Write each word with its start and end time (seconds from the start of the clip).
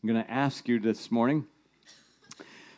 I'm 0.00 0.08
going 0.08 0.24
to 0.24 0.30
ask 0.30 0.68
you 0.68 0.78
this 0.78 1.10
morning 1.10 1.44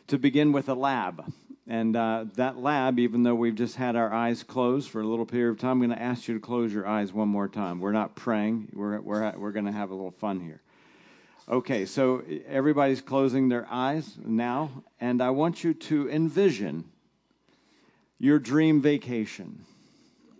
to 0.07 0.17
begin 0.17 0.51
with 0.51 0.69
a 0.69 0.73
lab. 0.73 1.31
And 1.67 1.95
uh, 1.95 2.25
that 2.33 2.57
lab, 2.57 2.97
even 2.97 3.21
though 3.21 3.35
we've 3.35 3.53
just 3.53 3.75
had 3.75 3.95
our 3.95 4.11
eyes 4.11 4.41
closed 4.41 4.89
for 4.89 5.01
a 5.01 5.05
little 5.05 5.27
period 5.27 5.51
of 5.51 5.59
time, 5.59 5.73
I'm 5.73 5.87
going 5.87 5.91
to 5.91 6.01
ask 6.01 6.27
you 6.27 6.33
to 6.33 6.39
close 6.39 6.73
your 6.73 6.87
eyes 6.87 7.13
one 7.13 7.27
more 7.27 7.47
time. 7.47 7.79
We're 7.79 7.91
not 7.91 8.15
praying, 8.15 8.69
we're, 8.73 8.99
we're, 9.01 9.37
we're 9.37 9.51
going 9.51 9.65
to 9.65 9.71
have 9.71 9.91
a 9.91 9.93
little 9.93 10.09
fun 10.09 10.39
here. 10.39 10.61
Okay, 11.47 11.85
so 11.85 12.23
everybody's 12.47 13.01
closing 13.01 13.49
their 13.49 13.67
eyes 13.69 14.17
now, 14.25 14.83
and 14.99 15.21
I 15.21 15.29
want 15.29 15.63
you 15.63 15.75
to 15.75 16.09
envision 16.09 16.85
your 18.17 18.39
dream 18.39 18.81
vacation, 18.81 19.63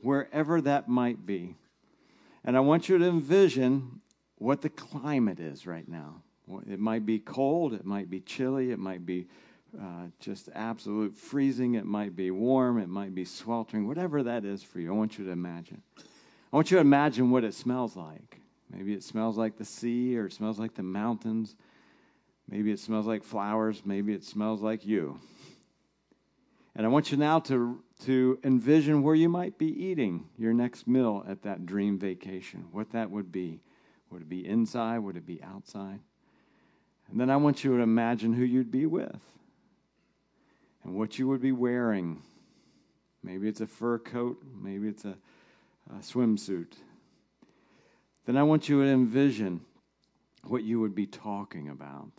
wherever 0.01 0.59
that 0.61 0.89
might 0.89 1.27
be. 1.27 1.57
And 2.43 2.57
I 2.57 2.61
want 2.61 2.89
you 2.89 2.97
to 2.97 3.05
envision 3.05 4.01
what 4.39 4.63
the 4.63 4.69
climate 4.69 5.39
is 5.39 5.67
right 5.67 5.87
now. 5.87 6.23
It 6.69 6.79
might 6.79 7.05
be 7.05 7.19
cold, 7.19 7.73
it 7.73 7.85
might 7.85 8.09
be 8.09 8.19
chilly, 8.19 8.71
it 8.71 8.79
might 8.79 9.05
be 9.05 9.27
uh, 9.79 10.07
just 10.19 10.49
absolute 10.53 11.15
freezing, 11.15 11.75
it 11.75 11.85
might 11.85 12.15
be 12.15 12.31
warm, 12.31 12.77
it 12.77 12.89
might 12.89 13.15
be 13.15 13.25
sweltering, 13.25 13.87
whatever 13.87 14.23
that 14.23 14.43
is 14.43 14.61
for 14.63 14.79
you. 14.79 14.91
I 14.91 14.95
want 14.95 15.17
you 15.17 15.25
to 15.25 15.31
imagine. 15.31 15.81
I 15.97 16.55
want 16.55 16.71
you 16.71 16.77
to 16.77 16.81
imagine 16.81 17.31
what 17.31 17.43
it 17.43 17.53
smells 17.53 17.95
like. 17.95 18.41
Maybe 18.69 18.93
it 18.93 19.03
smells 19.03 19.37
like 19.37 19.57
the 19.57 19.65
sea, 19.65 20.17
or 20.17 20.25
it 20.25 20.33
smells 20.33 20.59
like 20.59 20.73
the 20.73 20.83
mountains. 20.83 21.55
Maybe 22.49 22.71
it 22.71 22.79
smells 22.79 23.05
like 23.05 23.23
flowers. 23.23 23.81
Maybe 23.85 24.13
it 24.13 24.23
smells 24.23 24.61
like 24.61 24.85
you. 24.85 25.19
And 26.75 26.85
I 26.85 26.89
want 26.89 27.11
you 27.11 27.17
now 27.17 27.39
to, 27.39 27.83
to 28.05 28.39
envision 28.43 29.03
where 29.03 29.15
you 29.15 29.27
might 29.27 29.57
be 29.57 29.67
eating 29.67 30.25
your 30.37 30.53
next 30.53 30.87
meal 30.87 31.23
at 31.27 31.41
that 31.43 31.65
dream 31.65 31.99
vacation, 31.99 32.65
what 32.71 32.91
that 32.91 33.09
would 33.11 33.31
be. 33.31 33.61
Would 34.09 34.23
it 34.23 34.29
be 34.29 34.45
inside? 34.45 34.99
Would 34.99 35.17
it 35.17 35.25
be 35.25 35.41
outside? 35.43 35.99
And 37.11 37.19
then 37.19 37.29
I 37.29 37.35
want 37.35 37.63
you 37.63 37.75
to 37.75 37.83
imagine 37.83 38.33
who 38.33 38.43
you'd 38.43 38.71
be 38.71 38.85
with 38.85 39.19
and 40.83 40.95
what 40.95 41.19
you 41.19 41.27
would 41.27 41.41
be 41.41 41.51
wearing. 41.51 42.21
Maybe 43.21 43.49
it's 43.49 43.61
a 43.61 43.67
fur 43.67 43.99
coat, 43.99 44.41
maybe 44.61 44.87
it's 44.87 45.03
a, 45.03 45.17
a 45.89 45.99
swimsuit. 45.99 46.73
Then 48.25 48.37
I 48.37 48.43
want 48.43 48.69
you 48.69 48.81
to 48.81 48.89
envision 48.89 49.61
what 50.43 50.63
you 50.63 50.79
would 50.79 50.95
be 50.95 51.05
talking 51.05 51.69
about. 51.69 52.11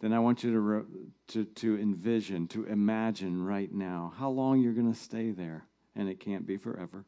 Then 0.00 0.12
I 0.12 0.18
want 0.18 0.44
you 0.44 0.52
to, 0.52 0.60
re- 0.60 0.84
to, 1.28 1.44
to 1.44 1.80
envision, 1.80 2.46
to 2.48 2.66
imagine 2.66 3.42
right 3.42 3.72
now 3.72 4.12
how 4.18 4.28
long 4.28 4.60
you're 4.60 4.74
going 4.74 4.92
to 4.92 4.98
stay 4.98 5.30
there, 5.30 5.64
and 5.96 6.08
it 6.08 6.20
can't 6.20 6.46
be 6.46 6.58
forever. 6.58 7.06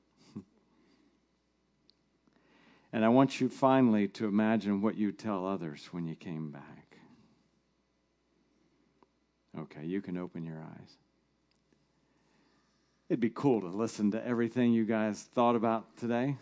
And 2.92 3.05
I 3.05 3.09
want 3.09 3.41
you 3.41 3.48
finally 3.48 4.09
to 4.09 4.27
imagine 4.27 4.81
what 4.81 4.97
you 4.97 5.12
tell 5.12 5.47
others 5.47 5.89
when 5.91 6.06
you 6.06 6.15
came 6.15 6.51
back. 6.51 6.98
Okay, 9.59 9.84
you 9.84 10.01
can 10.01 10.17
open 10.17 10.45
your 10.45 10.59
eyes. 10.59 10.91
It'd 13.09 13.20
be 13.20 13.31
cool 13.31 13.61
to 13.61 13.69
listen 13.69 14.11
to 14.12 14.27
everything 14.27 14.73
you 14.73 14.84
guys 14.84 15.23
thought 15.34 15.56
about 15.56 15.97
today, 15.97 16.37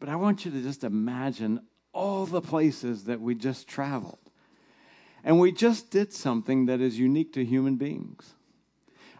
but 0.00 0.08
I 0.08 0.16
want 0.16 0.44
you 0.44 0.50
to 0.50 0.62
just 0.62 0.82
imagine 0.82 1.60
all 1.92 2.26
the 2.26 2.40
places 2.40 3.04
that 3.04 3.20
we 3.20 3.34
just 3.34 3.68
traveled. 3.68 4.18
And 5.24 5.38
we 5.38 5.52
just 5.52 5.90
did 5.90 6.12
something 6.12 6.66
that 6.66 6.80
is 6.80 6.98
unique 6.98 7.32
to 7.34 7.44
human 7.44 7.76
beings. 7.76 8.34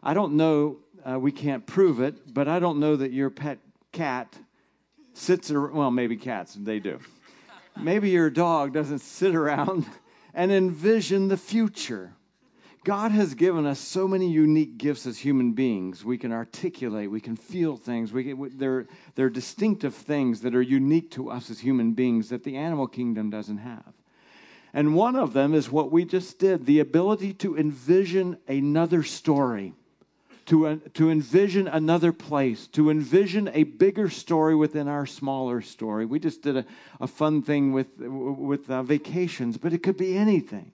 I 0.03 0.15
don't 0.15 0.35
know, 0.35 0.79
uh, 1.05 1.19
we 1.19 1.33
can't 1.33 1.67
prove 1.67 2.01
it, 2.01 2.33
but 2.33 2.49
I 2.49 2.61
don't 2.61 2.79
know 2.79 2.97
that 2.97 3.13
your 3.13 3.31
pet 3.31 3.59
cat 3.93 4.35
sits 5.17 5.51
around, 5.51 5.75
well, 5.75 5.91
maybe 5.91 6.17
cats, 6.17 6.55
they 6.55 6.79
do. 6.79 6.99
maybe 7.81 8.11
your 8.11 8.31
dog 8.31 8.73
doesn't 8.73 9.01
sit 9.01 9.35
around 9.35 9.87
and 10.35 10.53
envision 10.53 11.29
the 11.29 11.37
future. 11.37 12.13
God 12.85 13.11
has 13.11 13.35
given 13.35 13.67
us 13.67 13.81
so 13.81 14.07
many 14.07 14.31
unique 14.31 14.79
gifts 14.79 15.07
as 15.07 15.19
human 15.19 15.53
beings. 15.53 16.05
We 16.05 16.19
can 16.19 16.33
articulate, 16.33 17.11
we 17.11 17.21
can 17.21 17.35
feel 17.35 17.77
things. 17.77 18.13
We 18.13 18.23
can, 18.23 18.59
they're, 18.59 18.87
they're 19.17 19.31
distinctive 19.31 19.95
things 19.95 20.43
that 20.43 20.55
are 20.55 20.63
unique 20.63 21.11
to 21.13 21.31
us 21.31 21.51
as 21.51 21.59
human 21.59 21.95
beings 21.95 22.29
that 22.29 22.45
the 22.45 22.57
animal 22.57 22.87
kingdom 22.87 23.29
doesn't 23.29 23.59
have. 23.59 23.93
And 24.73 24.95
one 24.95 25.17
of 25.17 25.33
them 25.33 25.55
is 25.55 25.71
what 25.71 25.91
we 25.91 26.05
just 26.05 26.39
did 26.39 26.67
the 26.67 26.81
ability 26.81 27.33
to 27.35 27.57
envision 27.57 28.37
another 28.47 29.03
story 29.03 29.73
to, 30.47 30.77
to 30.95 31.11
envision 31.11 31.69
another 31.69 32.13
place, 32.13 32.67
to 32.69 32.91
envision 32.91 33.51
a 33.53 33.65
bigger 33.65 34.09
story 34.09 34.55
within 34.55 34.89
our 34.89 35.07
smaller 35.07 35.61
story. 35.61 36.07
We 36.07 36.19
just 36.19 36.43
did 36.43 36.57
a, 36.57 36.65
a 37.01 37.07
fun 37.07 37.43
thing 37.43 37.73
with, 37.73 37.99
with 37.99 38.71
uh, 38.71 38.83
vacations, 38.83 39.59
but 39.59 39.73
it 39.73 39.83
could 39.83 39.97
be 39.97 40.17
anything. 40.17 40.73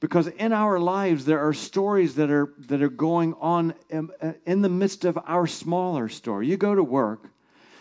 Because 0.00 0.26
in 0.26 0.52
our 0.52 0.80
lives, 0.80 1.24
there 1.24 1.38
are 1.38 1.52
stories 1.52 2.16
that 2.16 2.30
are, 2.30 2.52
that 2.66 2.82
are 2.82 2.88
going 2.88 3.34
on 3.34 3.74
in, 3.88 4.10
in 4.46 4.62
the 4.62 4.68
midst 4.68 5.04
of 5.04 5.18
our 5.26 5.46
smaller 5.46 6.08
story. 6.08 6.48
You 6.48 6.56
go 6.56 6.74
to 6.74 6.82
work, 6.82 7.28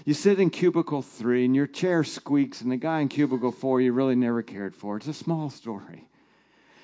you 0.05 0.13
sit 0.13 0.39
in 0.39 0.49
cubicle 0.49 1.01
three, 1.01 1.45
and 1.45 1.55
your 1.55 1.65
chair 1.65 2.03
squeaks, 2.03 2.61
and 2.61 2.71
the 2.71 2.77
guy 2.77 2.99
in 2.99 3.07
cubicle 3.07 3.51
four 3.51 3.81
you 3.81 3.93
really 3.93 4.15
never 4.15 4.43
cared 4.43 4.75
for. 4.75 4.97
It's 4.97 5.07
a 5.07 5.13
small 5.13 5.49
story. 5.49 6.05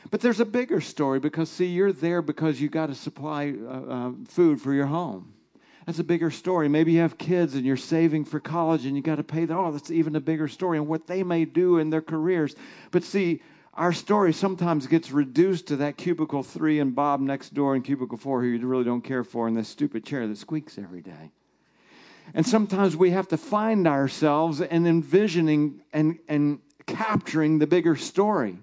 But 0.09 0.21
there's 0.21 0.39
a 0.39 0.45
bigger 0.45 0.79
story 0.79 1.19
because, 1.19 1.49
see, 1.49 1.65
you're 1.65 1.91
there 1.91 2.21
because 2.21 2.61
you 2.61 2.69
got 2.69 2.87
to 2.87 2.95
supply 2.95 3.53
uh, 3.53 3.69
uh, 3.69 4.11
food 4.27 4.61
for 4.61 4.73
your 4.73 4.85
home. 4.85 5.33
That's 5.85 5.99
a 5.99 6.03
bigger 6.03 6.31
story. 6.31 6.67
Maybe 6.67 6.93
you 6.93 6.99
have 6.99 7.17
kids 7.17 7.55
and 7.55 7.65
you're 7.65 7.77
saving 7.77 8.25
for 8.25 8.39
college 8.39 8.85
and 8.85 8.95
you 8.95 9.01
got 9.01 9.15
to 9.15 9.23
pay 9.23 9.45
them. 9.45 9.57
Oh, 9.57 9.71
that's 9.71 9.89
even 9.89 10.15
a 10.15 10.19
bigger 10.19 10.47
story 10.47 10.77
and 10.77 10.87
what 10.87 11.07
they 11.07 11.23
may 11.23 11.45
do 11.45 11.77
in 11.77 11.89
their 11.89 12.01
careers. 12.01 12.55
But 12.91 13.03
see, 13.03 13.41
our 13.73 13.93
story 13.93 14.33
sometimes 14.33 14.87
gets 14.87 15.11
reduced 15.11 15.67
to 15.67 15.77
that 15.77 15.97
cubicle 15.97 16.43
three 16.43 16.79
and 16.79 16.93
Bob 16.93 17.21
next 17.21 17.53
door 17.53 17.75
in 17.75 17.83
cubicle 17.83 18.17
four 18.17 18.41
who 18.41 18.47
you 18.47 18.67
really 18.67 18.83
don't 18.83 19.03
care 19.03 19.23
for 19.23 19.47
in 19.47 19.53
this 19.53 19.69
stupid 19.69 20.03
chair 20.03 20.27
that 20.27 20.37
squeaks 20.37 20.77
every 20.77 21.01
day. 21.01 21.31
And 22.33 22.45
sometimes 22.45 22.97
we 22.97 23.11
have 23.11 23.29
to 23.29 23.37
find 23.37 23.87
ourselves 23.87 24.59
and 24.59 24.85
envisioning 24.87 25.81
and, 25.93 26.19
and 26.27 26.59
capturing 26.85 27.59
the 27.59 27.67
bigger 27.67 27.95
story. 27.95 28.57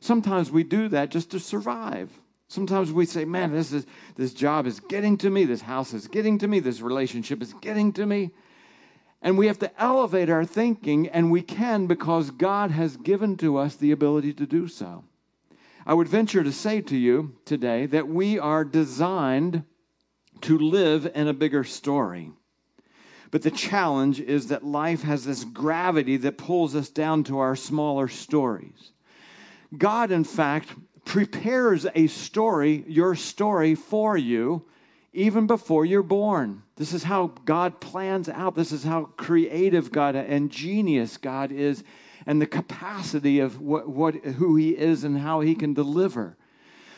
Sometimes 0.00 0.50
we 0.50 0.62
do 0.62 0.88
that 0.88 1.10
just 1.10 1.30
to 1.32 1.40
survive. 1.40 2.10
Sometimes 2.48 2.92
we 2.92 3.04
say, 3.04 3.24
man, 3.24 3.52
this, 3.52 3.72
is, 3.72 3.86
this 4.16 4.32
job 4.32 4.66
is 4.66 4.80
getting 4.80 5.18
to 5.18 5.28
me, 5.28 5.44
this 5.44 5.60
house 5.60 5.92
is 5.92 6.08
getting 6.08 6.38
to 6.38 6.48
me, 6.48 6.60
this 6.60 6.80
relationship 6.80 7.42
is 7.42 7.52
getting 7.60 7.92
to 7.92 8.06
me. 8.06 8.30
And 9.20 9.36
we 9.36 9.48
have 9.48 9.58
to 9.58 9.82
elevate 9.82 10.30
our 10.30 10.44
thinking, 10.44 11.08
and 11.08 11.30
we 11.30 11.42
can 11.42 11.86
because 11.86 12.30
God 12.30 12.70
has 12.70 12.96
given 12.96 13.36
to 13.38 13.58
us 13.58 13.74
the 13.74 13.90
ability 13.90 14.32
to 14.34 14.46
do 14.46 14.68
so. 14.68 15.04
I 15.84 15.94
would 15.94 16.08
venture 16.08 16.44
to 16.44 16.52
say 16.52 16.80
to 16.82 16.96
you 16.96 17.36
today 17.44 17.86
that 17.86 18.08
we 18.08 18.38
are 18.38 18.64
designed 18.64 19.64
to 20.42 20.58
live 20.58 21.10
in 21.14 21.28
a 21.28 21.34
bigger 21.34 21.64
story. 21.64 22.30
But 23.30 23.42
the 23.42 23.50
challenge 23.50 24.20
is 24.20 24.48
that 24.48 24.64
life 24.64 25.02
has 25.02 25.24
this 25.24 25.44
gravity 25.44 26.16
that 26.18 26.38
pulls 26.38 26.74
us 26.74 26.88
down 26.88 27.24
to 27.24 27.38
our 27.38 27.56
smaller 27.56 28.08
stories. 28.08 28.92
God, 29.76 30.10
in 30.10 30.24
fact, 30.24 30.70
prepares 31.04 31.86
a 31.94 32.06
story, 32.06 32.84
your 32.86 33.14
story, 33.14 33.74
for 33.74 34.16
you 34.16 34.64
even 35.12 35.46
before 35.46 35.84
you're 35.84 36.02
born. 36.02 36.62
This 36.76 36.92
is 36.92 37.02
how 37.02 37.32
God 37.44 37.80
plans 37.80 38.28
out. 38.28 38.54
This 38.54 38.72
is 38.72 38.84
how 38.84 39.06
creative 39.16 39.90
God 39.90 40.14
and 40.14 40.50
genius 40.50 41.16
God 41.16 41.50
is, 41.50 41.82
and 42.26 42.40
the 42.40 42.46
capacity 42.46 43.40
of 43.40 43.60
what, 43.60 43.88
what, 43.88 44.14
who 44.14 44.56
He 44.56 44.70
is 44.70 45.04
and 45.04 45.18
how 45.18 45.40
He 45.40 45.54
can 45.54 45.74
deliver. 45.74 46.36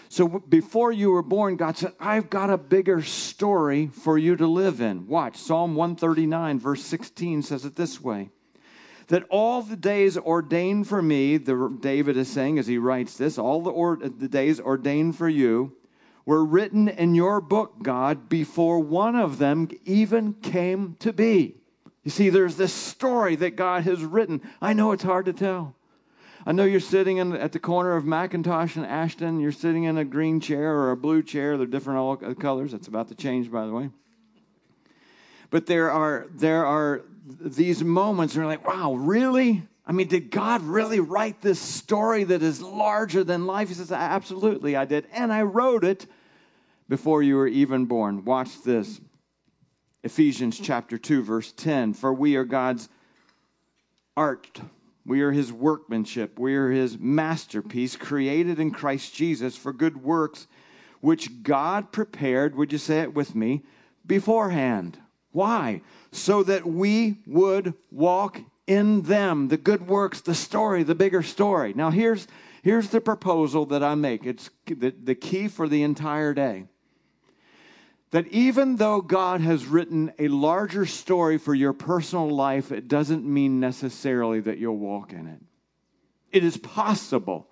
So 0.09 0.27
before 0.27 0.91
you 0.91 1.13
were 1.13 1.23
born, 1.23 1.57
God 1.57 1.77
said, 1.79 1.93
I've 2.01 2.29
got 2.29 2.51
a 2.51 2.59
bigger 2.59 3.01
story 3.01 3.87
for 3.87 4.19
you 4.19 4.37
to 4.37 4.47
live 4.47 4.81
in. 4.81 5.07
Watch, 5.07 5.37
Psalm 5.37 5.77
139, 5.77 6.59
verse 6.59 6.83
16 6.83 7.43
says 7.43 7.65
it 7.65 7.77
this 7.77 8.01
way 8.01 8.31
that 9.11 9.25
all 9.29 9.61
the 9.61 9.77
days 9.77 10.17
ordained 10.17 10.87
for 10.87 11.03
me, 11.03 11.37
the, 11.37 11.77
David 11.81 12.17
is 12.17 12.31
saying 12.31 12.61
as 12.61 12.69
he 12.69 12.79
writes 12.79 13.17
this, 13.17 13.39
all 13.39 13.61
the, 13.61 13.71
or, 13.71 13.97
the 13.97 14.29
days 14.29 14.61
ordained 14.61 15.17
for 15.17 15.29
you 15.29 15.77
were 16.25 16.45
written 16.45 16.87
in 16.87 17.17
your 17.17 17.41
book, 17.41 17.75
God, 17.83 18.29
before 18.29 18.79
one 18.79 19.17
of 19.17 19.39
them 19.39 19.69
even 19.85 20.35
came 20.35 20.95
to 21.01 21.13
be. 21.13 21.57
You 22.05 22.13
see, 22.13 22.29
there's 22.29 22.55
this 22.55 22.73
story 22.73 23.35
that 23.37 23.57
God 23.57 23.83
has 23.83 24.05
written. 24.05 24.43
I 24.63 24.75
know 24.75 24.93
it's 24.93 25.03
hard 25.03 25.27
to 25.27 25.33
tell. 25.33 25.75
I 26.47 26.53
know 26.53 26.65
you're 26.65 26.79
sitting 26.79 27.17
in, 27.17 27.35
at 27.35 27.51
the 27.51 27.59
corner 27.59 27.97
of 27.97 28.05
McIntosh 28.05 28.77
and 28.77 28.87
Ashton. 28.87 29.41
You're 29.41 29.51
sitting 29.51 29.85
in 29.85 29.99
a 29.99 30.05
green 30.05 30.39
chair 30.39 30.73
or 30.73 30.93
a 30.93 30.97
blue 30.97 31.25
chair. 31.25 31.59
They're 31.59 31.67
different 31.67 31.99
all 31.99 32.17
colors. 32.17 32.71
That's 32.71 32.87
about 32.87 33.09
to 33.09 33.17
change, 33.17 33.51
by 33.51 33.67
the 33.67 33.73
way. 33.73 33.91
But 35.51 35.67
there 35.67 35.91
are 35.91 36.29
there 36.33 36.65
are 36.65 37.03
these 37.39 37.85
moments 37.85 38.35
and 38.35 38.43
you're 38.43 38.51
like, 38.51 38.67
wow, 38.67 38.95
really? 38.95 39.63
I 39.87 39.93
mean, 39.93 40.09
did 40.09 40.31
God 40.31 40.63
really 40.63 41.01
write 41.01 41.41
this 41.41 41.61
story 41.61 42.25
that 42.25 42.43
is 42.43 42.63
larger 42.63 43.25
than 43.25 43.47
life? 43.47 43.69
He 43.69 43.75
says, 43.75 43.93
absolutely, 43.93 44.77
I 44.77 44.85
did. 44.85 45.07
And 45.13 45.33
I 45.33 45.43
wrote 45.43 45.85
it 45.85 46.07
before 46.89 47.23
you 47.23 47.37
were 47.37 47.49
even 47.49 47.87
born. 47.87 48.25
Watch 48.25 48.63
this. 48.63 49.01
Ephesians 50.03 50.59
chapter 50.59 50.97
2, 50.97 51.23
verse 51.23 51.53
10. 51.53 51.95
For 51.95 52.13
we 52.13 52.37
are 52.37 52.45
God's 52.45 52.89
art 54.17 54.61
We 55.07 55.23
are 55.23 55.33
his 55.33 55.53
workmanship. 55.53 56.39
We 56.39 56.55
are 56.55 56.71
his 56.71 56.99
masterpiece, 56.99 57.97
created 57.97 58.61
in 58.61 58.71
Christ 58.71 59.15
Jesus 59.15 59.57
for 59.57 59.73
good 59.73 60.03
works, 60.03 60.47
which 61.01 61.43
God 61.43 61.91
prepared, 61.91 62.55
would 62.55 62.73
you 62.73 62.79
say 62.79 63.01
it 63.01 63.15
with 63.15 63.35
me, 63.35 63.63
beforehand. 64.07 64.99
Why? 65.33 65.83
So 66.13 66.43
that 66.43 66.67
we 66.67 67.19
would 67.27 67.75
walk 67.91 68.41
in 68.67 69.03
them, 69.03 69.49
the 69.49 69.57
good 69.57 69.87
works, 69.87 70.21
the 70.21 70.35
story, 70.35 70.83
the 70.83 70.95
bigger 70.95 71.23
story. 71.23 71.73
Now, 71.75 71.91
here's, 71.91 72.29
here's 72.63 72.91
the 72.91 73.01
proposal 73.01 73.67
that 73.67 73.83
I 73.83 73.95
make. 73.95 74.27
It's 74.27 74.51
the, 74.67 74.91
the 74.91 75.15
key 75.15 75.49
for 75.49 75.69
the 75.69 75.83
entire 75.83 76.35
day. 76.35 76.65
That 78.13 78.27
even 78.29 78.77
though 78.77 79.01
God 79.01 79.41
has 79.41 79.67
written 79.67 80.13
a 80.19 80.29
larger 80.29 80.85
story 80.85 81.39
for 81.39 81.55
your 81.55 81.73
personal 81.73 82.29
life, 82.29 82.73
it 82.73 82.89
doesn't 82.89 83.25
mean 83.25 83.61
necessarily 83.61 84.41
that 84.41 84.59
you'll 84.59 84.79
walk 84.79 85.13
in 85.13 85.27
it. 85.27 85.41
It 86.33 86.45
is 86.45 86.57
possible 86.57 87.49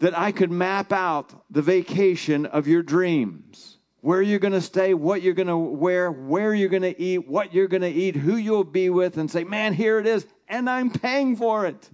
that 0.00 0.18
I 0.18 0.32
could 0.32 0.50
map 0.50 0.92
out 0.92 1.44
the 1.50 1.62
vacation 1.62 2.46
of 2.46 2.66
your 2.66 2.82
dreams 2.82 3.78
where 4.00 4.22
you're 4.22 4.38
going 4.38 4.52
to 4.52 4.60
stay, 4.60 4.94
what 4.94 5.22
you're 5.22 5.34
going 5.34 5.48
to 5.48 5.56
wear, 5.56 6.10
where 6.10 6.54
you're 6.54 6.68
going 6.68 6.82
to 6.82 7.00
eat, 7.00 7.28
what 7.28 7.52
you're 7.52 7.68
going 7.68 7.82
to 7.82 7.88
eat, 7.88 8.16
who 8.16 8.36
you'll 8.36 8.64
be 8.64 8.88
with, 8.88 9.18
and 9.18 9.30
say, 9.30 9.44
man, 9.44 9.74
here 9.74 9.98
it 9.98 10.06
is, 10.06 10.26
and 10.48 10.68
I'm 10.70 10.90
paying 10.90 11.36
for 11.36 11.66
it. 11.66 11.90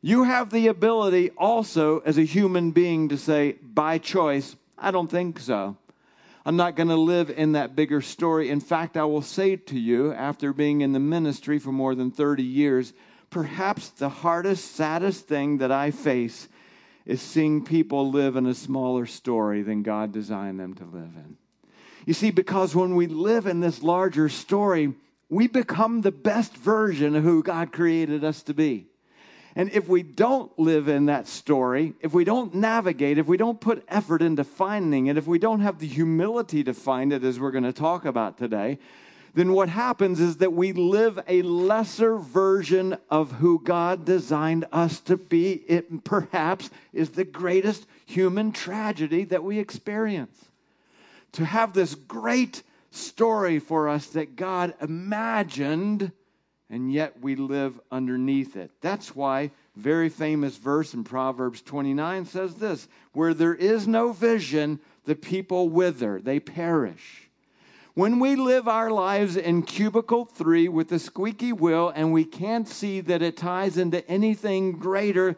You 0.00 0.24
have 0.24 0.50
the 0.50 0.68
ability 0.68 1.30
also 1.30 2.00
as 2.00 2.18
a 2.18 2.24
human 2.24 2.70
being 2.70 3.08
to 3.08 3.16
say, 3.16 3.56
by 3.62 3.98
choice, 3.98 4.54
I 4.78 4.90
don't 4.90 5.10
think 5.10 5.40
so. 5.40 5.76
I'm 6.46 6.56
not 6.56 6.76
going 6.76 6.90
to 6.90 6.96
live 6.96 7.30
in 7.30 7.52
that 7.52 7.74
bigger 7.74 8.02
story. 8.02 8.50
In 8.50 8.60
fact, 8.60 8.98
I 8.98 9.04
will 9.04 9.22
say 9.22 9.56
to 9.56 9.78
you, 9.78 10.12
after 10.12 10.52
being 10.52 10.82
in 10.82 10.92
the 10.92 11.00
ministry 11.00 11.58
for 11.58 11.72
more 11.72 11.94
than 11.94 12.10
30 12.10 12.42
years, 12.42 12.92
perhaps 13.30 13.88
the 13.88 14.10
hardest, 14.10 14.76
saddest 14.76 15.26
thing 15.26 15.58
that 15.58 15.72
I 15.72 15.90
face 15.90 16.48
is 17.06 17.20
seeing 17.20 17.64
people 17.64 18.10
live 18.10 18.36
in 18.36 18.46
a 18.46 18.54
smaller 18.54 19.06
story 19.06 19.62
than 19.62 19.82
God 19.82 20.12
designed 20.12 20.58
them 20.58 20.74
to 20.74 20.84
live 20.84 21.14
in. 21.16 21.36
You 22.06 22.14
see, 22.14 22.30
because 22.30 22.74
when 22.74 22.96
we 22.96 23.06
live 23.06 23.46
in 23.46 23.60
this 23.60 23.82
larger 23.82 24.28
story, 24.28 24.94
we 25.28 25.46
become 25.48 26.00
the 26.00 26.12
best 26.12 26.56
version 26.56 27.16
of 27.16 27.22
who 27.22 27.42
God 27.42 27.72
created 27.72 28.24
us 28.24 28.42
to 28.44 28.54
be. 28.54 28.86
And 29.56 29.70
if 29.72 29.88
we 29.88 30.02
don't 30.02 30.56
live 30.58 30.88
in 30.88 31.06
that 31.06 31.28
story, 31.28 31.94
if 32.00 32.12
we 32.12 32.24
don't 32.24 32.54
navigate, 32.54 33.18
if 33.18 33.26
we 33.26 33.36
don't 33.36 33.60
put 33.60 33.84
effort 33.88 34.20
into 34.20 34.42
finding 34.42 35.06
it, 35.06 35.16
if 35.16 35.26
we 35.26 35.38
don't 35.38 35.60
have 35.60 35.78
the 35.78 35.86
humility 35.86 36.64
to 36.64 36.74
find 36.74 37.12
it, 37.12 37.22
as 37.22 37.38
we're 37.38 37.52
going 37.52 37.64
to 37.64 37.72
talk 37.72 38.04
about 38.04 38.36
today, 38.36 38.78
then 39.34 39.52
what 39.52 39.68
happens 39.68 40.20
is 40.20 40.36
that 40.36 40.52
we 40.52 40.72
live 40.72 41.18
a 41.26 41.42
lesser 41.42 42.16
version 42.16 42.96
of 43.10 43.32
who 43.32 43.60
God 43.62 44.04
designed 44.04 44.64
us 44.72 45.00
to 45.00 45.16
be. 45.16 45.52
It 45.66 46.04
perhaps 46.04 46.70
is 46.92 47.10
the 47.10 47.24
greatest 47.24 47.86
human 48.06 48.52
tragedy 48.52 49.24
that 49.24 49.42
we 49.42 49.58
experience. 49.58 50.38
To 51.32 51.44
have 51.44 51.72
this 51.72 51.96
great 51.96 52.62
story 52.92 53.58
for 53.58 53.88
us 53.88 54.06
that 54.08 54.36
God 54.36 54.74
imagined, 54.80 56.12
and 56.70 56.92
yet 56.92 57.20
we 57.20 57.34
live 57.34 57.80
underneath 57.90 58.56
it. 58.56 58.70
That's 58.80 59.16
why 59.16 59.50
very 59.74 60.10
famous 60.10 60.56
verse 60.56 60.94
in 60.94 61.02
Proverbs 61.02 61.60
29 61.60 62.26
says 62.26 62.54
this, 62.54 62.86
where 63.12 63.34
there 63.34 63.54
is 63.54 63.88
no 63.88 64.12
vision, 64.12 64.78
the 65.06 65.16
people 65.16 65.68
wither, 65.68 66.20
they 66.20 66.38
perish. 66.38 67.23
When 67.94 68.18
we 68.18 68.34
live 68.34 68.66
our 68.66 68.90
lives 68.90 69.36
in 69.36 69.62
cubicle 69.62 70.24
three 70.24 70.66
with 70.66 70.90
a 70.90 70.98
squeaky 70.98 71.52
wheel 71.52 71.92
and 71.94 72.12
we 72.12 72.24
can't 72.24 72.66
see 72.66 73.00
that 73.02 73.22
it 73.22 73.36
ties 73.36 73.78
into 73.78 74.04
anything 74.10 74.72
greater, 74.72 75.36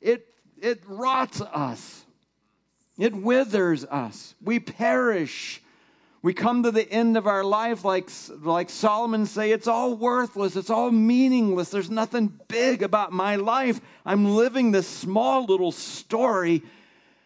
it, 0.00 0.24
it 0.62 0.84
rots 0.86 1.40
us. 1.40 2.04
It 2.96 3.12
withers 3.12 3.84
us. 3.84 4.36
We 4.40 4.60
perish. 4.60 5.60
We 6.22 6.32
come 6.32 6.62
to 6.62 6.70
the 6.70 6.88
end 6.88 7.16
of 7.16 7.26
our 7.26 7.42
life 7.42 7.84
like, 7.84 8.08
like 8.40 8.70
Solomon 8.70 9.26
say, 9.26 9.50
it's 9.50 9.66
all 9.66 9.94
worthless. 9.94 10.54
It's 10.54 10.70
all 10.70 10.92
meaningless. 10.92 11.70
There's 11.70 11.90
nothing 11.90 12.38
big 12.46 12.84
about 12.84 13.12
my 13.12 13.34
life. 13.34 13.80
I'm 14.04 14.36
living 14.36 14.70
this 14.70 14.86
small 14.86 15.44
little 15.44 15.72
story 15.72 16.62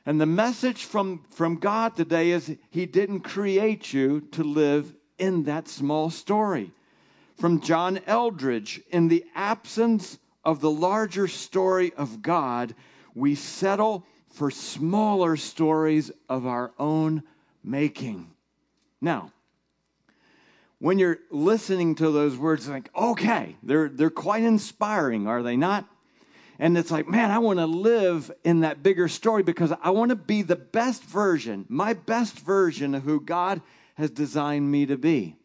and 0.06 0.20
the 0.20 0.26
message 0.26 0.84
from, 0.84 1.24
from 1.30 1.56
God 1.56 1.96
today 1.96 2.30
is 2.30 2.56
He 2.70 2.86
didn't 2.86 3.20
create 3.20 3.92
you 3.92 4.22
to 4.32 4.42
live 4.42 4.94
in 5.18 5.44
that 5.44 5.68
small 5.68 6.10
story. 6.10 6.72
From 7.36 7.60
John 7.60 8.00
Eldredge, 8.06 8.80
in 8.90 9.08
the 9.08 9.24
absence 9.34 10.18
of 10.44 10.60
the 10.60 10.70
larger 10.70 11.28
story 11.28 11.92
of 11.94 12.22
God, 12.22 12.74
we 13.14 13.34
settle 13.34 14.06
for 14.28 14.50
smaller 14.50 15.36
stories 15.36 16.10
of 16.28 16.46
our 16.46 16.72
own 16.78 17.22
making. 17.62 18.30
Now, 19.00 19.32
when 20.78 20.98
you're 20.98 21.18
listening 21.30 21.94
to 21.96 22.10
those 22.10 22.36
words, 22.36 22.68
like, 22.68 22.90
okay, 22.96 23.56
they're, 23.62 23.88
they're 23.88 24.10
quite 24.10 24.42
inspiring, 24.42 25.26
are 25.26 25.42
they 25.42 25.56
not? 25.56 25.86
And 26.60 26.76
it's 26.76 26.90
like, 26.90 27.08
man, 27.08 27.30
I 27.30 27.38
want 27.38 27.58
to 27.58 27.64
live 27.64 28.30
in 28.44 28.60
that 28.60 28.82
bigger 28.82 29.08
story 29.08 29.42
because 29.42 29.72
I 29.82 29.90
want 29.90 30.10
to 30.10 30.16
be 30.16 30.42
the 30.42 30.56
best 30.56 31.02
version, 31.02 31.64
my 31.70 31.94
best 31.94 32.38
version 32.38 32.94
of 32.94 33.02
who 33.02 33.18
God 33.18 33.62
has 33.94 34.10
designed 34.10 34.70
me 34.70 34.84
to 34.84 34.98
be. 34.98 35.36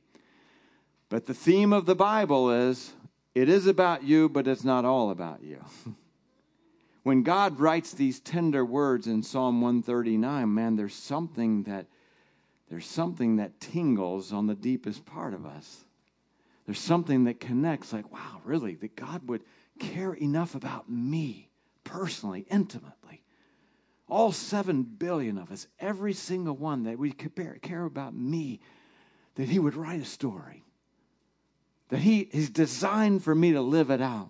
But 1.08 1.26
the 1.26 1.34
theme 1.34 1.72
of 1.72 1.86
the 1.86 1.96
Bible 1.96 2.52
is 2.52 2.92
it 3.34 3.48
is 3.48 3.66
about 3.66 4.04
you, 4.04 4.28
but 4.28 4.46
it's 4.46 4.66
not 4.66 4.84
all 4.84 5.10
about 5.10 5.42
you. 5.42 5.64
when 7.04 7.24
God 7.24 7.62
writes 7.62 7.94
these 7.94 8.20
tender 8.20 8.66
words 8.66 9.08
in 9.08 9.24
Psalm 9.24 9.62
139, 9.62 10.54
man, 10.54 10.76
there's 10.76 10.94
something 10.94 11.64
that 11.64 11.86
there's 12.70 12.88
something 12.88 13.38
that 13.38 13.62
tingles 13.62 14.34
on 14.34 14.48
the 14.48 14.56
deepest 14.56 15.06
part 15.06 15.34
of 15.34 15.46
us. 15.46 15.86
There's 16.66 16.80
something 16.80 17.24
that 17.26 17.40
connects 17.40 17.94
like, 17.94 18.12
wow, 18.12 18.42
really, 18.44 18.76
that 18.76 18.98
God 18.98 19.30
would 19.30 19.44
care 19.80 20.14
enough 20.14 20.56
about 20.56 20.90
me 20.90 21.50
personally, 21.84 22.46
intimately. 22.50 23.24
All 24.08 24.32
seven 24.32 24.84
billion 24.84 25.38
of 25.38 25.52
us, 25.52 25.68
every 25.80 26.14
single 26.14 26.56
one 26.56 26.84
that 26.84 27.00
we 27.00 27.12
care 27.12 27.86
about 27.86 28.14
me, 28.14 28.60
that 29.36 29.50
He 29.50 29.60
would 29.60 29.76
write 29.76 30.02
a 30.02 30.06
story, 30.06 30.64
that 31.90 32.00
He 32.00 32.20
is 32.20 32.50
designed 32.50 33.24
for 33.24 33.34
me 33.34 33.54
to 33.54 33.62
live 33.62 33.90
it 33.90 34.02
out. 34.02 34.30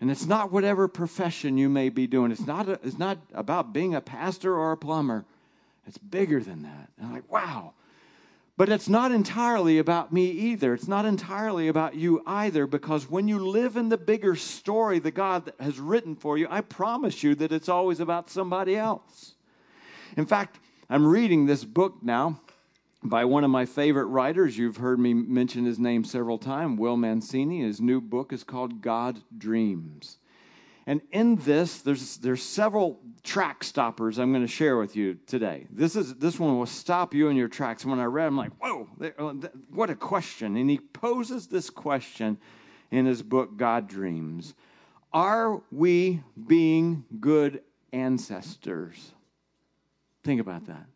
And 0.00 0.10
it's 0.10 0.26
not 0.26 0.52
whatever 0.52 0.86
profession 0.86 1.58
you 1.58 1.68
may 1.68 1.88
be 1.88 2.06
doing. 2.06 2.30
It's 2.30 2.46
not, 2.46 2.68
a, 2.68 2.78
it's 2.84 2.98
not 2.98 3.18
about 3.34 3.72
being 3.72 3.94
a 3.94 4.00
pastor 4.00 4.54
or 4.54 4.72
a 4.72 4.76
plumber. 4.76 5.24
It's 5.86 5.98
bigger 5.98 6.40
than 6.40 6.62
that. 6.62 6.90
And 6.96 7.06
I'm 7.06 7.12
like, 7.12 7.30
wow, 7.30 7.74
but 8.58 8.68
it's 8.68 8.88
not 8.88 9.12
entirely 9.12 9.78
about 9.78 10.12
me 10.12 10.26
either. 10.26 10.74
It's 10.74 10.88
not 10.88 11.06
entirely 11.06 11.68
about 11.68 11.94
you 11.94 12.24
either, 12.26 12.66
because 12.66 13.08
when 13.08 13.28
you 13.28 13.38
live 13.38 13.76
in 13.76 13.88
the 13.88 13.96
bigger 13.96 14.34
story 14.34 14.98
that 14.98 15.12
God 15.12 15.52
has 15.60 15.78
written 15.78 16.16
for 16.16 16.36
you, 16.36 16.48
I 16.50 16.62
promise 16.62 17.22
you 17.22 17.36
that 17.36 17.52
it's 17.52 17.68
always 17.68 18.00
about 18.00 18.30
somebody 18.30 18.76
else. 18.76 19.34
In 20.16 20.26
fact, 20.26 20.58
I'm 20.90 21.06
reading 21.06 21.46
this 21.46 21.64
book 21.64 21.98
now 22.02 22.40
by 23.00 23.24
one 23.24 23.44
of 23.44 23.50
my 23.50 23.64
favorite 23.64 24.06
writers. 24.06 24.58
You've 24.58 24.78
heard 24.78 24.98
me 24.98 25.14
mention 25.14 25.64
his 25.64 25.78
name 25.78 26.02
several 26.02 26.36
times, 26.36 26.80
Will 26.80 26.96
Mancini. 26.96 27.60
His 27.60 27.80
new 27.80 28.00
book 28.00 28.32
is 28.32 28.42
called 28.42 28.82
God 28.82 29.20
Dreams. 29.38 30.18
And 30.88 31.02
in 31.12 31.36
this, 31.36 31.82
there's, 31.82 32.16
there's 32.16 32.42
several 32.42 32.98
track 33.22 33.62
stoppers 33.62 34.18
I'm 34.18 34.32
going 34.32 34.46
to 34.46 34.50
share 34.50 34.78
with 34.78 34.96
you 34.96 35.18
today. 35.26 35.66
This, 35.70 35.96
is, 35.96 36.14
this 36.14 36.40
one 36.40 36.58
will 36.58 36.64
stop 36.64 37.12
you 37.12 37.28
in 37.28 37.36
your 37.36 37.46
tracks. 37.46 37.84
When 37.84 38.00
I 38.00 38.06
read, 38.06 38.24
I'm 38.24 38.38
like, 38.38 38.52
whoa, 38.58 38.88
uh, 39.18 39.48
what 39.68 39.90
a 39.90 39.94
question. 39.94 40.56
And 40.56 40.70
he 40.70 40.78
poses 40.78 41.46
this 41.46 41.68
question 41.68 42.38
in 42.90 43.04
his 43.04 43.22
book, 43.22 43.58
God 43.58 43.86
Dreams 43.86 44.54
Are 45.12 45.60
we 45.70 46.22
being 46.46 47.04
good 47.20 47.60
ancestors? 47.92 49.12
Think 50.24 50.40
about 50.40 50.68
that. 50.68 50.86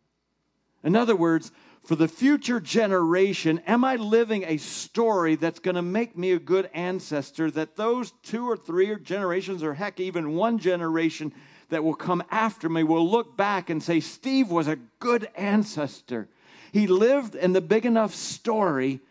In 0.83 0.95
other 0.95 1.15
words, 1.15 1.51
for 1.83 1.95
the 1.95 2.07
future 2.07 2.61
generation, 2.61 3.59
am 3.67 3.83
I 3.83 3.97
living 3.97 4.43
a 4.45 4.57
story 4.57 5.35
that's 5.35 5.59
going 5.59 5.75
to 5.75 5.81
make 5.81 6.17
me 6.17 6.31
a 6.31 6.39
good 6.39 6.69
ancestor 6.73 7.51
that 7.51 7.75
those 7.75 8.13
two 8.23 8.49
or 8.49 8.55
three 8.55 8.95
generations, 9.01 9.63
or 9.63 9.73
heck, 9.73 9.99
even 9.99 10.35
one 10.35 10.59
generation 10.59 11.33
that 11.69 11.83
will 11.83 11.95
come 11.95 12.23
after 12.31 12.69
me 12.69 12.83
will 12.83 13.09
look 13.09 13.35
back 13.35 13.69
and 13.69 13.83
say, 13.83 13.99
Steve 13.99 14.49
was 14.49 14.67
a 14.67 14.77
good 14.99 15.27
ancestor. 15.35 16.29
He 16.71 16.87
lived 16.87 17.35
in 17.35 17.51
the 17.51 17.61
big 17.61 17.85
enough 17.85 18.15
story 18.15 19.01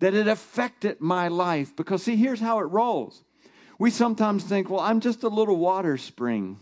that 0.00 0.14
it 0.14 0.28
affected 0.28 1.00
my 1.00 1.28
life. 1.28 1.74
Because, 1.74 2.02
see, 2.02 2.16
here's 2.16 2.40
how 2.40 2.58
it 2.58 2.64
rolls. 2.64 3.22
We 3.78 3.90
sometimes 3.90 4.44
think, 4.44 4.68
well, 4.68 4.80
I'm 4.80 5.00
just 5.00 5.22
a 5.22 5.28
little 5.28 5.56
water 5.56 5.96
spring. 5.96 6.58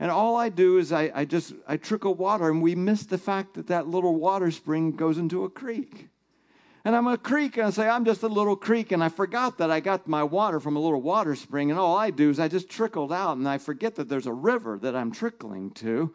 And 0.00 0.10
all 0.10 0.34
I 0.36 0.48
do 0.48 0.78
is 0.78 0.92
I, 0.92 1.12
I 1.14 1.24
just 1.26 1.52
I 1.68 1.76
trickle 1.76 2.14
water, 2.14 2.48
and 2.48 2.62
we 2.62 2.74
miss 2.74 3.04
the 3.04 3.18
fact 3.18 3.54
that 3.54 3.66
that 3.66 3.86
little 3.86 4.16
water 4.16 4.50
spring 4.50 4.92
goes 4.92 5.18
into 5.18 5.44
a 5.44 5.50
creek. 5.50 6.08
And 6.86 6.96
I'm 6.96 7.06
a 7.06 7.18
creek, 7.18 7.58
and 7.58 7.66
I 7.66 7.70
say, 7.70 7.86
I'm 7.86 8.06
just 8.06 8.22
a 8.22 8.28
little 8.28 8.56
creek, 8.56 8.92
and 8.92 9.04
I 9.04 9.10
forgot 9.10 9.58
that 9.58 9.70
I 9.70 9.80
got 9.80 10.08
my 10.08 10.24
water 10.24 10.58
from 10.58 10.76
a 10.76 10.80
little 10.80 11.02
water 11.02 11.36
spring, 11.36 11.70
and 11.70 11.78
all 11.78 11.98
I 11.98 12.08
do 12.08 12.30
is 12.30 12.40
I 12.40 12.48
just 12.48 12.70
trickled 12.70 13.12
out, 13.12 13.36
and 13.36 13.46
I 13.46 13.58
forget 13.58 13.96
that 13.96 14.08
there's 14.08 14.26
a 14.26 14.32
river 14.32 14.78
that 14.78 14.96
I'm 14.96 15.12
trickling 15.12 15.70
to. 15.72 16.14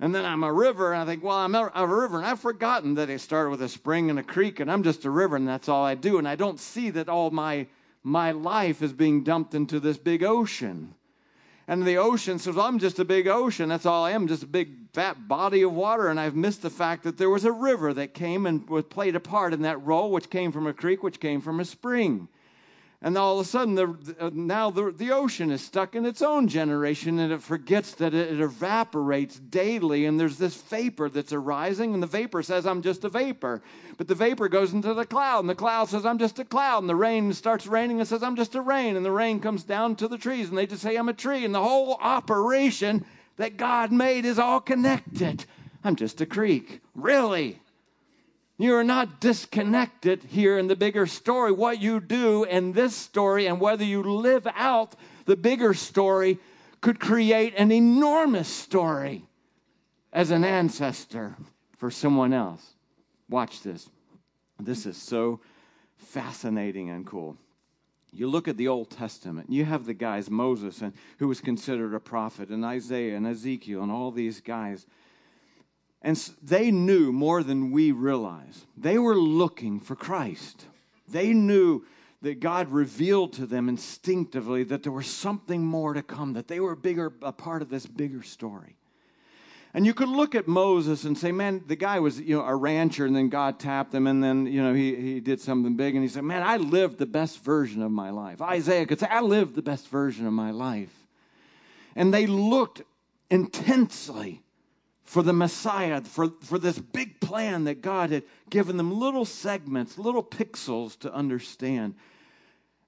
And 0.00 0.14
then 0.14 0.24
I'm 0.24 0.42
a 0.42 0.52
river, 0.52 0.94
and 0.94 1.02
I 1.02 1.04
think, 1.04 1.22
well, 1.22 1.36
I'm 1.36 1.54
a, 1.54 1.86
river, 1.86 2.16
and 2.16 2.26
I've 2.26 2.40
forgotten 2.40 2.94
that 2.94 3.10
it 3.10 3.20
started 3.20 3.50
with 3.50 3.60
a 3.60 3.68
spring 3.68 4.08
and 4.08 4.18
a 4.18 4.22
creek, 4.22 4.58
and 4.58 4.72
I'm 4.72 4.82
just 4.82 5.04
a 5.04 5.10
river, 5.10 5.36
and 5.36 5.46
that's 5.46 5.68
all 5.68 5.84
I 5.84 5.96
do. 5.96 6.16
And 6.16 6.26
I 6.26 6.34
don't 6.34 6.58
see 6.58 6.88
that 6.90 7.10
all 7.10 7.30
my, 7.30 7.66
my 8.02 8.32
life 8.32 8.80
is 8.80 8.94
being 8.94 9.22
dumped 9.22 9.54
into 9.54 9.80
this 9.80 9.98
big 9.98 10.24
ocean. 10.24 10.94
And 11.68 11.84
the 11.84 11.96
ocean 11.96 12.38
says, 12.38 12.58
I'm 12.58 12.78
just 12.78 12.98
a 12.98 13.04
big 13.04 13.28
ocean. 13.28 13.68
That's 13.68 13.86
all 13.86 14.04
I 14.04 14.10
am, 14.10 14.26
just 14.26 14.42
a 14.42 14.48
big 14.48 14.70
fat 14.92 15.28
body 15.28 15.62
of 15.62 15.72
water. 15.72 16.08
And 16.08 16.18
I've 16.18 16.34
missed 16.34 16.62
the 16.62 16.70
fact 16.70 17.04
that 17.04 17.16
there 17.16 17.30
was 17.30 17.44
a 17.44 17.52
river 17.52 17.94
that 17.94 18.14
came 18.14 18.46
and 18.46 18.68
was 18.68 18.84
played 18.84 19.14
a 19.14 19.20
part 19.20 19.52
in 19.52 19.62
that 19.62 19.84
role, 19.84 20.10
which 20.10 20.28
came 20.28 20.50
from 20.50 20.66
a 20.66 20.72
creek, 20.72 21.02
which 21.02 21.20
came 21.20 21.40
from 21.40 21.60
a 21.60 21.64
spring. 21.64 22.28
And 23.04 23.18
all 23.18 23.40
of 23.40 23.44
a 23.44 23.48
sudden, 23.48 23.74
the, 23.74 24.16
uh, 24.20 24.30
now 24.32 24.70
the, 24.70 24.92
the 24.92 25.10
ocean 25.10 25.50
is 25.50 25.60
stuck 25.60 25.96
in 25.96 26.06
its 26.06 26.22
own 26.22 26.46
generation 26.46 27.18
and 27.18 27.32
it 27.32 27.42
forgets 27.42 27.94
that 27.96 28.14
it, 28.14 28.34
it 28.34 28.40
evaporates 28.40 29.40
daily. 29.40 30.06
And 30.06 30.20
there's 30.20 30.38
this 30.38 30.54
vapor 30.54 31.08
that's 31.08 31.32
arising, 31.32 31.94
and 31.94 32.02
the 32.02 32.06
vapor 32.06 32.44
says, 32.44 32.64
I'm 32.64 32.80
just 32.80 33.02
a 33.02 33.08
vapor. 33.08 33.60
But 33.98 34.06
the 34.06 34.14
vapor 34.14 34.48
goes 34.48 34.72
into 34.72 34.94
the 34.94 35.04
cloud, 35.04 35.40
and 35.40 35.50
the 35.50 35.56
cloud 35.56 35.88
says, 35.88 36.06
I'm 36.06 36.18
just 36.18 36.38
a 36.38 36.44
cloud. 36.44 36.78
And 36.78 36.88
the 36.88 36.94
rain 36.94 37.32
starts 37.32 37.66
raining 37.66 37.98
and 37.98 38.08
says, 38.08 38.22
I'm 38.22 38.36
just 38.36 38.54
a 38.54 38.60
rain. 38.60 38.94
And 38.94 39.04
the 39.04 39.10
rain 39.10 39.40
comes 39.40 39.64
down 39.64 39.96
to 39.96 40.06
the 40.06 40.18
trees, 40.18 40.48
and 40.48 40.56
they 40.56 40.66
just 40.66 40.82
say, 40.82 40.96
I'm 40.96 41.08
a 41.08 41.12
tree. 41.12 41.44
And 41.44 41.52
the 41.52 41.62
whole 41.62 41.98
operation 42.00 43.04
that 43.36 43.56
God 43.56 43.90
made 43.90 44.24
is 44.24 44.38
all 44.38 44.60
connected. 44.60 45.44
I'm 45.82 45.96
just 45.96 46.20
a 46.20 46.26
creek. 46.26 46.80
Really? 46.94 47.61
You 48.62 48.76
are 48.76 48.84
not 48.84 49.20
disconnected 49.20 50.22
here 50.22 50.56
in 50.56 50.68
the 50.68 50.76
bigger 50.76 51.04
story. 51.08 51.50
What 51.50 51.82
you 51.82 51.98
do 51.98 52.44
in 52.44 52.70
this 52.70 52.94
story 52.94 53.48
and 53.48 53.58
whether 53.58 53.82
you 53.82 54.04
live 54.04 54.46
out 54.54 54.94
the 55.24 55.34
bigger 55.34 55.74
story 55.74 56.38
could 56.80 57.00
create 57.00 57.54
an 57.56 57.72
enormous 57.72 58.46
story 58.46 59.24
as 60.12 60.30
an 60.30 60.44
ancestor 60.44 61.34
for 61.76 61.90
someone 61.90 62.32
else. 62.32 62.64
Watch 63.28 63.62
this. 63.62 63.90
This 64.60 64.86
is 64.86 64.96
so 64.96 65.40
fascinating 65.96 66.88
and 66.88 67.04
cool. 67.04 67.36
You 68.12 68.30
look 68.30 68.46
at 68.46 68.56
the 68.56 68.68
Old 68.68 68.90
Testament, 68.90 69.50
you 69.50 69.64
have 69.64 69.86
the 69.86 69.94
guys, 69.94 70.30
Moses, 70.30 70.82
and, 70.82 70.92
who 71.18 71.26
was 71.26 71.40
considered 71.40 71.94
a 71.94 72.00
prophet, 72.00 72.50
and 72.50 72.64
Isaiah 72.64 73.16
and 73.16 73.26
Ezekiel, 73.26 73.82
and 73.82 73.90
all 73.90 74.12
these 74.12 74.40
guys 74.40 74.86
and 76.02 76.16
they 76.42 76.70
knew 76.70 77.12
more 77.12 77.42
than 77.42 77.70
we 77.70 77.92
realize. 77.92 78.66
They 78.76 78.98
were 78.98 79.16
looking 79.16 79.80
for 79.80 79.94
Christ. 79.94 80.66
They 81.08 81.32
knew 81.32 81.84
that 82.22 82.40
God 82.40 82.70
revealed 82.70 83.32
to 83.34 83.46
them 83.46 83.68
instinctively 83.68 84.64
that 84.64 84.82
there 84.82 84.92
was 84.92 85.06
something 85.06 85.64
more 85.64 85.94
to 85.94 86.02
come, 86.02 86.34
that 86.34 86.48
they 86.48 86.60
were 86.60 86.76
bigger, 86.76 87.12
a 87.22 87.32
part 87.32 87.62
of 87.62 87.68
this 87.68 87.86
bigger 87.86 88.22
story. 88.22 88.76
And 89.74 89.86
you 89.86 89.94
could 89.94 90.08
look 90.08 90.34
at 90.34 90.46
Moses 90.46 91.04
and 91.04 91.16
say, 91.16 91.32
man, 91.32 91.64
the 91.66 91.76
guy 91.76 91.98
was, 91.98 92.20
you 92.20 92.36
know, 92.36 92.44
a 92.44 92.54
rancher, 92.54 93.06
and 93.06 93.16
then 93.16 93.28
God 93.30 93.58
tapped 93.58 93.94
him, 93.94 94.06
and 94.06 94.22
then, 94.22 94.46
you 94.46 94.62
know, 94.62 94.74
he, 94.74 94.94
he 94.94 95.20
did 95.20 95.40
something 95.40 95.76
big, 95.76 95.94
and 95.94 96.04
he 96.04 96.08
said, 96.08 96.24
man, 96.24 96.42
I 96.42 96.58
lived 96.58 96.98
the 96.98 97.06
best 97.06 97.42
version 97.42 97.80
of 97.80 97.90
my 97.90 98.10
life. 98.10 98.42
Isaiah 98.42 98.84
could 98.86 99.00
say, 99.00 99.06
I 99.10 99.20
lived 99.20 99.54
the 99.54 99.62
best 99.62 99.88
version 99.88 100.26
of 100.26 100.32
my 100.32 100.50
life. 100.50 100.92
And 101.96 102.12
they 102.12 102.26
looked 102.26 102.82
intensely 103.30 104.42
for 105.04 105.22
the 105.22 105.32
Messiah, 105.32 106.00
for, 106.02 106.32
for 106.42 106.58
this 106.58 106.78
big 106.78 107.20
plan 107.20 107.64
that 107.64 107.82
God 107.82 108.10
had 108.10 108.22
given 108.50 108.76
them 108.76 108.98
little 108.98 109.24
segments, 109.24 109.98
little 109.98 110.22
pixels 110.22 110.98
to 111.00 111.12
understand. 111.12 111.94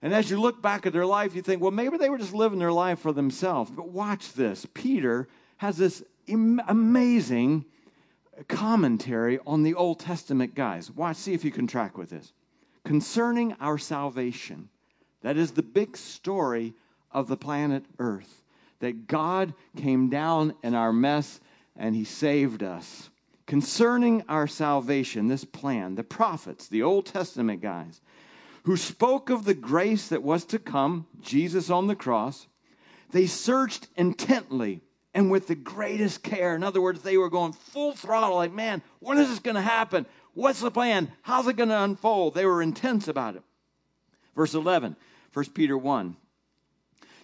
And 0.00 0.14
as 0.14 0.30
you 0.30 0.40
look 0.40 0.60
back 0.60 0.86
at 0.86 0.92
their 0.92 1.06
life, 1.06 1.34
you 1.34 1.42
think, 1.42 1.62
well, 1.62 1.70
maybe 1.70 1.96
they 1.96 2.10
were 2.10 2.18
just 2.18 2.34
living 2.34 2.58
their 2.58 2.72
life 2.72 2.98
for 2.98 3.12
themselves. 3.12 3.70
But 3.70 3.88
watch 3.88 4.34
this. 4.34 4.66
Peter 4.74 5.28
has 5.56 5.76
this 5.76 6.02
Im- 6.26 6.60
amazing 6.68 7.64
commentary 8.48 9.38
on 9.46 9.62
the 9.62 9.74
Old 9.74 10.00
Testament 10.00 10.54
guys. 10.54 10.90
Watch, 10.90 11.16
see 11.16 11.34
if 11.34 11.44
you 11.44 11.50
can 11.50 11.66
track 11.66 11.96
with 11.96 12.10
this. 12.10 12.32
Concerning 12.84 13.54
our 13.60 13.78
salvation, 13.78 14.68
that 15.22 15.36
is 15.36 15.52
the 15.52 15.62
big 15.62 15.96
story 15.96 16.74
of 17.10 17.28
the 17.28 17.36
planet 17.36 17.84
Earth. 17.98 18.42
That 18.80 19.06
God 19.06 19.54
came 19.76 20.10
down 20.10 20.54
in 20.62 20.74
our 20.74 20.92
mess 20.92 21.40
and 21.76 21.94
he 21.94 22.04
saved 22.04 22.62
us. 22.62 23.10
Concerning 23.46 24.22
our 24.28 24.46
salvation, 24.46 25.28
this 25.28 25.44
plan, 25.44 25.96
the 25.96 26.04
prophets, 26.04 26.68
the 26.68 26.82
Old 26.82 27.06
Testament 27.06 27.60
guys, 27.60 28.00
who 28.64 28.76
spoke 28.76 29.28
of 29.28 29.44
the 29.44 29.54
grace 29.54 30.08
that 30.08 30.22
was 30.22 30.44
to 30.46 30.58
come, 30.58 31.06
Jesus 31.20 31.68
on 31.68 31.86
the 31.86 31.94
cross, 31.94 32.46
they 33.10 33.26
searched 33.26 33.88
intently 33.96 34.80
and 35.12 35.30
with 35.30 35.46
the 35.46 35.54
greatest 35.54 36.22
care. 36.22 36.56
In 36.56 36.64
other 36.64 36.80
words, 36.80 37.02
they 37.02 37.16
were 37.16 37.30
going 37.30 37.52
full 37.52 37.92
throttle, 37.92 38.36
like, 38.36 38.52
man, 38.52 38.82
when 39.00 39.18
is 39.18 39.28
this 39.28 39.38
going 39.38 39.54
to 39.54 39.62
happen? 39.62 40.06
What's 40.32 40.60
the 40.60 40.70
plan? 40.70 41.12
How's 41.22 41.46
it 41.46 41.56
going 41.56 41.68
to 41.68 41.82
unfold? 41.82 42.34
They 42.34 42.46
were 42.46 42.62
intense 42.62 43.06
about 43.06 43.36
it. 43.36 43.42
Verse 44.34 44.54
11, 44.54 44.96
1 45.32 45.44
Peter 45.54 45.78
1. 45.78 46.16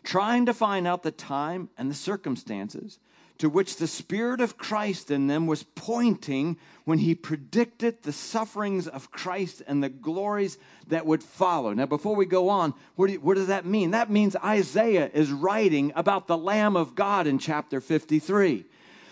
Trying 0.05 0.47
to 0.47 0.55
find 0.55 0.87
out 0.87 1.03
the 1.03 1.11
time 1.11 1.69
and 1.77 1.91
the 1.91 1.95
circumstances 1.95 2.99
to 3.41 3.49
which 3.49 3.77
the 3.77 3.87
Spirit 3.87 4.43
of 4.43 4.59
Christ 4.59 5.11
in 5.11 5.27
them 5.27 5.47
was 5.47 5.63
pointing 5.63 6.59
when 6.85 6.99
he 6.99 7.15
predicted 7.15 8.03
the 8.03 8.13
sufferings 8.13 8.87
of 8.87 9.11
Christ 9.11 9.63
and 9.67 9.83
the 9.83 9.89
glories 9.89 10.59
that 10.89 11.07
would 11.07 11.23
follow. 11.23 11.73
Now, 11.73 11.87
before 11.87 12.15
we 12.15 12.27
go 12.27 12.51
on, 12.51 12.75
what, 12.97 13.07
do 13.07 13.15
you, 13.15 13.21
what 13.21 13.37
does 13.37 13.47
that 13.47 13.65
mean? 13.65 13.93
That 13.93 14.11
means 14.11 14.37
Isaiah 14.37 15.11
is 15.15 15.33
writing 15.33 15.91
about 15.97 16.27
the 16.27 16.37
Lamb 16.37 16.77
of 16.77 16.95
God 16.95 17.27
in 17.27 17.39
chapter 17.39 17.81
53. 17.81 18.67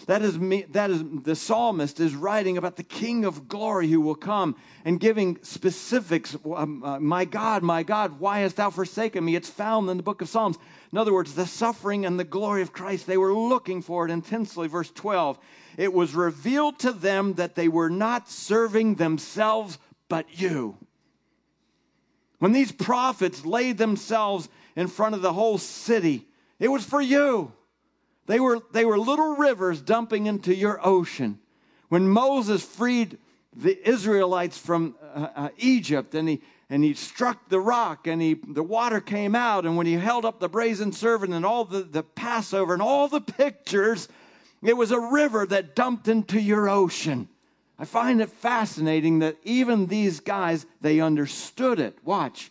That 0.09 0.23
is, 0.23 0.39
that 0.71 0.91
is 0.91 1.05
the 1.23 1.37
psalmist 1.37 2.01
is 2.01 2.15
writing 2.15 2.57
about 2.57 2.77
the 2.77 2.83
King 2.83 3.27
of 3.27 3.47
glory 3.47 3.89
who 3.89 4.01
will 4.01 4.15
come 4.15 4.57
and 4.87 4.99
giving 4.99 5.39
specifics. 5.43 6.35
Um, 6.47 6.83
uh, 6.83 6.99
my 6.99 7.27
God, 7.27 7.63
my 7.63 7.83
God, 7.83 8.19
why 8.19 8.39
hast 8.39 8.57
thou 8.57 8.71
forsaken 8.71 9.23
me? 9.23 9.37
It's 9.37 9.51
found 9.51 9.91
in 9.91 9.99
the 9.99 10.03
book 10.03 10.23
of 10.23 10.31
Psalms. 10.31 10.57
In 10.93 10.97
other 10.97 11.13
words, 11.13 11.35
the 11.35 11.45
suffering 11.45 12.07
and 12.07 12.19
the 12.19 12.25
glory 12.25 12.63
of 12.63 12.73
Christ, 12.73 13.07
they 13.07 13.19
were 13.19 13.35
looking 13.35 13.83
for 13.83 14.07
it 14.07 14.11
intensely. 14.11 14.67
Verse 14.67 14.91
12, 14.93 15.39
it 15.77 15.93
was 15.93 16.15
revealed 16.15 16.79
to 16.79 16.93
them 16.93 17.35
that 17.35 17.55
they 17.55 17.69
were 17.69 17.91
not 17.91 18.31
serving 18.31 18.95
themselves, 18.95 19.77
but 20.09 20.41
you. 20.41 20.79
When 22.39 22.53
these 22.53 22.73
prophets 22.73 23.45
laid 23.45 23.77
themselves 23.77 24.49
in 24.75 24.87
front 24.87 25.17
of 25.17 25.21
the 25.21 25.35
whole 25.35 25.59
city, 25.59 26.27
it 26.59 26.69
was 26.69 26.83
for 26.83 27.03
you. 27.03 27.53
They 28.29 28.41
were, 28.41 28.61
they 28.73 28.85
were 28.85 28.99
little 28.99 29.37
rivers 29.37 29.81
dumping 29.81 30.27
into 30.27 30.55
your 30.55 30.79
ocean. 30.87 31.41
When 31.89 32.07
Moses 32.07 32.63
freed 32.63 33.17
the 33.57 33.89
Israelites 33.89 34.59
from 34.59 34.95
uh, 35.15 35.29
uh, 35.35 35.49
Egypt 35.57 36.15
and 36.15 36.29
he, 36.29 36.43
and 36.69 36.85
he 36.85 36.93
struck 36.93 37.49
the 37.49 37.59
rock 37.59 38.07
and 38.07 38.21
he, 38.21 38.35
the 38.35 38.63
water 38.63 39.01
came 39.01 39.35
out, 39.35 39.65
and 39.65 39.79
when 39.79 39.87
he 39.87 39.95
held 39.95 40.27
up 40.27 40.41
the 40.41 40.49
brazen 40.49 40.93
serpent 40.93 41.33
and 41.33 41.47
all 41.47 41.65
the, 41.65 41.81
the 41.81 42.03
Passover 42.03 42.75
and 42.75 42.83
all 42.83 43.09
the 43.09 43.23
pictures, 43.23 44.09
it 44.63 44.77
was 44.77 44.91
a 44.91 45.01
river 45.01 45.47
that 45.47 45.75
dumped 45.75 46.07
into 46.07 46.39
your 46.39 46.69
ocean. 46.69 47.29
I 47.79 47.87
find 47.87 48.21
it 48.21 48.29
fascinating 48.29 49.21
that 49.21 49.39
even 49.43 49.87
these 49.87 50.21
guys, 50.21 50.67
they 50.83 51.01
understood 51.01 51.81
it. 51.81 51.97
Watch. 52.05 52.51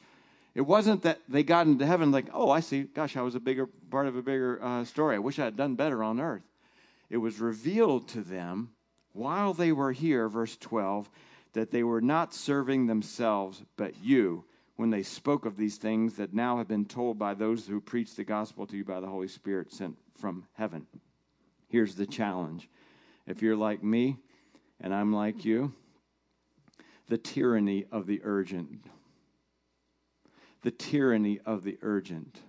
It 0.58 0.66
wasn't 0.66 1.04
that 1.04 1.20
they 1.30 1.44
got 1.44 1.68
into 1.68 1.86
heaven 1.86 2.12
like, 2.12 2.30
oh, 2.34 2.50
I 2.50 2.62
see, 2.62 2.82
gosh, 2.82 3.16
I 3.16 3.22
was 3.22 3.36
a 3.36 3.40
bigger 3.40 3.68
part 3.68 4.08
of 4.08 4.16
a 4.16 4.24
bigger 4.24 4.60
uh, 4.60 4.86
story. 4.86 5.16
I 5.16 5.20
wish 5.20 5.38
I 5.38 5.46
had 5.46 5.56
done 5.56 5.76
better 5.76 6.04
on 6.04 6.20
earth. 6.20 6.42
It 7.12 7.18
was 7.18 7.40
revealed 7.40 8.08
to 8.10 8.22
them 8.22 8.72
while 9.14 9.54
they 9.54 9.72
were 9.72 9.92
here, 9.92 10.28
verse 10.28 10.58
12, 10.58 11.12
that 11.54 11.70
they 11.70 11.84
were 11.84 12.02
not 12.02 12.34
serving 12.34 12.88
themselves, 12.88 13.62
but 13.76 14.02
you, 14.02 14.46
when 14.78 14.90
they 14.90 15.04
spoke 15.04 15.46
of 15.46 15.58
these 15.58 15.78
things 15.78 16.16
that 16.16 16.34
now 16.34 16.58
have 16.58 16.68
been 16.68 16.86
told 16.86 17.20
by 17.20 17.36
those 17.36 17.68
who 17.68 17.80
preach 17.80 18.16
the 18.16 18.24
gospel 18.24 18.66
to 18.66 18.78
you 18.78 18.84
by 18.84 19.00
the 19.00 19.06
Holy 19.06 19.28
Spirit 19.28 19.72
sent 19.72 19.96
from 20.16 20.44
heaven. 20.54 20.88
Here's 21.70 21.94
the 21.94 22.08
challenge. 22.08 22.68
If 23.28 23.44
you're 23.44 23.56
like 23.56 23.84
me 23.84 24.18
and 24.82 24.92
I'm 24.92 25.14
like 25.14 25.46
you, 25.46 25.72
the 27.10 27.20
tyranny 27.20 27.86
of 27.92 28.08
the 28.08 28.22
urgent 28.24 28.88
the 30.62 30.72
tyranny 30.72 31.40
of 31.46 31.64
the 31.64 31.78
urgent 31.82 32.42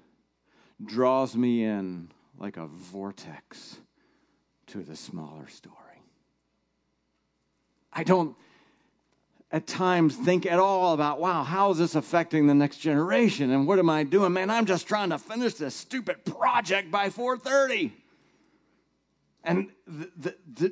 draws 0.84 1.36
me 1.36 1.64
in 1.64 2.10
like 2.38 2.56
a 2.56 2.66
vortex 2.66 3.78
to 4.68 4.82
the 4.82 4.96
smaller 4.96 5.48
story. 5.48 5.74
I 7.92 8.04
don't 8.04 8.36
at 9.50 9.66
times 9.66 10.14
think 10.14 10.44
at 10.44 10.58
all 10.58 10.92
about, 10.92 11.20
wow, 11.20 11.42
how 11.42 11.70
is 11.70 11.78
this 11.78 11.94
affecting 11.94 12.46
the 12.46 12.54
next 12.54 12.78
generation? 12.78 13.50
And 13.50 13.66
what 13.66 13.78
am 13.78 13.88
I 13.88 14.04
doing? 14.04 14.32
Man, 14.32 14.50
I'm 14.50 14.66
just 14.66 14.86
trying 14.86 15.10
to 15.10 15.18
finish 15.18 15.54
this 15.54 15.74
stupid 15.74 16.24
project 16.24 16.90
by 16.90 17.08
4:30. 17.08 17.92
And 19.44 19.70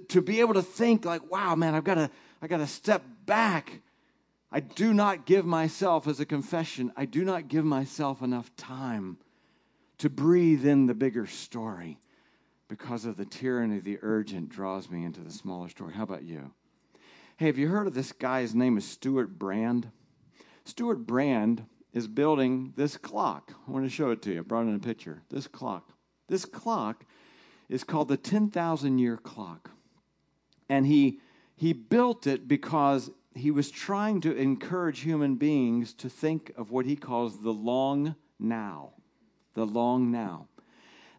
to 0.09 0.21
be 0.21 0.41
able 0.41 0.55
to 0.55 0.63
think 0.63 1.05
like, 1.05 1.31
wow, 1.31 1.55
man, 1.55 1.75
I've 1.75 1.85
got 1.85 1.95
to 1.95 2.11
I 2.43 2.47
got 2.47 2.59
to 2.59 2.67
step 2.67 3.03
back 3.25 3.81
I 4.57 4.61
do 4.61 4.95
not 4.95 5.27
give 5.27 5.45
myself, 5.45 6.09
as 6.09 6.19
a 6.19 6.25
confession, 6.25 6.91
I 6.97 7.05
do 7.05 7.27
not 7.27 7.49
give 7.49 7.67
myself 7.67 8.23
enough 8.23 8.57
time 8.57 9.19
to 9.99 10.09
breathe 10.09 10.65
in 10.65 10.87
the 10.87 10.95
bigger 10.95 11.27
story 11.27 11.99
because 12.67 13.05
of 13.05 13.19
the 13.19 13.27
tyranny, 13.27 13.81
the 13.81 13.99
urgent 14.01 14.49
draws 14.49 14.89
me 14.89 15.05
into 15.05 15.21
the 15.21 15.31
smaller 15.31 15.69
story. 15.69 15.93
How 15.93 16.05
about 16.05 16.23
you? 16.23 16.51
Hey, 17.37 17.49
have 17.49 17.59
you 17.59 17.69
heard 17.69 17.87
of 17.87 17.93
this 17.93 18.13
guy? 18.13 18.41
His 18.41 18.55
name 18.55 18.79
is 18.79 18.89
Stewart 18.89 19.39
Brand. 19.39 19.91
Stewart 20.65 21.07
Brand 21.07 21.67
is 21.93 22.09
building 22.09 22.73
this 22.77 22.97
clock. 22.97 23.53
I 23.69 23.71
want 23.71 23.85
to 23.85 23.91
show 23.91 24.11
it 24.11 24.23
to 24.23 24.33
you. 24.33 24.39
I 24.39 24.43
brought 24.43 24.63
in 24.63 24.75
a 24.75 24.79
picture. 24.79 25.21
This 25.29 25.47
clock. 25.47 25.91
This 26.31 26.47
clock 26.47 27.05
is 27.69 27.85
called 27.85 28.09
the 28.09 28.17
10,000 28.17 28.99
year 28.99 29.19
clock. 29.19 29.71
And 30.71 30.87
he, 30.87 31.21
he 31.57 31.75
built 31.75 32.27
it 32.27 32.49
because 32.49 33.11
he 33.37 33.51
was 33.51 33.71
trying 33.71 34.21
to 34.23 34.35
encourage 34.35 35.01
human 35.01 35.37
beings 35.37 35.93
to 35.95 36.09
think 36.09 36.53
of 36.57 36.71
what 36.71 36.87
he 36.87 36.97
calls 36.97 37.43
the 37.43 37.53
long 37.53 38.15
now. 38.39 38.93
The 39.55 39.67
long 39.67 40.11
now. 40.11 40.49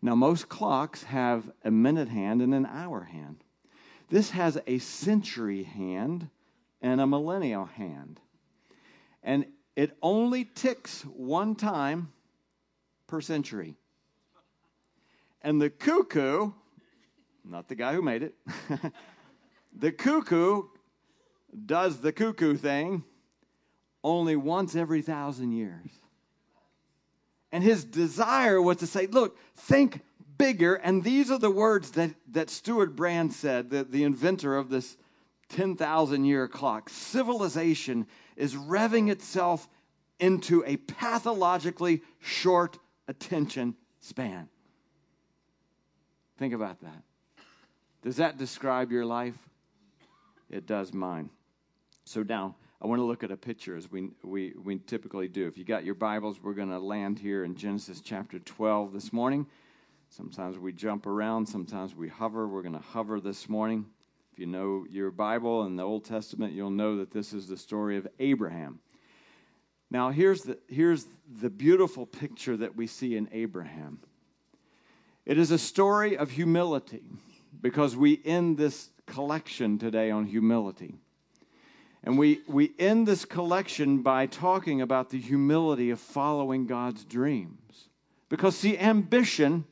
Now, 0.01 0.15
most 0.15 0.47
clocks 0.49 1.03
have 1.03 1.49
a 1.63 1.71
minute 1.71 2.07
hand 2.07 2.41
and 2.41 2.53
an 2.53 2.65
hour 2.65 3.03
hand. 3.03 3.43
This 4.09 4.29
has 4.31 4.59
a 4.67 4.77
century 4.79 5.63
hand 5.63 6.29
and 6.81 7.01
a 7.01 7.07
millennial 7.07 7.65
hand. 7.65 8.19
And 9.23 9.45
it 9.75 9.97
only 10.01 10.45
ticks 10.45 11.01
one 11.03 11.55
time 11.55 12.11
per 13.07 13.21
century. 13.21 13.75
And 15.41 15.61
the 15.61 15.69
cuckoo, 15.69 16.51
not 17.43 17.67
the 17.67 17.75
guy 17.75 17.93
who 17.93 18.01
made 18.01 18.23
it, 18.23 18.35
the 19.75 19.91
cuckoo 19.91 20.63
does 21.65 21.99
the 21.99 22.11
cuckoo 22.11 22.55
thing 22.55 23.03
only 24.03 24.35
once 24.35 24.75
every 24.75 25.01
thousand 25.01 25.51
years. 25.51 25.89
And 27.51 27.63
his 27.63 27.83
desire 27.83 28.61
was 28.61 28.77
to 28.77 28.87
say, 28.87 29.07
look, 29.07 29.37
think 29.55 30.01
bigger. 30.37 30.75
And 30.75 31.03
these 31.03 31.31
are 31.31 31.39
the 31.39 31.51
words 31.51 31.91
that, 31.91 32.11
that 32.31 32.49
Stewart 32.49 32.95
Brand 32.95 33.33
said, 33.33 33.69
the, 33.69 33.83
the 33.83 34.03
inventor 34.03 34.55
of 34.57 34.69
this 34.69 34.97
10,000 35.49 36.25
year 36.25 36.47
clock. 36.47 36.89
Civilization 36.89 38.05
is 38.35 38.55
revving 38.55 39.09
itself 39.09 39.67
into 40.19 40.63
a 40.65 40.77
pathologically 40.77 42.01
short 42.19 42.77
attention 43.07 43.75
span. 43.99 44.49
Think 46.37 46.53
about 46.53 46.81
that. 46.81 47.03
Does 48.03 48.17
that 48.17 48.37
describe 48.37 48.91
your 48.91 49.05
life? 49.05 49.37
It 50.49 50.65
does 50.65 50.93
mine. 50.93 51.29
So 52.07 52.23
now 52.23 52.55
I 52.81 52.87
want 52.87 52.99
to 52.99 53.03
look 53.03 53.25
at 53.25 53.31
a 53.31 53.35
picture 53.37 53.75
as 53.75 53.91
we, 53.91 54.11
we, 54.23 54.53
we 54.63 54.77
typically 54.77 55.27
do. 55.27 55.45
If 55.45 55.57
you 55.57 55.65
got 55.65 55.83
your 55.83 55.93
Bibles, 55.93 56.41
we're 56.41 56.53
going 56.53 56.69
to 56.69 56.79
land 56.79 57.19
here 57.19 57.43
in 57.43 57.53
Genesis 57.53 57.99
chapter 57.99 58.39
12 58.39 58.93
this 58.93 59.11
morning. 59.11 59.45
Sometimes 60.07 60.57
we 60.57 60.71
jump 60.71 61.05
around, 61.05 61.45
sometimes 61.45 61.95
we 61.95 62.07
hover. 62.07 62.47
We're 62.47 62.61
going 62.61 62.75
to 62.75 62.79
hover 62.79 63.19
this 63.19 63.49
morning. 63.49 63.85
If 64.31 64.39
you 64.39 64.45
know 64.45 64.85
your 64.89 65.11
Bible 65.11 65.63
and 65.63 65.77
the 65.77 65.83
Old 65.83 66.05
Testament, 66.05 66.53
you'll 66.53 66.69
know 66.69 66.95
that 66.95 67.11
this 67.11 67.33
is 67.33 67.49
the 67.49 67.57
story 67.57 67.97
of 67.97 68.07
Abraham. 68.19 68.79
Now, 69.91 70.09
here's 70.09 70.43
the, 70.43 70.57
here's 70.69 71.07
the 71.41 71.49
beautiful 71.49 72.05
picture 72.05 72.55
that 72.55 72.73
we 72.73 72.87
see 72.87 73.17
in 73.17 73.27
Abraham. 73.33 73.99
It 75.25 75.37
is 75.37 75.51
a 75.51 75.59
story 75.59 76.15
of 76.15 76.31
humility 76.31 77.03
because 77.59 77.97
we 77.97 78.21
end 78.23 78.57
this 78.57 78.91
collection 79.07 79.77
today 79.77 80.09
on 80.09 80.23
humility. 80.23 81.01
And 82.03 82.17
we, 82.17 82.41
we 82.47 82.71
end 82.79 83.07
this 83.07 83.25
collection 83.25 84.01
by 84.01 84.27
talking 84.27 84.81
about 84.81 85.09
the 85.09 85.19
humility 85.19 85.89
of 85.89 85.99
following 85.99 86.65
God's 86.67 87.03
dreams. 87.03 87.89
Because, 88.29 88.55
see, 88.55 88.77
ambition 88.77 89.65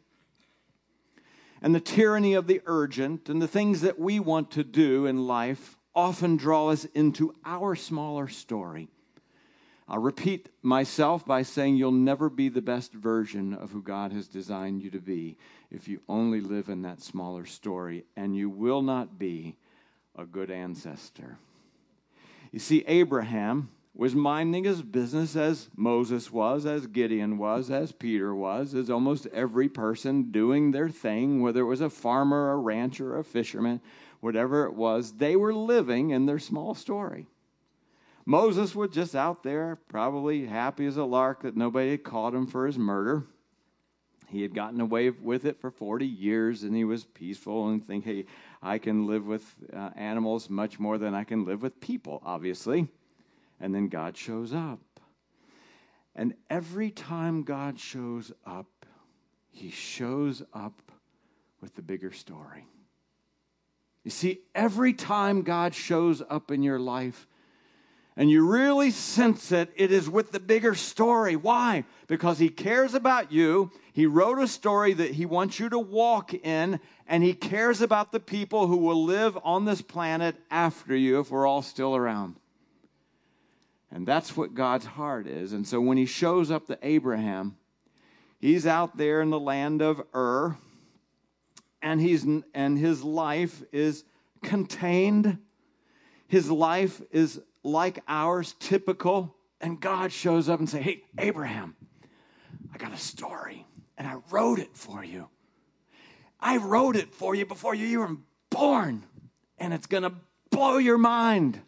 and 1.62 1.74
the 1.74 1.80
tyranny 1.80 2.34
of 2.34 2.48
the 2.48 2.62
urgent 2.66 3.30
and 3.30 3.42
the 3.42 3.48
things 3.48 3.82
that 3.82 4.00
we 4.00 4.20
want 4.20 4.52
to 4.52 4.64
do 4.64 5.06
in 5.06 5.28
life 5.28 5.78
often 5.94 6.36
draw 6.36 6.70
us 6.70 6.86
into 6.86 7.34
our 7.46 7.76
smaller 7.76 8.28
story. 8.28 8.90
I'll 9.88 10.00
repeat 10.00 10.50
myself 10.64 11.26
by 11.26 11.44
saying 11.44 11.76
you'll 11.76 11.92
never 11.92 12.30
be 12.30 12.50
the 12.50 12.62
best 12.62 12.92
version 12.92 13.54
of 13.54 13.72
who 13.72 13.84
God 13.84 14.12
has 14.14 14.28
designed 14.28 14.82
you 14.82 14.90
to 14.92 15.00
be 15.00 15.38
if 15.70 15.88
you 15.88 16.02
only 16.10 16.42
live 16.42 16.70
in 16.70 16.82
that 16.82 17.02
smaller 17.02 17.46
story, 17.46 18.04
and 18.16 18.36
you 18.36 18.50
will 18.50 18.82
not 18.82 19.20
be 19.20 19.58
a 20.18 20.26
good 20.26 20.50
ancestor. 20.50 21.38
You 22.52 22.60
see, 22.60 22.84
Abraham 22.88 23.70
was 23.94 24.14
minding 24.14 24.66
his 24.66 24.82
business 24.82 25.36
as 25.36 25.70
Moses 25.76 26.32
was, 26.32 26.66
as 26.66 26.86
Gideon 26.88 27.38
was, 27.38 27.72
as 27.72 27.94
Peter 27.94 28.36
was, 28.36 28.76
as 28.76 28.90
almost 28.90 29.28
every 29.28 29.70
person 29.70 30.32
doing 30.32 30.72
their 30.72 30.90
thing, 30.90 31.42
whether 31.42 31.62
it 31.62 31.66
was 31.66 31.82
a 31.82 31.90
farmer, 31.90 32.52
a 32.52 32.58
rancher, 32.58 33.18
a 33.18 33.24
fisherman, 33.24 33.80
whatever 34.20 34.66
it 34.66 34.74
was, 34.74 35.14
they 35.14 35.36
were 35.36 35.54
living 35.54 36.10
in 36.10 36.26
their 36.26 36.40
small 36.40 36.76
story. 36.76 37.28
Moses 38.26 38.76
was 38.76 38.90
just 38.90 39.16
out 39.16 39.44
there, 39.44 39.78
probably 39.88 40.46
happy 40.46 40.86
as 40.88 40.98
a 40.98 41.04
lark 41.04 41.44
that 41.44 41.56
nobody 41.56 41.92
had 41.92 42.04
caught 42.04 42.34
him 42.34 42.48
for 42.48 42.66
his 42.66 42.78
murder. 42.78 43.24
He 44.28 44.42
had 44.42 44.56
gotten 44.56 44.82
away 44.82 45.12
with 45.12 45.46
it 45.46 45.62
for 45.62 45.70
40 45.70 46.06
years 46.06 46.64
and 46.64 46.76
he 46.76 46.84
was 46.84 47.06
peaceful 47.06 47.70
and 47.70 47.86
think, 47.86 48.04
hey, 48.04 48.26
I 48.66 48.80
can 48.80 49.06
live 49.06 49.28
with 49.28 49.44
uh, 49.72 49.92
animals 49.96 50.50
much 50.50 50.80
more 50.80 50.98
than 50.98 51.14
I 51.14 51.24
can 51.24 51.46
live 51.46 51.62
with 51.62 51.80
people, 51.80 52.20
obviously. 52.26 52.88
And 53.60 53.76
then 53.76 53.90
God 53.90 54.18
shows 54.18 54.54
up. 54.54 54.80
And 56.16 56.34
every 56.50 56.90
time 56.90 57.44
God 57.44 57.80
shows 57.80 58.32
up, 58.44 58.86
he 59.52 59.70
shows 59.70 60.42
up 60.52 60.92
with 61.62 61.76
the 61.76 61.84
bigger 61.84 62.12
story. 62.12 62.66
You 64.04 64.10
see, 64.10 64.40
every 64.56 64.94
time 64.94 65.44
God 65.44 65.76
shows 65.76 66.24
up 66.28 66.50
in 66.50 66.64
your 66.64 66.80
life, 66.80 67.28
and 68.18 68.30
you 68.30 68.50
really 68.50 68.92
sense 68.92 69.52
it, 69.52 69.72
it 69.76 69.92
is 69.92 70.10
with 70.10 70.32
the 70.32 70.40
bigger 70.40 70.74
story. 70.74 71.36
Why? 71.36 71.84
Because 72.08 72.40
he 72.40 72.48
cares 72.48 72.94
about 72.94 73.32
you. 73.32 73.72
He 73.92 74.06
wrote 74.06 74.40
a 74.40 74.48
story 74.48 74.94
that 74.94 75.12
he 75.12 75.26
wants 75.26 75.60
you 75.60 75.68
to 75.70 75.80
walk 75.80 76.34
in, 76.34 76.80
and 77.08 77.24
he 77.24 77.34
cares 77.34 77.82
about 77.82 78.12
the 78.12 78.20
people 78.22 78.68
who 78.68 78.78
will 78.78 79.04
live 79.04 79.38
on 79.44 79.66
this 79.66 79.82
planet 79.82 80.36
after 80.50 80.96
you 80.96 81.20
if 81.20 81.30
we're 81.30 81.46
all 81.46 81.62
still 81.62 81.96
around. 81.96 82.36
And 83.92 84.08
that's 84.08 84.36
what 84.36 84.54
God's 84.54 84.86
heart 84.86 85.28
is. 85.28 85.54
And 85.54 85.68
so 85.68 85.82
when 85.82 85.98
he 85.98 86.06
shows 86.06 86.52
up 86.52 86.68
to 86.68 86.80
Abraham, 86.82 87.58
he's 88.40 88.66
out 88.66 88.98
there 88.98 89.22
in 89.22 89.30
the 89.30 89.40
land 89.40 89.82
of 89.82 90.02
Ur, 90.14 90.58
and 91.82 92.00
he's 92.00 92.26
and 92.54 92.78
his 92.78 93.04
life 93.04 93.62
is 93.74 94.06
contained. 94.42 95.38
His 96.28 96.50
life 96.50 97.02
is 97.12 97.42
like 97.66 98.00
ours, 98.08 98.56
typical. 98.60 99.36
And 99.60 99.80
God 99.82 100.12
shows 100.12 100.48
up 100.48 100.60
and 100.60 100.70
say, 100.70 100.82
"Hey, 100.82 101.04
Abraham, 101.18 101.76
I 102.74 102.78
got 102.78 102.94
a 102.94 102.98
story, 102.98 103.66
and 103.98 104.08
I 104.08 104.18
wrote 104.30 104.60
it 104.60 104.76
for 104.76 105.04
you. 105.04 105.28
I 106.40 106.58
wrote 106.58 106.96
it 106.96 107.14
for 107.14 107.34
you 107.34 107.46
before 107.46 107.74
you 107.74 108.00
were 108.00 108.18
born, 108.50 109.04
and 109.58 109.74
it's 109.74 109.88
to 109.88 110.14
blow 110.52 110.78
your 110.78 110.98
mind. 110.98 111.60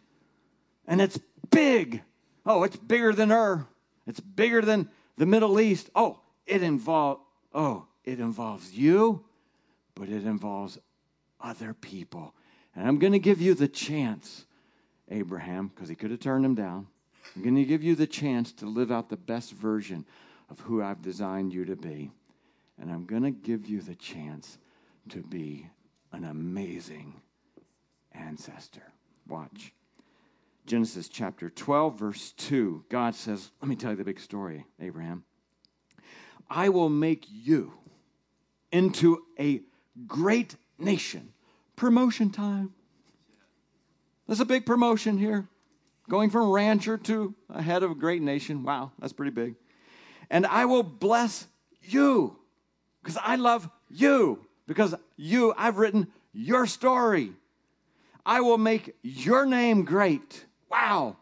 And 0.86 1.00
it's 1.00 1.18
big. 1.50 2.02
Oh, 2.46 2.62
it's 2.62 2.76
bigger 2.76 3.12
than 3.12 3.32
Ur. 3.32 3.66
It's 4.06 4.20
bigger 4.20 4.62
than 4.62 4.88
the 5.16 5.26
Middle 5.26 5.60
East. 5.60 5.90
Oh, 5.94 6.20
it 6.46 6.62
involves 6.62 7.20
oh, 7.52 7.86
it 8.04 8.20
involves 8.20 8.72
you, 8.72 9.24
but 9.94 10.08
it 10.08 10.24
involves 10.24 10.78
other 11.40 11.74
people. 11.74 12.34
And 12.74 12.86
I'm 12.86 12.98
going 12.98 13.12
to 13.12 13.18
give 13.18 13.40
you 13.40 13.54
the 13.54 13.68
chance, 13.68 14.46
Abraham, 15.10 15.68
because 15.68 15.88
he 15.88 15.94
could 15.94 16.10
have 16.10 16.20
turned 16.20 16.44
him 16.44 16.54
down. 16.54 16.86
I'm 17.34 17.42
going 17.42 17.56
to 17.56 17.64
give 17.64 17.82
you 17.82 17.94
the 17.94 18.06
chance 18.06 18.52
to 18.52 18.66
live 18.66 18.90
out 18.90 19.08
the 19.08 19.16
best 19.16 19.52
version 19.52 20.04
of 20.50 20.60
who 20.60 20.82
I've 20.82 21.02
designed 21.02 21.52
you 21.52 21.64
to 21.66 21.76
be. 21.76 22.10
And 22.80 22.90
I'm 22.90 23.04
going 23.04 23.22
to 23.22 23.30
give 23.30 23.66
you 23.66 23.80
the 23.80 23.94
chance 23.94 24.58
to 25.10 25.22
be 25.22 25.68
an 26.12 26.24
amazing 26.24 27.20
ancestor. 28.12 28.92
Watch. 29.26 29.72
Genesis 30.66 31.08
chapter 31.08 31.50
12, 31.50 31.98
verse 31.98 32.32
2, 32.32 32.84
God 32.90 33.14
says, 33.14 33.50
Let 33.62 33.68
me 33.68 33.76
tell 33.76 33.92
you 33.92 33.96
the 33.96 34.04
big 34.04 34.20
story, 34.20 34.66
Abraham. 34.80 35.24
I 36.50 36.68
will 36.68 36.88
make 36.88 37.26
you 37.28 37.72
into 38.70 39.22
a 39.38 39.62
great 40.06 40.56
nation. 40.78 41.32
Promotion 41.76 42.30
time. 42.30 42.74
There's 44.28 44.40
a 44.40 44.44
big 44.44 44.64
promotion 44.64 45.18
here. 45.18 45.48
Going 46.08 46.30
from 46.30 46.50
rancher 46.50 46.96
to 46.96 47.34
a 47.50 47.60
head 47.60 47.82
of 47.82 47.90
a 47.90 47.94
great 47.94 48.22
nation. 48.22 48.62
Wow, 48.62 48.92
that's 48.98 49.12
pretty 49.12 49.32
big. 49.32 49.56
And 50.30 50.46
I 50.46 50.66
will 50.66 50.82
bless 50.82 51.46
you 51.82 52.36
because 53.02 53.18
I 53.20 53.36
love 53.36 53.68
you. 53.90 54.46
Because 54.66 54.94
you, 55.16 55.54
I've 55.56 55.78
written 55.78 56.08
your 56.32 56.66
story. 56.66 57.32
I 58.24 58.42
will 58.42 58.58
make 58.58 58.94
your 59.02 59.46
name 59.46 59.84
great 59.84 60.44
Wow. 60.70 61.16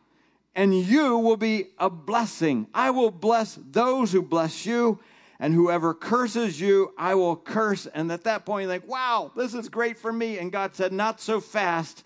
and 0.57 0.75
you 0.75 1.19
will 1.19 1.37
be 1.37 1.67
a 1.79 1.89
blessing. 1.89 2.67
I 2.75 2.91
will 2.91 3.11
bless 3.13 3.59
those 3.71 4.11
who 4.11 4.23
bless 4.23 4.67
you, 4.67 4.99
and 5.39 5.53
whoever 5.55 5.95
curses 5.95 6.61
you, 6.61 6.93
I 6.97 7.15
will 7.15 7.37
curse. 7.37 7.87
And 7.87 8.11
at 8.11 8.25
that 8.25 8.47
point, 8.47 8.65
you 8.65 8.69
think, 8.69 8.89
wow, 8.89 9.31
this 9.37 9.55
is 9.55 9.69
great 9.69 9.99
for 9.99 10.13
me. 10.13 10.39
And 10.39 10.51
God 10.51 10.75
said, 10.75 10.93
not 10.93 11.21
so 11.21 11.41
fast. 11.41 12.05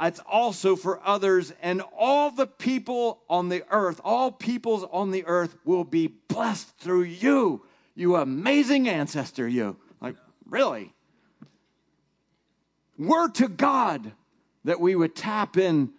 It's 0.00 0.20
also 0.20 0.76
for 0.76 1.00
others, 1.04 1.52
and 1.60 1.82
all 1.96 2.30
the 2.30 2.46
people 2.46 3.20
on 3.28 3.48
the 3.48 3.64
earth, 3.70 4.00
all 4.04 4.30
peoples 4.30 4.84
on 4.92 5.10
the 5.10 5.24
earth 5.26 5.56
will 5.64 5.84
be 5.84 6.06
blessed 6.06 6.68
through 6.78 7.02
you, 7.02 7.64
you 7.96 8.14
amazing 8.14 8.88
ancestor, 8.88 9.48
you. 9.48 9.76
Like, 10.00 10.14
really? 10.48 10.94
Word 12.96 13.34
to 13.36 13.48
God 13.48 14.12
that 14.64 14.80
we 14.80 14.94
would 14.94 15.16
tap 15.16 15.56
in 15.56 15.90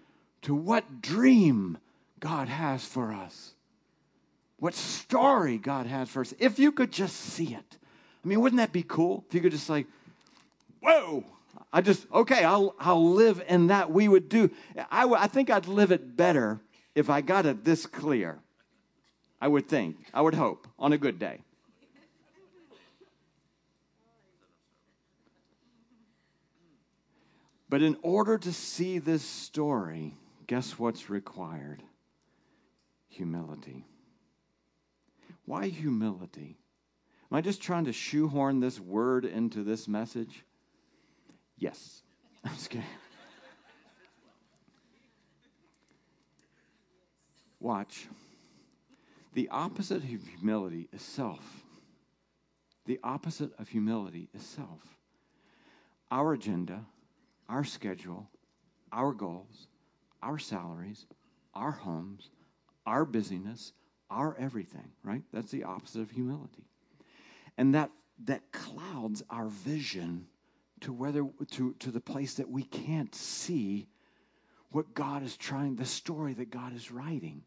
to 0.44 0.56
what 0.56 1.02
dream 1.02 1.78
God 2.22 2.48
has 2.48 2.86
for 2.86 3.12
us, 3.12 3.54
what 4.60 4.76
story 4.76 5.58
God 5.58 5.88
has 5.88 6.10
for 6.10 6.22
us. 6.22 6.34
If 6.40 6.58
you 6.58 6.72
could 6.72 6.92
just 6.92 7.16
see 7.16 7.54
it. 7.54 7.78
I 8.24 8.28
mean, 8.28 8.42
wouldn't 8.42 8.60
that 8.60 8.72
be 8.72 8.84
cool? 8.84 9.24
If 9.28 9.36
you 9.36 9.42
could 9.42 9.52
just 9.52 9.70
like, 9.70 9.88
whoa, 10.82 11.24
I 11.72 11.82
just, 11.82 12.06
okay, 12.12 12.44
I'll, 12.44 12.76
I'll 12.80 13.12
live 13.12 13.44
in 13.48 13.68
that. 13.68 13.92
We 13.92 14.08
would 14.08 14.30
do, 14.30 14.50
I, 14.90 15.06
I 15.08 15.28
think 15.28 15.50
I'd 15.50 15.68
live 15.68 15.92
it 15.92 16.18
better 16.18 16.60
if 16.96 17.10
I 17.10 17.22
got 17.22 17.46
it 17.46 17.64
this 17.64 17.86
clear. 17.86 18.40
I 19.42 19.48
would 19.48 19.68
think, 19.68 19.98
I 20.14 20.22
would 20.22 20.34
hope, 20.34 20.68
on 20.78 20.94
a 20.94 20.98
good 20.98 21.20
day. 21.20 21.42
But 27.70 27.84
in 27.84 27.98
order 28.02 28.38
to 28.40 28.52
see 28.52 28.98
this 28.98 29.24
story, 29.24 30.16
guess 30.48 30.80
what's 30.80 31.10
required? 31.10 31.84
Humility. 33.10 33.86
Why 35.46 35.68
humility? 35.68 36.58
Am 37.32 37.38
I 37.38 37.42
just 37.42 37.62
trying 37.62 37.86
to 37.86 37.94
shoehorn 37.94 38.60
this 38.60 38.80
word 38.80 39.24
into 39.24 39.64
this 39.64 39.88
message? 39.88 40.44
Yes. 41.60 42.04
I'm 42.44 42.54
just 42.54 42.70
kidding. 42.70 42.86
Watch. 47.60 48.08
The 49.34 49.50
opposite 49.50 49.98
of 49.98 50.04
humility 50.04 50.88
is 50.94 51.02
self. 51.02 51.64
The 52.86 53.00
opposite 53.04 53.52
of 53.60 53.68
humility 53.68 54.30
is 54.34 54.42
self. 54.42 54.82
Our 56.10 56.34
agenda, 56.34 56.86
our 57.48 57.64
schedule, 57.64 58.30
our 58.92 59.12
goals, 59.12 59.68
our 60.24 60.40
salaries, 60.40 61.06
our 61.54 61.72
homes, 61.72 62.32
our 62.86 63.06
busyness, 63.06 63.74
our 64.10 64.36
everything, 64.40 64.90
right? 65.04 65.22
That's 65.32 65.52
the 65.52 65.66
opposite 65.66 66.02
of 66.02 66.12
humility. 66.12 66.66
And 67.58 67.76
that 67.76 67.92
that 68.26 68.52
clouds 68.52 69.24
our 69.30 69.48
vision 69.48 70.28
to 70.82 70.94
whether 70.94 71.26
to, 71.52 71.74
to 71.80 71.92
the 71.92 72.02
place 72.02 72.36
that 72.36 72.50
we 72.50 72.64
can't 72.64 73.14
see 73.14 73.88
what 74.72 74.94
God 74.94 75.24
is 75.24 75.36
trying, 75.38 75.76
the 75.76 75.86
story 75.86 76.34
that 76.34 76.52
God 76.52 76.76
is 76.76 76.92
writing. 76.92 77.44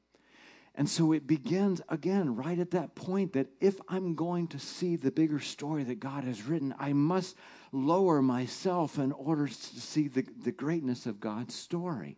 And 0.74 0.88
so 0.88 1.12
it 1.12 1.26
begins 1.26 1.82
again 1.88 2.34
right 2.34 2.58
at 2.58 2.70
that 2.70 2.94
point 2.94 3.34
that 3.34 3.48
if 3.60 3.78
I'm 3.88 4.14
going 4.14 4.48
to 4.48 4.58
see 4.58 4.96
the 4.96 5.10
bigger 5.10 5.38
story 5.38 5.84
that 5.84 6.00
God 6.00 6.24
has 6.24 6.44
written, 6.44 6.74
I 6.78 6.94
must 6.94 7.36
lower 7.72 8.22
myself 8.22 8.98
in 8.98 9.12
order 9.12 9.46
to 9.48 9.54
see 9.54 10.08
the, 10.08 10.24
the 10.44 10.52
greatness 10.52 11.04
of 11.04 11.20
God's 11.20 11.54
story. 11.54 12.16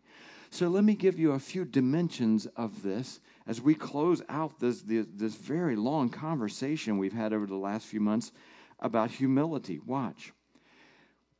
So 0.51 0.69
let 0.69 0.85
me 0.85 0.95
give 0.95 1.19
you 1.19 1.33
a 1.33 1.39
few 1.39 1.65
dimensions 1.65 2.47
of 2.55 2.81
this 2.85 3.19
as 3.49 3.61
we 3.61 3.75
close 3.75 4.23
out 4.29 4.61
this, 4.61 4.83
this, 4.83 5.07
this 5.13 5.35
very 5.35 5.75
long 5.75 6.09
conversation 6.09 6.97
we've 6.97 7.13
had 7.13 7.33
over 7.33 7.47
the 7.47 7.57
last 7.57 7.87
few 7.87 8.01
months 8.01 8.31
about 8.79 9.11
humility. 9.11 9.81
Watch. 9.85 10.33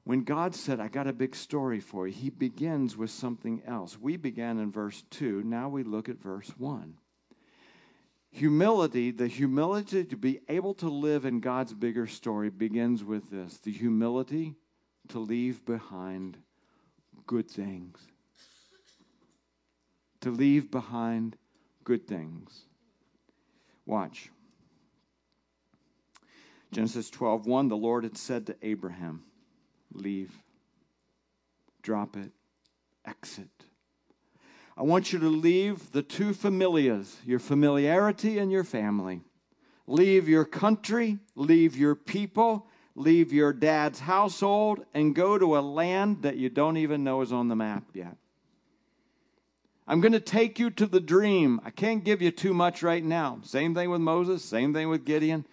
When 0.05 0.23
God 0.23 0.55
said, 0.55 0.81
I 0.81 0.89
got 0.89 1.07
a 1.07 1.15
big 1.15 1.35
story 1.35 1.81
for 1.81 2.07
you, 2.07 2.13
he 2.13 2.29
begins 2.29 2.97
with 2.97 3.11
something 3.11 3.63
else. 3.67 3.99
We 3.99 4.19
began 4.19 4.59
in 4.59 4.71
verse 4.71 5.03
2. 5.11 5.43
Now 5.43 5.71
we 5.71 5.83
look 5.83 6.11
at 6.11 6.21
verse 6.21 6.51
1. 6.59 6.95
Humility, 8.31 9.13
the 9.13 9.29
humility 9.29 10.05
to 10.05 10.17
be 10.17 10.41
able 10.49 10.75
to 10.75 10.89
live 10.89 11.25
in 11.25 11.41
God's 11.41 11.73
bigger 11.73 12.07
story, 12.07 12.51
begins 12.51 13.03
with 13.03 13.31
this 13.31 13.59
the 13.59 13.73
humility 13.73 14.57
to 15.09 15.21
leave 15.21 15.65
behind 15.65 16.37
good 17.27 17.51
things. 17.51 17.99
To 20.21 20.31
leave 20.31 20.71
behind 20.71 21.37
good 21.85 22.07
things. 22.07 22.65
Watch. 23.87 24.31
Genesis 26.73 27.09
12, 27.09 27.47
1, 27.47 27.69
the 27.69 27.77
Lord 27.77 28.05
had 28.05 28.19
said 28.19 28.47
to 28.47 28.57
Abraham, 28.63 29.23
leave, 29.95 30.33
drop 31.83 32.17
it, 32.17 32.31
exit. 33.07 33.49
I 34.77 34.83
want 34.83 35.13
you 35.13 35.21
to 35.21 35.29
leave 35.29 35.93
the 35.93 36.03
two 36.03 36.35
familias, 36.35 37.17
your 37.25 37.39
familiarity 37.39 38.39
and 38.39 38.51
your 38.51 38.65
family. 38.65 39.23
Leave 39.87 40.29
your 40.29 40.45
country, 40.45 41.19
leave 41.37 41.77
your 41.77 41.95
people, 41.95 42.67
leave 42.97 43.33
your 43.33 43.53
dad's 43.53 44.01
household, 44.01 44.85
and 44.95 45.15
go 45.15 45.39
to 45.39 45.59
a 45.59 45.61
land 45.61 46.23
that 46.23 46.37
you 46.37 46.49
don't 46.49 46.79
even 46.79 47.05
know 47.05 47.21
is 47.21 47.33
on 47.33 47.49
the 47.49 47.57
map 47.57 47.85
yet. 47.93 48.17
I'm 49.87 50.01
going 50.01 50.13
to 50.13 50.21
take 50.21 50.59
you 50.59 50.71
to 50.71 50.87
the 50.87 51.01
dream. 51.01 51.61
I 51.65 51.71
can't 51.71 52.03
give 52.03 52.23
you 52.23 52.31
too 52.31 52.55
much 52.55 52.83
right 52.83 53.05
now. 53.05 53.41
Same 53.43 53.75
thing 53.75 53.91
with 53.91 54.01
Moses, 54.01 54.43
same 54.43 54.73
thing 54.73 54.89
with 54.89 55.05
Gideon. 55.05 55.47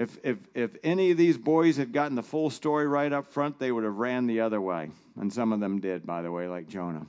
If, 0.00 0.16
if, 0.24 0.38
if 0.54 0.70
any 0.82 1.10
of 1.10 1.18
these 1.18 1.36
boys 1.36 1.76
had 1.76 1.92
gotten 1.92 2.14
the 2.14 2.22
full 2.22 2.48
story 2.48 2.86
right 2.86 3.12
up 3.12 3.26
front, 3.26 3.58
they 3.58 3.70
would 3.70 3.84
have 3.84 3.96
ran 3.96 4.26
the 4.26 4.40
other 4.40 4.58
way. 4.58 4.88
And 5.20 5.30
some 5.30 5.52
of 5.52 5.60
them 5.60 5.78
did, 5.78 6.06
by 6.06 6.22
the 6.22 6.32
way, 6.32 6.48
like 6.48 6.68
Jonah. 6.68 7.04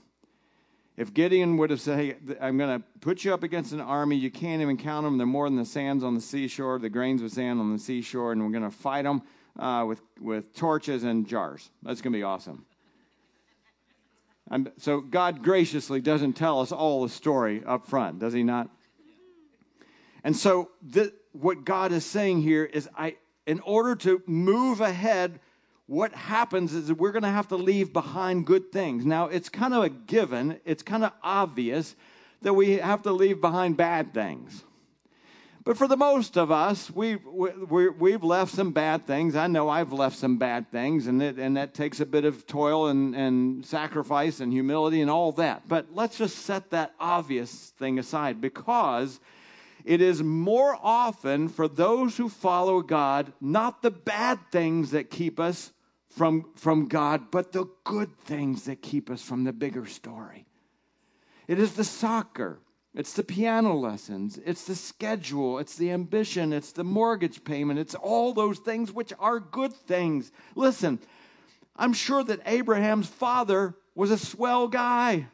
If 0.97 1.13
Gideon 1.13 1.55
would 1.55 1.69
have 1.69 1.79
said, 1.79 1.97
Hey, 1.97 2.35
I'm 2.41 2.57
going 2.57 2.81
to 2.81 2.85
put 2.99 3.23
you 3.23 3.33
up 3.33 3.43
against 3.43 3.71
an 3.71 3.79
army, 3.79 4.17
you 4.17 4.29
can't 4.29 4.61
even 4.61 4.75
count 4.75 5.05
them. 5.05 5.17
They're 5.17 5.25
more 5.25 5.47
than 5.47 5.55
the 5.55 5.63
sands 5.63 6.03
on 6.03 6.15
the 6.15 6.21
seashore, 6.21 6.79
the 6.79 6.89
grains 6.89 7.21
of 7.21 7.31
sand 7.31 7.61
on 7.61 7.71
the 7.71 7.79
seashore, 7.79 8.33
and 8.33 8.43
we're 8.43 8.51
going 8.51 8.69
to 8.69 8.77
fight 8.77 9.03
them 9.03 9.21
uh, 9.57 9.85
with, 9.87 10.01
with 10.19 10.53
torches 10.53 11.05
and 11.05 11.25
jars. 11.25 11.69
That's 11.83 12.01
going 12.01 12.11
to 12.11 12.19
be 12.19 12.23
awesome. 12.23 12.65
And 14.49 14.69
so 14.75 14.99
God 14.99 15.43
graciously 15.43 16.01
doesn't 16.01 16.33
tell 16.33 16.59
us 16.59 16.73
all 16.73 17.03
the 17.03 17.09
story 17.09 17.63
up 17.65 17.85
front, 17.85 18.19
does 18.19 18.33
He 18.33 18.43
not? 18.43 18.69
And 20.25 20.35
so 20.35 20.71
the, 20.81 21.13
what 21.33 21.65
God 21.65 21.91
is 21.91 22.05
saying 22.05 22.41
here 22.41 22.65
is 22.65 22.89
I 22.97 23.15
in 23.47 23.59
order 23.61 23.95
to 23.95 24.21
move 24.27 24.81
ahead, 24.81 25.39
what 25.87 26.13
happens 26.13 26.73
is 26.73 26.87
that 26.87 26.95
we're 26.95 27.11
going 27.11 27.23
to 27.23 27.29
have 27.29 27.49
to 27.49 27.55
leave 27.55 27.91
behind 27.91 28.45
good 28.45 28.71
things. 28.71 29.05
Now, 29.05 29.25
it's 29.27 29.49
kind 29.49 29.73
of 29.73 29.83
a 29.83 29.89
given, 29.89 30.59
it's 30.63 30.83
kind 30.83 31.03
of 31.03 31.11
obvious 31.23 31.95
that 32.43 32.53
we 32.53 32.77
have 32.77 33.03
to 33.03 33.11
leave 33.11 33.41
behind 33.41 33.77
bad 33.77 34.13
things. 34.13 34.63
But 35.63 35.77
for 35.77 35.87
the 35.87 35.97
most 35.97 36.37
of 36.37 36.51
us, 36.51 36.89
we've, 36.89 37.23
we, 37.23 38.11
have 38.13 38.23
left 38.23 38.51
some 38.51 38.71
bad 38.71 39.05
things. 39.05 39.35
I 39.35 39.45
know 39.45 39.69
I've 39.69 39.93
left 39.93 40.17
some 40.17 40.37
bad 40.37 40.71
things, 40.71 41.05
and, 41.05 41.21
it, 41.21 41.37
and 41.37 41.55
that 41.57 41.75
takes 41.75 41.99
a 41.99 42.05
bit 42.05 42.25
of 42.25 42.47
toil 42.47 42.87
and, 42.87 43.15
and 43.15 43.63
sacrifice 43.63 44.39
and 44.39 44.51
humility 44.51 45.01
and 45.01 45.11
all 45.11 45.33
that. 45.33 45.67
But 45.67 45.87
let's 45.93 46.17
just 46.17 46.37
set 46.37 46.71
that 46.71 46.93
obvious 46.99 47.73
thing 47.77 47.99
aside 47.99 48.41
because 48.41 49.19
it 49.85 50.01
is 50.01 50.21
more 50.21 50.77
often 50.81 51.47
for 51.47 51.67
those 51.67 52.17
who 52.17 52.29
follow 52.29 52.81
God, 52.81 53.33
not 53.39 53.81
the 53.81 53.91
bad 53.91 54.39
things 54.51 54.91
that 54.91 55.09
keep 55.09 55.39
us 55.39 55.71
from, 56.09 56.51
from 56.55 56.87
God, 56.87 57.31
but 57.31 57.51
the 57.51 57.65
good 57.83 58.17
things 58.19 58.65
that 58.65 58.81
keep 58.81 59.09
us 59.09 59.21
from 59.21 59.43
the 59.43 59.53
bigger 59.53 59.85
story. 59.85 60.45
It 61.47 61.59
is 61.59 61.73
the 61.73 61.83
soccer, 61.83 62.59
it's 62.93 63.13
the 63.13 63.23
piano 63.23 63.75
lessons, 63.75 64.39
it's 64.45 64.65
the 64.65 64.75
schedule, 64.75 65.59
it's 65.59 65.75
the 65.75 65.91
ambition, 65.91 66.53
it's 66.53 66.73
the 66.73 66.83
mortgage 66.83 67.43
payment, 67.43 67.79
it's 67.79 67.95
all 67.95 68.33
those 68.33 68.59
things 68.59 68.91
which 68.91 69.13
are 69.19 69.39
good 69.39 69.73
things. 69.73 70.31
Listen, 70.55 70.99
I'm 71.75 71.93
sure 71.93 72.23
that 72.23 72.41
Abraham's 72.45 73.07
father 73.07 73.75
was 73.95 74.11
a 74.11 74.17
swell 74.17 74.67
guy 74.67 75.27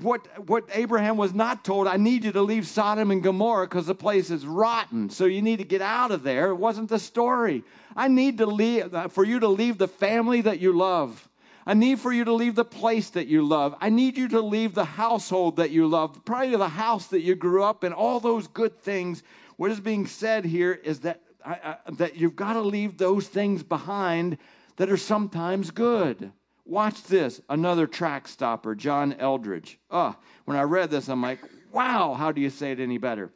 what, 0.00 0.46
what 0.46 0.68
Abraham 0.72 1.16
was 1.16 1.34
not 1.34 1.64
told, 1.64 1.88
I 1.88 1.96
need 1.96 2.24
you 2.24 2.32
to 2.32 2.42
leave 2.42 2.66
Sodom 2.66 3.10
and 3.10 3.22
Gomorrah 3.22 3.66
because 3.66 3.86
the 3.86 3.94
place 3.94 4.30
is 4.30 4.46
rotten. 4.46 5.10
So 5.10 5.24
you 5.24 5.42
need 5.42 5.58
to 5.58 5.64
get 5.64 5.82
out 5.82 6.10
of 6.12 6.22
there. 6.22 6.50
It 6.50 6.56
wasn't 6.56 6.88
the 6.88 6.98
story. 6.98 7.64
I 7.96 8.08
need 8.08 8.38
to 8.38 8.46
leave, 8.46 8.94
uh, 8.94 9.08
for 9.08 9.24
you 9.24 9.40
to 9.40 9.48
leave 9.48 9.78
the 9.78 9.88
family 9.88 10.40
that 10.42 10.60
you 10.60 10.72
love. 10.72 11.28
I 11.66 11.74
need 11.74 12.00
for 12.00 12.12
you 12.12 12.24
to 12.24 12.32
leave 12.32 12.54
the 12.54 12.64
place 12.64 13.10
that 13.10 13.26
you 13.26 13.46
love. 13.46 13.74
I 13.80 13.88
need 13.88 14.16
you 14.16 14.28
to 14.28 14.40
leave 14.40 14.74
the 14.74 14.84
household 14.84 15.56
that 15.56 15.70
you 15.70 15.86
love, 15.86 16.24
probably 16.24 16.56
the 16.56 16.68
house 16.68 17.08
that 17.08 17.20
you 17.22 17.34
grew 17.34 17.62
up 17.62 17.84
in, 17.84 17.92
all 17.92 18.20
those 18.20 18.48
good 18.48 18.80
things. 18.80 19.22
What 19.56 19.70
is 19.70 19.80
being 19.80 20.06
said 20.06 20.44
here 20.44 20.72
is 20.72 21.00
that, 21.00 21.20
I, 21.44 21.52
I, 21.52 21.76
that 21.92 22.16
you've 22.16 22.36
got 22.36 22.54
to 22.54 22.60
leave 22.60 22.98
those 22.98 23.28
things 23.28 23.62
behind 23.62 24.38
that 24.76 24.90
are 24.90 24.96
sometimes 24.96 25.70
good. 25.70 26.32
Watch 26.64 27.02
this. 27.04 27.40
Another 27.48 27.86
track 27.86 28.28
stopper, 28.28 28.74
John 28.74 29.14
Eldredge. 29.14 29.78
Uh, 29.90 30.12
when 30.44 30.56
I 30.56 30.62
read 30.62 30.90
this, 30.90 31.08
I'm 31.08 31.22
like, 31.22 31.40
wow, 31.72 32.14
how 32.14 32.32
do 32.32 32.40
you 32.40 32.50
say 32.50 32.72
it 32.72 32.80
any 32.80 32.98
better? 32.98 33.32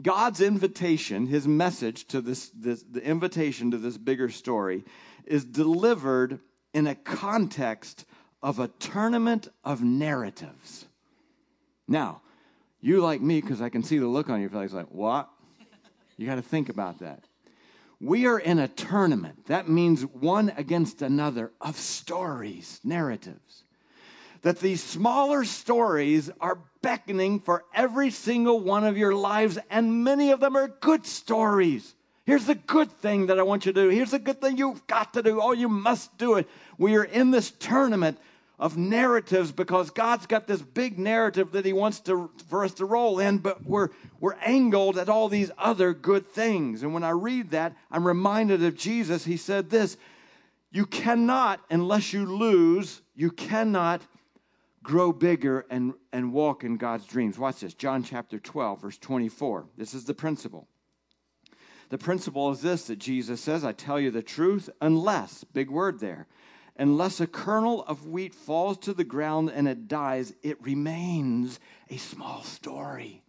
God's 0.00 0.40
invitation, 0.40 1.26
his 1.26 1.46
message 1.46 2.06
to 2.08 2.20
this, 2.20 2.50
this 2.50 2.82
the 2.82 3.02
invitation 3.02 3.72
to 3.72 3.78
this 3.78 3.98
bigger 3.98 4.28
story, 4.28 4.84
is 5.24 5.44
delivered 5.44 6.40
in 6.72 6.86
a 6.86 6.94
context 6.94 8.06
of 8.42 8.58
a 8.58 8.68
tournament 8.68 9.48
of 9.64 9.82
narratives. 9.82 10.86
Now, 11.86 12.22
you 12.80 13.00
like 13.00 13.20
me, 13.20 13.40
because 13.40 13.60
I 13.60 13.68
can 13.68 13.82
see 13.82 13.98
the 13.98 14.06
look 14.06 14.30
on 14.30 14.40
your 14.40 14.50
face, 14.50 14.72
like, 14.72 14.90
what? 14.90 15.28
You 16.16 16.26
got 16.26 16.36
to 16.36 16.42
think 16.42 16.68
about 16.68 17.00
that. 17.00 17.24
We 18.00 18.26
are 18.26 18.38
in 18.38 18.58
a 18.58 18.68
tournament. 18.68 19.46
That 19.46 19.68
means 19.68 20.02
one 20.02 20.52
against 20.56 21.02
another 21.02 21.52
of 21.60 21.76
stories, 21.76 22.80
narratives. 22.82 23.64
That 24.40 24.58
these 24.58 24.82
smaller 24.82 25.44
stories 25.44 26.30
are 26.40 26.62
beckoning 26.80 27.40
for 27.40 27.64
every 27.74 28.10
single 28.10 28.58
one 28.58 28.84
of 28.86 28.96
your 28.96 29.14
lives, 29.14 29.58
and 29.68 30.02
many 30.02 30.30
of 30.30 30.40
them 30.40 30.56
are 30.56 30.68
good 30.68 31.04
stories. 31.04 31.94
Here's 32.24 32.46
the 32.46 32.54
good 32.54 32.90
thing 32.90 33.26
that 33.26 33.38
I 33.38 33.42
want 33.42 33.66
you 33.66 33.72
to 33.72 33.82
do. 33.82 33.88
Here's 33.90 34.12
the 34.12 34.18
good 34.18 34.40
thing 34.40 34.56
you've 34.56 34.86
got 34.86 35.12
to 35.14 35.22
do. 35.22 35.42
Oh, 35.42 35.52
you 35.52 35.68
must 35.68 36.16
do 36.16 36.36
it. 36.36 36.48
We 36.78 36.96
are 36.96 37.04
in 37.04 37.30
this 37.30 37.50
tournament 37.50 38.18
of 38.60 38.76
narratives 38.76 39.50
because 39.50 39.88
God's 39.88 40.26
got 40.26 40.46
this 40.46 40.60
big 40.60 40.98
narrative 40.98 41.52
that 41.52 41.64
He 41.64 41.72
wants 41.72 41.98
to 42.00 42.30
for 42.48 42.62
us 42.62 42.74
to 42.74 42.84
roll 42.84 43.18
in, 43.18 43.38
but 43.38 43.64
we're 43.64 43.88
we're 44.20 44.36
angled 44.44 44.98
at 44.98 45.08
all 45.08 45.28
these 45.28 45.50
other 45.56 45.94
good 45.94 46.28
things. 46.28 46.82
And 46.82 46.92
when 46.92 47.02
I 47.02 47.10
read 47.10 47.50
that, 47.50 47.74
I'm 47.90 48.06
reminded 48.06 48.62
of 48.62 48.76
Jesus. 48.76 49.24
He 49.24 49.38
said 49.38 49.70
this: 49.70 49.96
"You 50.70 50.84
cannot, 50.84 51.60
unless 51.70 52.12
you 52.12 52.26
lose, 52.26 53.00
you 53.14 53.30
cannot 53.30 54.02
grow 54.82 55.10
bigger 55.10 55.64
and 55.70 55.94
and 56.12 56.30
walk 56.30 56.62
in 56.62 56.76
God's 56.76 57.06
dreams." 57.06 57.38
Watch 57.38 57.60
this, 57.60 57.72
John 57.72 58.02
chapter 58.02 58.38
12, 58.38 58.82
verse 58.82 58.98
24. 58.98 59.68
This 59.78 59.94
is 59.94 60.04
the 60.04 60.14
principle. 60.14 60.68
The 61.88 61.98
principle 61.98 62.52
is 62.52 62.60
this 62.60 62.86
that 62.86 63.00
Jesus 63.00 63.40
says, 63.40 63.64
I 63.64 63.72
tell 63.72 63.98
you 63.98 64.12
the 64.12 64.22
truth, 64.22 64.70
unless, 64.80 65.42
big 65.42 65.68
word 65.70 65.98
there, 65.98 66.28
Unless 66.80 67.20
a 67.20 67.26
kernel 67.26 67.84
of 67.84 68.06
wheat 68.06 68.34
falls 68.34 68.78
to 68.78 68.94
the 68.94 69.04
ground 69.04 69.52
and 69.54 69.68
it 69.68 69.86
dies, 69.86 70.32
it 70.42 70.56
remains 70.62 71.60
a 71.90 71.98
small 71.98 72.42
story. 72.42 73.22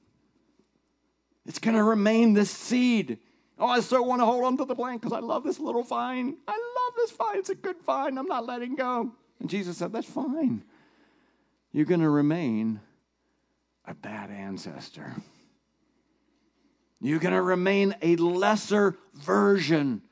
It's 1.46 1.60
going 1.60 1.76
to 1.76 1.84
remain 1.84 2.32
this 2.32 2.50
seed. 2.50 3.18
Oh, 3.60 3.68
I 3.68 3.82
so 3.82 4.02
want 4.04 4.22
to 4.22 4.26
hold 4.26 4.46
on 4.46 4.56
to 4.56 4.64
the 4.64 4.74
plant 4.74 5.02
because 5.02 5.12
I 5.12 5.20
love 5.20 5.44
this 5.44 5.60
little 5.60 5.84
vine. 5.84 6.38
I 6.48 6.52
love 6.54 6.94
this 6.96 7.12
vine. 7.12 7.40
It's 7.40 7.50
a 7.50 7.56
good 7.56 7.76
vine. 7.82 8.18
I'm 8.18 8.26
not 8.26 8.46
letting 8.46 8.76
go. 8.76 9.12
And 9.42 9.50
Jesus 9.50 9.78
said, 9.78 9.92
That's 9.92 10.08
fine. 10.08 10.64
You're 11.74 11.84
going 11.84 12.00
to 12.00 12.10
remain 12.10 12.80
a 13.84 13.94
bad 13.94 14.32
ancestor. 14.32 15.14
You're 17.02 17.20
going 17.20 17.34
to 17.34 17.42
remain 17.42 17.96
a 18.02 18.16
lesser 18.16 18.96
version 19.14 20.04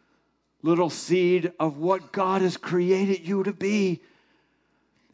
little 0.61 0.89
seed 0.89 1.51
of 1.59 1.77
what 1.77 2.11
God 2.11 2.41
has 2.41 2.57
created 2.57 3.27
you 3.27 3.43
to 3.43 3.53
be. 3.53 4.01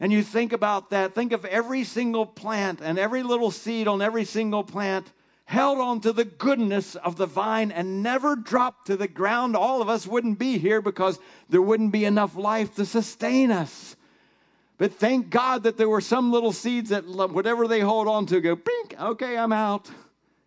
And 0.00 0.12
you 0.12 0.22
think 0.22 0.52
about 0.52 0.90
that, 0.90 1.14
think 1.14 1.32
of 1.32 1.44
every 1.44 1.84
single 1.84 2.26
plant 2.26 2.80
and 2.82 2.98
every 2.98 3.22
little 3.22 3.50
seed 3.50 3.88
on 3.88 4.02
every 4.02 4.24
single 4.24 4.62
plant 4.64 5.10
held 5.46 5.78
on 5.78 6.00
to 6.00 6.12
the 6.12 6.24
goodness 6.24 6.96
of 6.96 7.16
the 7.16 7.26
vine 7.26 7.70
and 7.70 8.02
never 8.02 8.34
dropped 8.34 8.88
to 8.88 8.96
the 8.96 9.08
ground. 9.08 9.56
All 9.56 9.80
of 9.80 9.88
us 9.88 10.06
wouldn't 10.06 10.38
be 10.38 10.58
here 10.58 10.82
because 10.82 11.18
there 11.48 11.62
wouldn't 11.62 11.92
be 11.92 12.04
enough 12.04 12.36
life 12.36 12.74
to 12.74 12.84
sustain 12.84 13.52
us. 13.52 13.96
But 14.76 14.92
thank 14.92 15.30
God 15.30 15.62
that 15.62 15.78
there 15.78 15.88
were 15.88 16.00
some 16.00 16.32
little 16.32 16.52
seeds 16.52 16.90
that 16.90 17.06
whatever 17.06 17.66
they 17.68 17.80
hold 17.80 18.08
on 18.08 18.26
to 18.26 18.40
go, 18.40 18.56
pink, 18.56 19.00
okay, 19.00 19.38
I'm 19.38 19.52
out. 19.52 19.88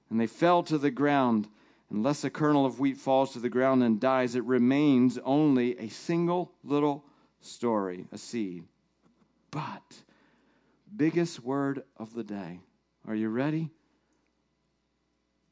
And 0.10 0.20
they 0.20 0.28
fell 0.28 0.64
to 0.64 0.78
the 0.78 0.92
ground 0.92 1.48
Unless 1.92 2.24
a 2.24 2.30
kernel 2.30 2.66
of 2.66 2.80
wheat 2.80 2.98
falls 2.98 3.34
to 3.34 3.40
the 3.40 3.50
ground 3.50 3.84
and 3.84 4.00
dies, 4.00 4.36
it 4.36 4.44
remains 4.44 5.18
only 5.24 5.78
a 5.80 5.90
single 5.90 6.52
little 6.64 7.04
story, 7.42 8.06
a 8.12 8.18
seed. 8.18 8.64
But, 9.50 10.04
biggest 10.96 11.44
word 11.44 11.84
of 11.98 12.14
the 12.14 12.24
day. 12.24 12.60
Are 13.08 13.16
you 13.16 13.30
ready? 13.30 13.72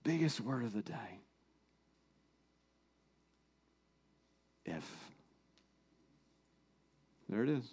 Biggest 0.03 0.39
word 0.39 0.63
of 0.63 0.73
the 0.73 0.83
day. 0.83 1.21
If. 4.63 4.87
There 7.29 7.43
it 7.43 7.49
is. 7.49 7.65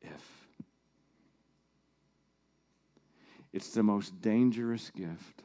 If. 0.00 0.48
It's 3.52 3.70
the 3.70 3.82
most 3.82 4.20
dangerous 4.22 4.90
gift 4.90 5.42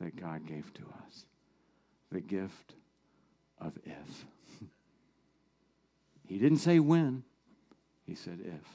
that 0.00 0.16
God 0.16 0.46
gave 0.46 0.72
to 0.74 0.82
us 1.06 1.24
the 2.10 2.20
gift 2.20 2.74
of 3.60 3.72
if. 3.84 4.24
he 6.26 6.38
didn't 6.38 6.58
say 6.58 6.78
when, 6.78 7.24
he 8.06 8.14
said 8.14 8.40
if. 8.44 8.68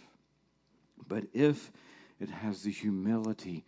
But 1.07 1.25
if 1.33 1.71
it 2.19 2.29
has 2.29 2.63
the 2.63 2.71
humility 2.71 3.65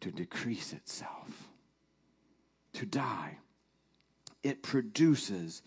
to 0.00 0.10
decrease 0.10 0.72
itself, 0.72 1.48
to 2.74 2.86
die, 2.86 3.38
it 4.42 4.62
produces 4.62 5.62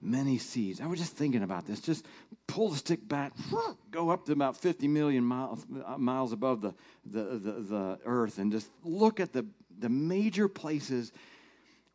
many 0.00 0.38
seeds. 0.38 0.80
I 0.80 0.86
was 0.86 0.98
just 0.98 1.16
thinking 1.16 1.42
about 1.42 1.66
this. 1.66 1.80
Just 1.80 2.06
pull 2.46 2.68
the 2.68 2.76
stick 2.76 3.06
back, 3.06 3.32
go 3.90 4.10
up 4.10 4.26
to 4.26 4.32
about 4.32 4.56
50 4.56 4.88
million 4.88 5.24
miles, 5.24 5.64
miles 5.98 6.32
above 6.32 6.60
the, 6.60 6.74
the, 7.06 7.22
the, 7.22 7.52
the 7.52 7.98
earth, 8.04 8.38
and 8.38 8.52
just 8.52 8.70
look 8.82 9.20
at 9.20 9.32
the 9.32 9.46
the 9.78 9.88
major 9.88 10.48
places 10.48 11.12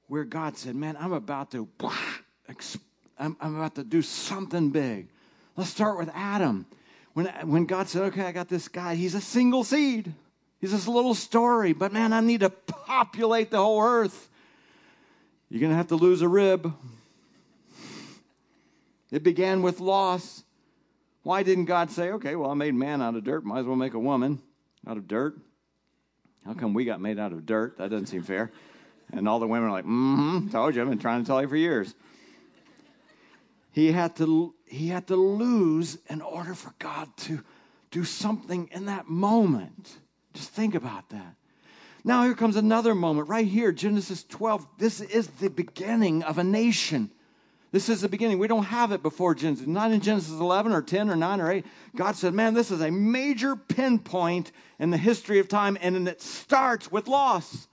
where 0.08 0.24
God 0.24 0.58
said, 0.58 0.76
Man, 0.76 0.98
I'm 1.00 1.14
about 1.14 1.52
to, 1.52 1.68
I'm, 3.18 3.38
I'm 3.40 3.56
about 3.56 3.76
to 3.76 3.84
do 3.84 4.02
something 4.02 4.70
big. 4.70 5.08
Let's 5.56 5.70
start 5.70 5.98
with 5.98 6.10
Adam. 6.14 6.66
When, 7.14 7.28
when 7.46 7.66
God 7.66 7.90
said, 7.90 8.04
Okay, 8.04 8.24
I 8.24 8.32
got 8.32 8.50
this 8.50 8.68
guy, 8.68 8.96
he's 8.96 9.16
a 9.16 9.22
single 9.22 9.64
seed. 9.64 10.14
He's 10.60 10.72
this 10.72 10.88
little 10.88 11.16
story, 11.16 11.72
but 11.72 11.94
man, 11.94 12.12
I 12.12 12.20
need 12.20 12.42
to 12.42 12.50
populate 12.50 13.50
the 13.50 13.58
whole 13.58 13.82
earth. 13.82 14.30
You're 15.50 15.62
going 15.62 15.72
to 15.72 15.78
have 15.78 15.88
to 15.88 15.96
lose 15.96 16.22
a 16.22 16.28
rib. 16.28 16.74
It 19.10 19.24
began 19.24 19.62
with 19.62 19.80
loss. 19.80 20.44
Why 21.24 21.44
didn't 21.44 21.66
God 21.66 21.92
say, 21.92 22.12
okay, 22.12 22.36
well, 22.36 22.52
I 22.52 22.54
made 22.54 22.76
man 22.76 23.02
out 23.02 23.16
of 23.16 23.24
dirt, 23.24 23.46
might 23.46 23.60
as 23.60 23.66
well 23.66 23.76
make 23.76 23.94
a 23.94 24.00
woman 24.00 24.42
out 24.86 24.98
of 24.98 25.08
dirt? 25.08 25.38
How 26.46 26.54
come 26.54 26.74
we 26.74 26.86
got 26.86 27.02
made 27.02 27.20
out 27.20 27.32
of 27.32 27.46
dirt? 27.46 27.78
That 27.78 27.90
doesn't 27.90 28.08
seem 28.08 28.24
fair. 28.24 28.52
And 29.12 29.28
all 29.28 29.40
the 29.40 29.48
women 29.48 29.70
are 29.70 29.72
like, 29.72 29.86
mm-hmm, 29.86 30.50
told 30.50 30.76
you, 30.76 30.82
I've 30.82 30.90
been 30.90 31.00
trying 31.00 31.24
to 31.24 31.28
tell 31.28 31.42
you 31.42 31.48
for 31.48 31.56
years. 31.56 31.96
He 33.72 33.92
had 33.92 34.16
to, 34.18 34.54
he 34.66 34.88
had 34.88 35.08
to 35.08 35.16
lose 35.16 35.98
in 36.10 36.22
order 36.22 36.54
for 36.54 36.74
God 36.80 37.10
to 37.18 37.44
do 37.92 38.04
something 38.04 38.70
in 38.72 38.86
that 38.86 39.08
moment. 39.08 39.98
Just 40.34 40.52
think 40.52 40.76
about 40.76 41.10
that. 41.10 41.36
Now, 42.04 42.24
here 42.24 42.34
comes 42.34 42.56
another 42.56 42.96
moment 42.96 43.28
right 43.28 43.46
here, 43.46 43.72
Genesis 43.72 44.24
12. 44.24 44.66
This 44.78 45.02
is 45.02 45.28
the 45.28 45.50
beginning 45.50 46.24
of 46.24 46.38
a 46.38 46.44
nation. 46.44 47.12
This 47.72 47.88
is 47.88 48.02
the 48.02 48.10
beginning. 48.10 48.40
We 48.40 48.48
don't 48.48 48.64
have 48.64 48.92
it 48.92 49.04
before 49.04 49.36
Genesis. 49.36 49.68
Not 49.68 49.92
in 49.92 50.02
Genesis 50.02 50.32
11 50.32 50.74
or 50.74 50.82
10 50.82 51.10
or 51.10 51.16
9 51.16 51.42
or 51.42 51.52
8. 51.52 51.66
God 51.96 52.16
said, 52.16 52.34
man, 52.34 52.56
this 52.56 52.72
is 52.72 52.82
a 52.82 52.90
major 52.90 53.56
pinpoint 53.56 54.52
in 54.80 54.90
the 54.90 54.98
history 54.98 55.38
of 55.40 55.48
time, 55.48 55.78
and 55.80 56.08
it 56.08 56.22
starts 56.22 56.92
with 56.92 57.08
loss. 57.08 57.68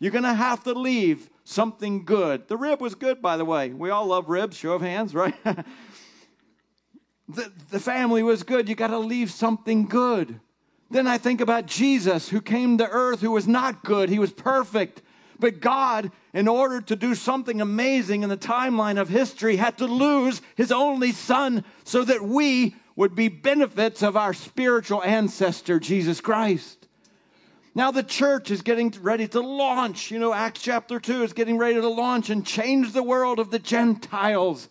You're 0.00 0.12
going 0.12 0.24
to 0.24 0.34
have 0.34 0.64
to 0.64 0.72
leave 0.72 1.30
something 1.44 2.04
good. 2.04 2.48
The 2.48 2.56
rib 2.56 2.80
was 2.80 2.96
good, 2.96 3.22
by 3.22 3.36
the 3.36 3.44
way. 3.44 3.70
We 3.70 3.90
all 3.90 4.06
love 4.06 4.28
ribs, 4.28 4.56
show 4.56 4.72
of 4.72 4.82
hands, 4.82 5.14
right? 5.14 5.34
the, 7.28 7.52
the 7.70 7.80
family 7.80 8.24
was 8.24 8.42
good. 8.42 8.68
You 8.68 8.74
got 8.74 8.88
to 8.88 8.98
leave 8.98 9.30
something 9.30 9.86
good. 9.86 10.40
Then 10.90 11.06
I 11.06 11.18
think 11.18 11.40
about 11.40 11.66
Jesus 11.66 12.28
who 12.28 12.40
came 12.40 12.78
to 12.78 12.88
earth 12.88 13.20
who 13.20 13.30
was 13.30 13.46
not 13.46 13.84
good, 13.84 14.08
he 14.08 14.18
was 14.18 14.32
perfect. 14.32 15.02
But 15.38 15.60
God, 15.60 16.10
in 16.34 16.48
order 16.48 16.80
to 16.80 16.96
do 16.96 17.14
something 17.14 17.60
amazing 17.60 18.22
in 18.22 18.28
the 18.28 18.36
timeline 18.36 19.00
of 19.00 19.08
history, 19.08 19.56
had 19.56 19.78
to 19.78 19.86
lose 19.86 20.42
his 20.56 20.72
only 20.72 21.12
son 21.12 21.64
so 21.84 22.04
that 22.04 22.22
we 22.22 22.74
would 22.96 23.14
be 23.14 23.28
benefits 23.28 24.02
of 24.02 24.16
our 24.16 24.34
spiritual 24.34 25.02
ancestor, 25.04 25.78
Jesus 25.78 26.20
Christ. 26.20 26.88
Now 27.74 27.92
the 27.92 28.02
church 28.02 28.50
is 28.50 28.62
getting 28.62 28.92
ready 29.00 29.28
to 29.28 29.40
launch. 29.40 30.10
You 30.10 30.18
know, 30.18 30.34
Acts 30.34 30.62
chapter 30.62 30.98
2 30.98 31.22
is 31.22 31.32
getting 31.32 31.58
ready 31.58 31.76
to 31.76 31.88
launch 31.88 32.28
and 32.28 32.44
change 32.44 32.92
the 32.92 33.04
world 33.04 33.38
of 33.38 33.52
the 33.52 33.60
Gentiles. 33.60 34.68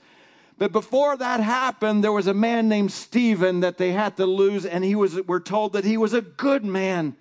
But 0.58 0.74
before 0.74 1.16
that 1.16 1.40
happened, 1.40 2.04
there 2.04 2.12
was 2.12 2.28
a 2.28 2.34
man 2.34 2.68
named 2.68 2.92
Stephen 2.92 3.62
that 3.62 3.78
they 3.78 3.94
had 3.94 4.18
to 4.18 4.26
lose, 4.26 4.66
and 4.66 4.84
he 4.84 4.96
was, 4.96 5.22
we're 5.22 5.40
told 5.40 5.72
that 5.74 5.86
he 5.86 5.96
was 5.96 6.14
a 6.14 6.22
good 6.22 6.66
man. 6.66 7.16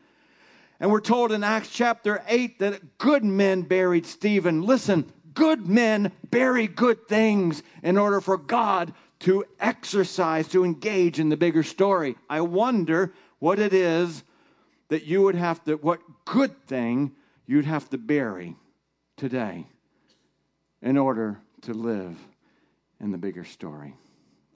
And 0.79 0.91
we're 0.91 1.01
told 1.01 1.33
in 1.33 1.43
Acts 1.43 1.71
chapter 1.71 2.23
8 2.29 2.59
that 2.59 2.99
good 2.99 3.25
men 3.25 3.63
buried 3.63 4.05
Stephen. 4.05 4.63
Listen, 4.63 5.11
good 5.33 5.67
men 5.67 6.13
bury 6.31 6.67
good 6.67 7.09
things 7.09 7.63
in 7.83 7.97
order 7.97 8.21
for 8.21 8.37
God 8.37 8.93
to 9.21 9.45
exercise, 9.59 10.49
to 10.49 10.65
engage 10.65 11.19
in 11.19 11.31
the 11.31 11.37
bigger 11.37 11.63
story. 11.63 12.17
I 12.29 12.43
wonder 12.43 13.15
what 13.39 13.59
it 13.59 13.73
is 13.73 14.23
that 14.89 15.05
you 15.05 15.23
would 15.23 15.35
have 15.35 15.65
to, 15.65 15.77
what 15.77 16.01
good 16.27 16.67
thing 16.67 17.13
you'd 17.47 17.65
have 17.65 17.89
to 17.91 17.99
bury 17.99 18.55
today 19.17 19.67
in 20.83 20.99
order 20.99 21.41
to 21.63 21.73
live 21.73 22.19
in 23.01 23.13
the 23.13 23.19
bigger 23.19 23.45
story. 23.45 23.95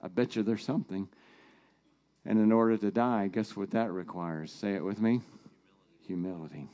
I 0.03 0.07
bet 0.07 0.35
you 0.35 0.43
there's 0.43 0.63
something. 0.63 1.09
And 2.25 2.37
in 2.37 2.51
order 2.51 2.77
to 2.77 2.91
die, 2.91 3.27
guess 3.27 3.55
what 3.55 3.71
that 3.71 3.91
requires? 3.91 4.51
Say 4.51 4.75
it 4.75 4.83
with 4.83 5.01
me 5.01 5.21
humility. 6.11 6.67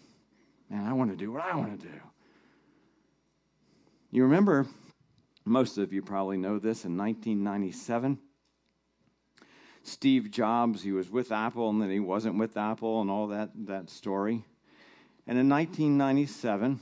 Man, 0.67 0.83
I 0.83 0.93
want 0.93 1.11
to 1.11 1.15
do 1.15 1.31
what 1.31 1.43
I 1.43 1.55
want 1.55 1.79
to 1.79 1.87
do. 1.87 1.93
You 4.09 4.23
remember, 4.23 4.65
most 5.45 5.77
of 5.77 5.93
you 5.93 6.01
probably 6.01 6.37
know 6.37 6.57
this, 6.57 6.85
in 6.85 6.97
1997, 6.97 8.17
Steve 9.83 10.31
Jobs, 10.31 10.81
he 10.81 10.91
was 10.91 11.11
with 11.11 11.31
Apple 11.31 11.69
and 11.69 11.79
then 11.79 11.91
he 11.91 11.99
wasn't 11.99 12.39
with 12.39 12.57
Apple 12.57 12.99
and 12.99 13.11
all 13.11 13.27
that, 13.27 13.51
that 13.67 13.91
story. 13.91 14.43
And 15.27 15.37
in 15.37 15.47
1997, 15.47 16.79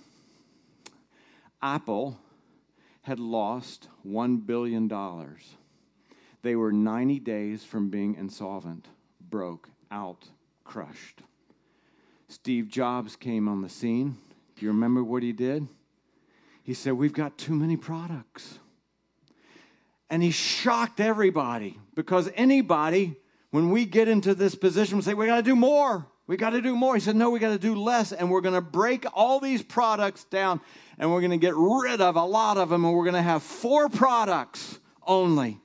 Apple 1.61 2.17
had 3.01 3.19
lost 3.19 3.89
$1 4.07 4.45
billion. 4.45 4.89
They 6.41 6.55
were 6.55 6.71
90 6.71 7.19
days 7.19 7.65
from 7.65 7.89
being 7.89 8.15
insolvent, 8.15 8.87
broke, 9.29 9.67
out, 9.91 10.29
crushed. 10.63 11.21
Steve 12.27 12.67
Jobs 12.67 13.15
came 13.15 13.47
on 13.47 13.61
the 13.61 13.69
scene. 13.69 14.17
Do 14.55 14.65
you 14.65 14.71
remember 14.71 15.03
what 15.03 15.23
he 15.23 15.31
did? 15.31 15.67
He 16.63 16.73
said, 16.73 16.93
We've 16.93 17.13
got 17.13 17.37
too 17.37 17.53
many 17.53 17.77
products. 17.77 18.59
And 20.09 20.21
he 20.21 20.31
shocked 20.31 20.99
everybody 20.99 21.79
because 21.95 22.29
anybody, 22.35 23.15
when 23.51 23.71
we 23.71 23.85
get 23.85 24.07
into 24.07 24.35
this 24.35 24.55
position, 24.55 24.97
will 24.97 25.03
say, 25.03 25.13
We 25.13 25.27
got 25.27 25.37
to 25.37 25.43
do 25.43 25.55
more. 25.55 26.07
We 26.27 26.37
got 26.37 26.51
to 26.51 26.61
do 26.61 26.75
more. 26.75 26.95
He 26.95 27.01
said, 27.01 27.15
No, 27.15 27.29
we 27.29 27.39
got 27.39 27.51
to 27.51 27.59
do 27.59 27.75
less. 27.75 28.11
And 28.11 28.31
we're 28.31 28.41
going 28.41 28.55
to 28.55 28.61
break 28.61 29.05
all 29.13 29.39
these 29.39 29.61
products 29.61 30.23
down 30.23 30.59
and 30.97 31.11
we're 31.11 31.21
going 31.21 31.31
to 31.31 31.37
get 31.37 31.53
rid 31.55 32.01
of 32.01 32.15
a 32.15 32.23
lot 32.23 32.57
of 32.57 32.69
them 32.69 32.85
and 32.85 32.95
we're 32.95 33.03
going 33.03 33.15
to 33.15 33.21
have 33.21 33.43
four 33.43 33.89
products 33.89 34.79
only. 35.05 35.59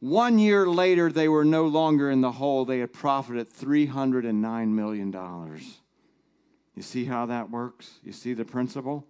One 0.00 0.38
year 0.38 0.66
later, 0.66 1.10
they 1.10 1.28
were 1.28 1.44
no 1.44 1.66
longer 1.66 2.10
in 2.10 2.20
the 2.20 2.32
hole. 2.32 2.64
They 2.64 2.80
had 2.80 2.92
profited 2.92 3.50
$309 3.50 4.68
million. 4.68 5.12
You 6.74 6.82
see 6.82 7.04
how 7.04 7.26
that 7.26 7.50
works? 7.50 7.98
You 8.04 8.12
see 8.12 8.34
the 8.34 8.44
principle? 8.44 9.06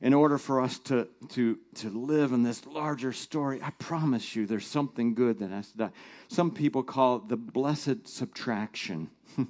In 0.00 0.14
order 0.14 0.36
for 0.36 0.60
us 0.60 0.78
to, 0.80 1.06
to, 1.28 1.58
to 1.76 1.90
live 1.90 2.32
in 2.32 2.42
this 2.42 2.66
larger 2.66 3.12
story, 3.12 3.60
I 3.62 3.70
promise 3.78 4.34
you 4.34 4.46
there's 4.46 4.66
something 4.66 5.14
good 5.14 5.38
that 5.38 5.50
has 5.50 5.70
to 5.72 5.78
die. 5.78 5.90
Some 6.26 6.50
people 6.50 6.82
call 6.82 7.16
it 7.16 7.28
the 7.28 7.36
blessed 7.36 8.08
subtraction. 8.08 9.10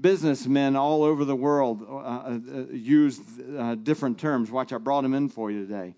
Businessmen 0.00 0.74
all 0.74 1.02
over 1.02 1.26
the 1.26 1.36
world 1.36 1.82
uh, 1.86 1.94
uh, 1.94 2.38
use 2.72 3.20
uh, 3.58 3.74
different 3.74 4.18
terms. 4.18 4.50
Watch, 4.50 4.72
I 4.72 4.78
brought 4.78 5.02
them 5.02 5.12
in 5.12 5.28
for 5.28 5.50
you 5.50 5.66
today. 5.66 5.94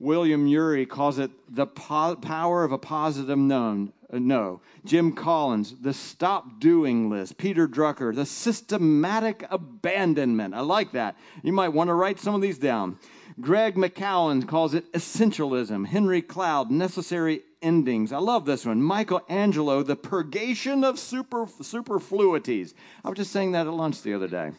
William 0.00 0.46
Ury 0.46 0.86
calls 0.86 1.18
it 1.18 1.30
the 1.48 1.66
po- 1.66 2.16
power 2.16 2.62
of 2.62 2.72
a 2.72 2.78
positive 2.78 3.38
known, 3.38 3.92
uh, 4.12 4.18
no. 4.18 4.60
Jim 4.84 5.12
Collins, 5.12 5.74
the 5.80 5.92
stop 5.92 6.60
doing 6.60 7.10
list. 7.10 7.36
Peter 7.36 7.66
Drucker, 7.66 8.14
the 8.14 8.24
systematic 8.24 9.44
abandonment. 9.50 10.54
I 10.54 10.60
like 10.60 10.92
that. 10.92 11.16
You 11.42 11.52
might 11.52 11.70
want 11.70 11.88
to 11.88 11.94
write 11.94 12.20
some 12.20 12.34
of 12.34 12.40
these 12.40 12.58
down. 12.58 12.98
Greg 13.40 13.74
McKeown 13.74 14.46
calls 14.46 14.74
it 14.74 14.90
essentialism. 14.92 15.86
Henry 15.86 16.22
Cloud, 16.22 16.70
necessary 16.70 17.42
endings. 17.60 18.12
I 18.12 18.18
love 18.18 18.46
this 18.46 18.64
one. 18.64 18.82
Michelangelo, 18.82 19.82
the 19.82 19.96
purgation 19.96 20.84
of 20.84 20.98
super, 20.98 21.46
superfluities. 21.46 22.74
I 23.04 23.08
was 23.10 23.18
just 23.18 23.32
saying 23.32 23.52
that 23.52 23.66
at 23.66 23.72
lunch 23.72 24.02
the 24.02 24.14
other 24.14 24.28
day. 24.28 24.52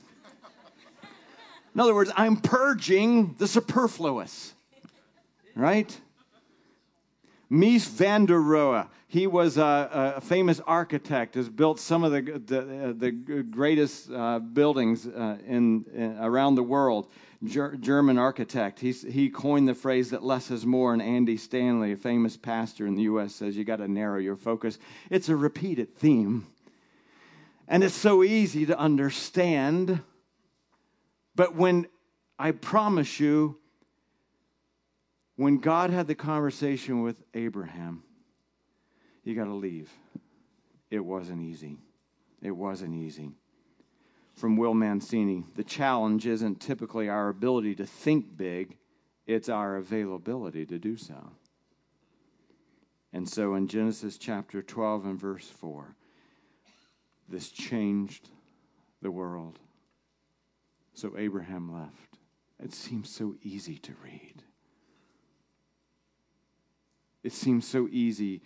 In 1.73 1.80
other 1.80 1.95
words, 1.95 2.12
I'm 2.15 2.38
purging 2.38 3.36
the 3.38 3.47
superfluous 3.47 4.54
right? 5.59 5.99
Mies 7.51 7.87
van 7.87 8.25
der 8.25 8.39
Rohe, 8.39 8.87
he 9.07 9.25
was 9.25 9.57
a, 9.57 10.15
a, 10.17 10.21
famous 10.21 10.59
architect, 10.67 11.33
has 11.33 11.49
built 11.49 11.79
some 11.79 12.03
of 12.03 12.11
the, 12.11 12.21
the, 12.21 12.95
the 12.95 13.11
greatest 13.11 14.11
uh, 14.11 14.37
buildings 14.37 15.07
uh, 15.07 15.37
in, 15.47 15.83
in, 15.93 16.17
around 16.19 16.55
the 16.55 16.63
world. 16.63 17.07
Ger- 17.43 17.75
German 17.77 18.17
architect. 18.17 18.79
He's, 18.79 19.01
he 19.01 19.29
coined 19.29 19.67
the 19.67 19.73
phrase 19.73 20.11
that 20.11 20.23
less 20.23 20.51
is 20.51 20.65
more, 20.65 20.93
and 20.93 21.01
Andy 21.01 21.37
Stanley, 21.37 21.93
a 21.93 21.97
famous 21.97 22.37
pastor 22.37 22.85
in 22.85 22.95
the 22.95 23.03
U.S., 23.03 23.33
says 23.33 23.55
you 23.57 23.63
got 23.63 23.77
to 23.77 23.87
narrow 23.87 24.19
your 24.19 24.35
focus. 24.35 24.77
It's 25.09 25.29
a 25.29 25.35
repeated 25.35 25.95
theme. 25.95 26.47
And 27.67 27.83
it's 27.83 27.95
so 27.95 28.23
easy 28.23 28.65
to 28.65 28.77
understand. 28.77 30.01
But 31.35 31.55
when 31.55 31.87
I 32.37 32.51
promise 32.51 33.19
you, 33.19 33.58
when 35.39 35.58
God 35.60 35.89
had 35.89 36.06
the 36.06 36.15
conversation 36.15 37.02
with 37.02 37.15
Abraham, 37.34 38.04
you 39.23 39.36
got 39.36 39.45
to 39.45 39.54
leave. 39.54 39.89
It 40.91 40.99
wasn't 40.99 41.41
easy. 41.41 41.78
It 42.41 42.52
wasn't 42.52 42.93
easy. 42.93 43.32
From 44.34 44.58
Will 44.58 44.73
Mancini, 44.73 45.45
the 45.56 45.63
challenge 45.63 46.28
isn't 46.28 46.60
typically 46.60 47.08
our 47.08 47.30
ability 47.30 47.75
to 47.75 47.86
think 47.86 48.36
big, 48.36 48.75
it's 49.28 49.47
our 49.47 49.78
availability 49.78 50.65
to 50.65 50.78
do 50.78 50.97
so. 50.97 51.32
And 53.13 53.28
so 53.28 53.56
in 53.56 53.69
Genesis 53.69 54.17
chapter 54.17 54.62
12 54.62 55.06
and 55.06 55.17
verse 55.17 55.47
4, 55.47 55.95
this 57.30 57.47
changed 57.47 58.28
the 59.02 59.10
world. 59.10 59.58
So 60.95 61.15
Abraham 61.17 61.73
left. 61.73 62.17
It 62.62 62.73
seems 62.73 63.10
so 63.10 63.36
easy 63.41 63.78
to 63.78 63.93
read. 64.04 64.43
It 67.23 67.34
seems 67.34 67.67
so 67.67 67.88
easy 67.91 68.41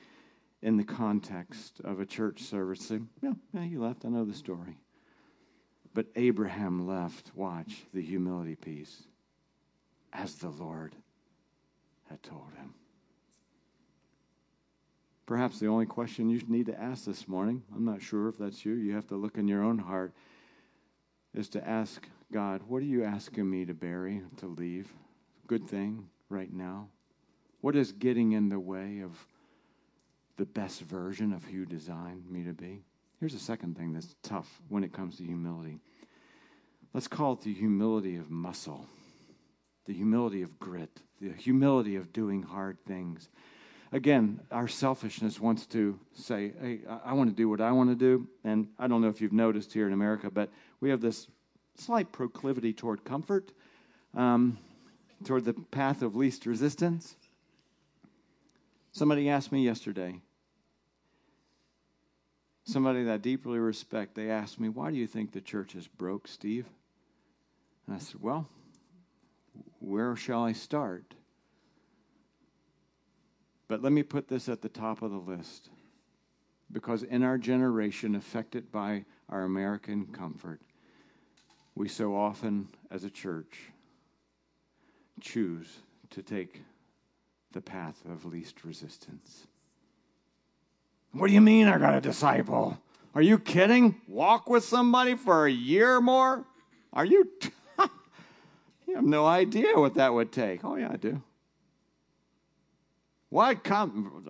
in 0.61 0.77
the 0.77 0.83
context 0.83 1.81
of 1.83 1.99
a 1.99 2.05
church 2.05 2.41
service 2.41 2.81
say, 2.81 2.99
yeah, 3.21 3.33
yeah, 3.53 3.63
he 3.63 3.77
left. 3.77 4.05
I 4.05 4.09
know 4.09 4.25
the 4.25 4.33
story. 4.33 4.77
But 5.93 6.07
Abraham 6.15 6.87
left, 6.87 7.31
watch 7.35 7.83
the 7.93 8.01
humility 8.01 8.55
piece, 8.55 9.03
as 10.11 10.35
the 10.35 10.49
Lord 10.49 10.95
had 12.09 12.23
told 12.23 12.49
him. 12.57 12.73
Perhaps 15.25 15.59
the 15.59 15.67
only 15.67 15.85
question 15.85 16.29
you 16.29 16.41
need 16.47 16.65
to 16.65 16.81
ask 16.81 17.05
this 17.05 17.27
morning, 17.27 17.63
I'm 17.75 17.85
not 17.85 18.01
sure 18.01 18.27
if 18.27 18.37
that's 18.37 18.65
you, 18.65 18.73
you 18.73 18.95
have 18.95 19.07
to 19.07 19.15
look 19.15 19.37
in 19.37 19.47
your 19.47 19.63
own 19.63 19.77
heart, 19.77 20.13
is 21.33 21.47
to 21.49 21.67
ask 21.67 22.07
God, 22.31 22.61
what 22.67 22.81
are 22.81 22.85
you 22.85 23.03
asking 23.03 23.49
me 23.49 23.65
to 23.65 23.73
bury, 23.73 24.21
to 24.37 24.47
leave? 24.47 24.91
Good 25.47 25.67
thing 25.67 26.07
right 26.29 26.51
now? 26.51 26.87
What 27.63 27.77
is 27.77 27.93
getting 27.93 28.33
in 28.33 28.49
the 28.49 28.59
way 28.59 28.99
of 28.99 29.25
the 30.35 30.43
best 30.43 30.81
version 30.81 31.31
of 31.31 31.45
who 31.45 31.59
you 31.59 31.65
designed 31.65 32.29
me 32.29 32.43
to 32.43 32.51
be? 32.51 32.83
Here's 33.21 33.35
a 33.35 33.39
second 33.39 33.77
thing 33.77 33.93
that's 33.93 34.17
tough 34.21 34.61
when 34.67 34.83
it 34.83 34.91
comes 34.91 35.15
to 35.15 35.23
humility. 35.23 35.79
Let's 36.93 37.07
call 37.07 37.31
it 37.31 37.41
the 37.43 37.53
humility 37.53 38.17
of 38.17 38.29
muscle, 38.29 38.85
the 39.85 39.93
humility 39.93 40.41
of 40.41 40.59
grit, 40.59 40.89
the 41.21 41.31
humility 41.31 41.95
of 41.95 42.11
doing 42.11 42.43
hard 42.43 42.83
things. 42.85 43.29
Again, 43.93 44.41
our 44.51 44.67
selfishness 44.67 45.39
wants 45.39 45.65
to 45.67 45.97
say, 46.13 46.51
hey, 46.59 46.81
I 47.05 47.13
want 47.13 47.29
to 47.29 47.35
do 47.35 47.47
what 47.47 47.61
I 47.61 47.71
want 47.71 47.91
to 47.91 47.95
do. 47.95 48.27
And 48.43 48.67
I 48.77 48.87
don't 48.87 48.99
know 48.99 49.07
if 49.07 49.21
you've 49.21 49.31
noticed 49.31 49.71
here 49.71 49.87
in 49.87 49.93
America, 49.93 50.29
but 50.29 50.49
we 50.81 50.89
have 50.89 50.99
this 50.99 51.27
slight 51.77 52.11
proclivity 52.11 52.73
toward 52.73 53.05
comfort, 53.05 53.53
um, 54.17 54.57
toward 55.23 55.45
the 55.45 55.53
path 55.53 56.01
of 56.01 56.17
least 56.17 56.45
resistance. 56.45 57.15
Somebody 58.93 59.27
asked 59.27 59.51
me 59.51 59.63
yesterday, 59.63 60.21
somebody 62.63 63.03
that 63.03 63.13
I 63.13 63.17
deeply 63.17 63.57
respect, 63.57 64.13
they 64.13 64.29
asked 64.29 64.59
me, 64.59 64.69
Why 64.69 64.91
do 64.91 64.97
you 64.97 65.07
think 65.07 65.31
the 65.31 65.41
church 65.41 65.73
is 65.73 65.87
broke, 65.87 66.27
Steve? 66.27 66.67
And 67.87 67.95
I 67.95 67.99
said, 67.99 68.21
Well, 68.21 68.47
where 69.79 70.15
shall 70.15 70.43
I 70.43 70.53
start? 70.53 71.15
But 73.67 73.81
let 73.81 73.91
me 73.91 74.03
put 74.03 74.27
this 74.27 74.47
at 74.47 74.61
the 74.61 74.69
top 74.69 75.01
of 75.01 75.09
the 75.09 75.17
list. 75.17 75.69
Because 76.71 77.01
in 77.01 77.23
our 77.23 77.39
generation, 77.39 78.13
affected 78.13 78.71
by 78.71 79.05
our 79.27 79.43
American 79.43 80.05
comfort, 80.05 80.61
we 81.73 81.89
so 81.89 82.15
often, 82.15 82.67
as 82.91 83.03
a 83.03 83.09
church, 83.09 83.71
choose 85.19 85.79
to 86.11 86.21
take 86.21 86.61
the 87.53 87.61
path 87.61 88.01
of 88.05 88.25
least 88.25 88.63
resistance. 88.65 89.47
What 91.11 91.27
do 91.27 91.33
you 91.33 91.41
mean 91.41 91.67
I 91.67 91.77
got 91.77 91.95
a 91.95 92.01
disciple? 92.01 92.77
Are 93.15 93.21
you 93.21 93.37
kidding? 93.37 94.01
Walk 94.07 94.49
with 94.49 94.63
somebody 94.63 95.15
for 95.15 95.45
a 95.45 95.51
year 95.51 96.01
more? 96.01 96.45
Are 96.91 97.05
you? 97.05 97.29
T- 97.39 97.51
you 98.87 98.95
have 98.95 99.05
no 99.05 99.25
idea 99.25 99.75
what 99.75 99.93
that 99.95 100.13
would 100.13 100.31
take. 100.31 100.65
Oh, 100.65 100.75
yeah, 100.75 100.89
I 100.91 100.97
do. 100.97 101.21
Why 103.29 103.55
Come 103.55 104.23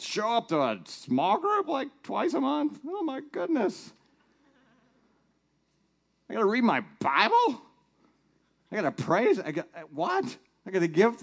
show 0.00 0.28
up 0.28 0.48
to 0.48 0.60
a 0.60 0.80
small 0.84 1.38
group 1.38 1.68
like 1.68 1.88
twice 2.02 2.34
a 2.34 2.40
month? 2.40 2.80
Oh 2.86 3.02
my 3.02 3.20
goodness. 3.32 3.92
I 6.28 6.34
got 6.34 6.40
to 6.40 6.46
read 6.46 6.64
my 6.64 6.82
Bible? 7.00 7.62
I 8.72 8.76
got 8.76 8.82
to 8.82 8.92
praise? 8.92 9.38
I 9.40 9.50
got 9.50 9.68
what? 9.92 10.36
I 10.66 10.70
got 10.70 10.80
to 10.80 10.88
give 10.88 11.22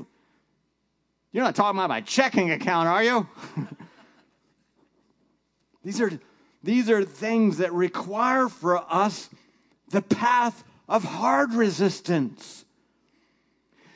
You're 1.31 1.43
not 1.43 1.55
talking 1.55 1.77
about 1.77 1.89
my 1.89 2.01
checking 2.01 2.51
account, 2.51 2.87
are 2.87 3.03
you? 3.03 3.27
these 5.83 6.01
are 6.01 6.11
these 6.63 6.89
are 6.89 7.03
things 7.03 7.57
that 7.57 7.73
require 7.73 8.49
for 8.49 8.83
us 8.91 9.29
the 9.89 10.01
path 10.01 10.63
of 10.89 11.03
hard 11.03 11.53
resistance. 11.53 12.65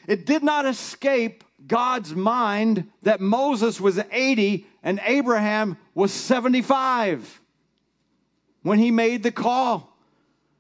It 0.08 0.26
did 0.26 0.44
not 0.44 0.66
escape 0.66 1.44
God's 1.68 2.16
mind 2.16 2.90
that 3.04 3.22
Moses 3.22 3.80
was 3.80 4.00
80 4.12 4.66
and 4.84 5.00
Abraham 5.04 5.78
was 5.94 6.12
75 6.12 7.42
when 8.64 8.80
he 8.80 8.92
made 8.92 9.24
the 9.24 9.32
call. 9.32 9.90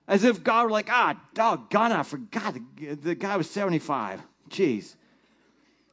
As 0.08 0.24
if 0.24 0.44
God 0.44 0.66
were 0.66 0.72
like, 0.72 0.90
ah, 0.92 1.20
doggone, 1.34 1.92
I 1.92 2.04
forgot 2.04 2.56
the, 2.56 2.96
the 2.96 3.16
guy 3.16 3.38
was 3.38 3.50
75. 3.50 4.22
Jeez. 4.50 4.96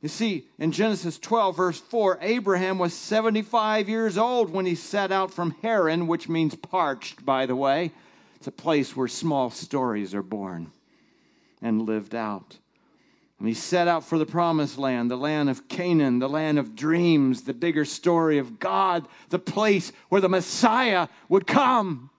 You 0.00 0.08
see, 0.08 0.46
in 0.58 0.70
Genesis 0.70 1.18
12, 1.18 1.56
verse 1.56 1.80
4, 1.80 2.18
Abraham 2.20 2.78
was 2.78 2.94
75 2.94 3.88
years 3.88 4.16
old 4.16 4.50
when 4.50 4.64
he 4.64 4.76
set 4.76 5.10
out 5.10 5.32
from 5.32 5.56
Haran, 5.62 6.06
which 6.06 6.28
means 6.28 6.54
parched, 6.54 7.24
by 7.24 7.46
the 7.46 7.56
way. 7.56 7.92
It's 8.36 8.46
a 8.46 8.52
place 8.52 8.94
where 8.94 9.08
small 9.08 9.50
stories 9.50 10.14
are 10.14 10.22
born 10.22 10.70
and 11.60 11.82
lived 11.82 12.14
out. 12.14 12.56
And 13.40 13.48
he 13.48 13.54
set 13.54 13.88
out 13.88 14.04
for 14.04 14.18
the 14.18 14.26
promised 14.26 14.78
land, 14.78 15.10
the 15.10 15.16
land 15.16 15.50
of 15.50 15.68
Canaan, 15.68 16.20
the 16.20 16.28
land 16.28 16.58
of 16.58 16.76
dreams, 16.76 17.42
the 17.42 17.54
bigger 17.54 17.84
story 17.84 18.38
of 18.38 18.60
God, 18.60 19.06
the 19.30 19.38
place 19.38 19.92
where 20.08 20.20
the 20.20 20.28
Messiah 20.28 21.08
would 21.28 21.46
come. 21.46 22.10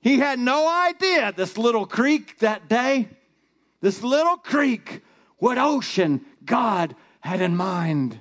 He 0.00 0.18
had 0.18 0.38
no 0.38 0.68
idea 0.68 1.32
this 1.34 1.56
little 1.56 1.86
creek 1.86 2.38
that 2.40 2.68
day, 2.68 3.08
this 3.80 4.02
little 4.02 4.36
creek, 4.36 5.02
what 5.38 5.58
ocean 5.58 6.24
God 6.44 6.94
had 7.20 7.40
in 7.40 7.56
mind 7.56 8.20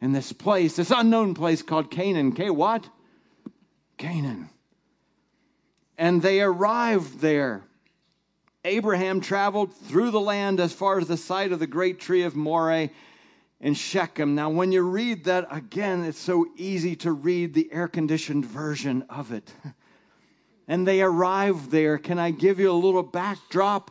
in 0.00 0.12
this 0.12 0.32
place, 0.32 0.76
this 0.76 0.90
unknown 0.90 1.34
place 1.34 1.62
called 1.62 1.90
Canaan. 1.90 2.32
K 2.32 2.50
what? 2.50 2.88
Canaan. 3.96 4.50
And 5.96 6.22
they 6.22 6.40
arrived 6.40 7.20
there 7.20 7.64
Abraham 8.64 9.20
traveled 9.20 9.74
through 9.74 10.10
the 10.10 10.20
land 10.20 10.58
as 10.58 10.72
far 10.72 10.98
as 10.98 11.06
the 11.06 11.18
site 11.18 11.52
of 11.52 11.58
the 11.58 11.66
great 11.66 12.00
tree 12.00 12.22
of 12.22 12.34
Moreh 12.34 12.88
in 13.60 13.74
Shechem. 13.74 14.34
Now, 14.34 14.48
when 14.48 14.72
you 14.72 14.82
read 14.82 15.24
that 15.24 15.46
again, 15.50 16.02
it's 16.02 16.18
so 16.18 16.46
easy 16.56 16.96
to 16.96 17.12
read 17.12 17.52
the 17.52 17.70
air 17.70 17.88
conditioned 17.88 18.46
version 18.46 19.04
of 19.08 19.32
it. 19.32 19.52
And 20.66 20.88
they 20.88 21.02
arrived 21.02 21.70
there. 21.70 21.98
Can 21.98 22.18
I 22.18 22.30
give 22.30 22.58
you 22.58 22.70
a 22.70 22.72
little 22.72 23.02
backdrop? 23.02 23.90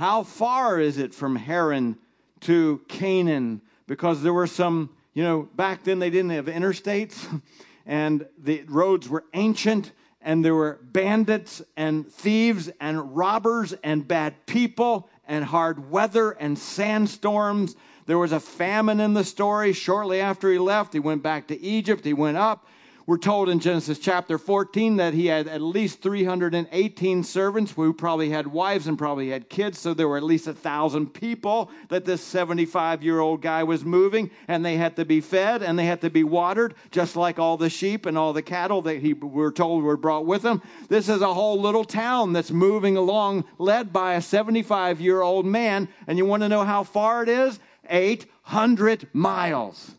How 0.00 0.22
far 0.22 0.80
is 0.80 0.96
it 0.96 1.14
from 1.14 1.36
Haran 1.36 1.98
to 2.40 2.80
Canaan? 2.88 3.60
Because 3.86 4.22
there 4.22 4.32
were 4.32 4.46
some, 4.46 4.88
you 5.12 5.22
know, 5.22 5.42
back 5.54 5.84
then 5.84 5.98
they 5.98 6.08
didn't 6.08 6.30
have 6.30 6.46
interstates 6.46 7.42
and 7.86 8.26
the 8.38 8.62
roads 8.62 9.10
were 9.10 9.24
ancient 9.34 9.92
and 10.22 10.42
there 10.42 10.54
were 10.54 10.80
bandits 10.82 11.60
and 11.76 12.10
thieves 12.10 12.70
and 12.80 13.14
robbers 13.14 13.74
and 13.84 14.08
bad 14.08 14.46
people 14.46 15.10
and 15.28 15.44
hard 15.44 15.90
weather 15.90 16.30
and 16.30 16.58
sandstorms. 16.58 17.76
There 18.06 18.16
was 18.16 18.32
a 18.32 18.40
famine 18.40 19.00
in 19.00 19.12
the 19.12 19.22
story. 19.22 19.74
Shortly 19.74 20.22
after 20.22 20.50
he 20.50 20.58
left, 20.58 20.94
he 20.94 20.98
went 20.98 21.22
back 21.22 21.48
to 21.48 21.60
Egypt. 21.60 22.06
He 22.06 22.14
went 22.14 22.38
up. 22.38 22.66
We're 23.10 23.18
told 23.18 23.48
in 23.48 23.58
Genesis 23.58 23.98
chapter 23.98 24.38
14 24.38 24.98
that 24.98 25.14
he 25.14 25.26
had 25.26 25.48
at 25.48 25.60
least 25.60 26.00
318 26.00 27.24
servants 27.24 27.72
who 27.72 27.92
probably 27.92 28.30
had 28.30 28.46
wives 28.46 28.86
and 28.86 28.96
probably 28.96 29.30
had 29.30 29.48
kids. 29.48 29.80
So 29.80 29.94
there 29.94 30.06
were 30.06 30.16
at 30.16 30.22
least 30.22 30.46
a 30.46 30.54
thousand 30.54 31.12
people 31.12 31.72
that 31.88 32.04
this 32.04 32.22
75 32.22 33.02
year 33.02 33.18
old 33.18 33.42
guy 33.42 33.64
was 33.64 33.84
moving, 33.84 34.30
and 34.46 34.64
they 34.64 34.76
had 34.76 34.94
to 34.94 35.04
be 35.04 35.20
fed 35.20 35.60
and 35.60 35.76
they 35.76 35.86
had 35.86 36.02
to 36.02 36.08
be 36.08 36.22
watered, 36.22 36.74
just 36.92 37.16
like 37.16 37.40
all 37.40 37.56
the 37.56 37.68
sheep 37.68 38.06
and 38.06 38.16
all 38.16 38.32
the 38.32 38.42
cattle 38.42 38.80
that 38.82 39.00
he 39.00 39.12
we're 39.12 39.50
told 39.50 39.82
were 39.82 39.96
brought 39.96 40.24
with 40.24 40.44
him. 40.44 40.62
This 40.88 41.08
is 41.08 41.20
a 41.20 41.34
whole 41.34 41.60
little 41.60 41.84
town 41.84 42.32
that's 42.32 42.52
moving 42.52 42.96
along, 42.96 43.44
led 43.58 43.92
by 43.92 44.14
a 44.14 44.22
75 44.22 45.00
year 45.00 45.20
old 45.20 45.46
man. 45.46 45.88
And 46.06 46.16
you 46.16 46.26
want 46.26 46.44
to 46.44 46.48
know 46.48 46.62
how 46.62 46.84
far 46.84 47.24
it 47.24 47.28
is? 47.28 47.58
800 47.88 49.08
miles. 49.12 49.96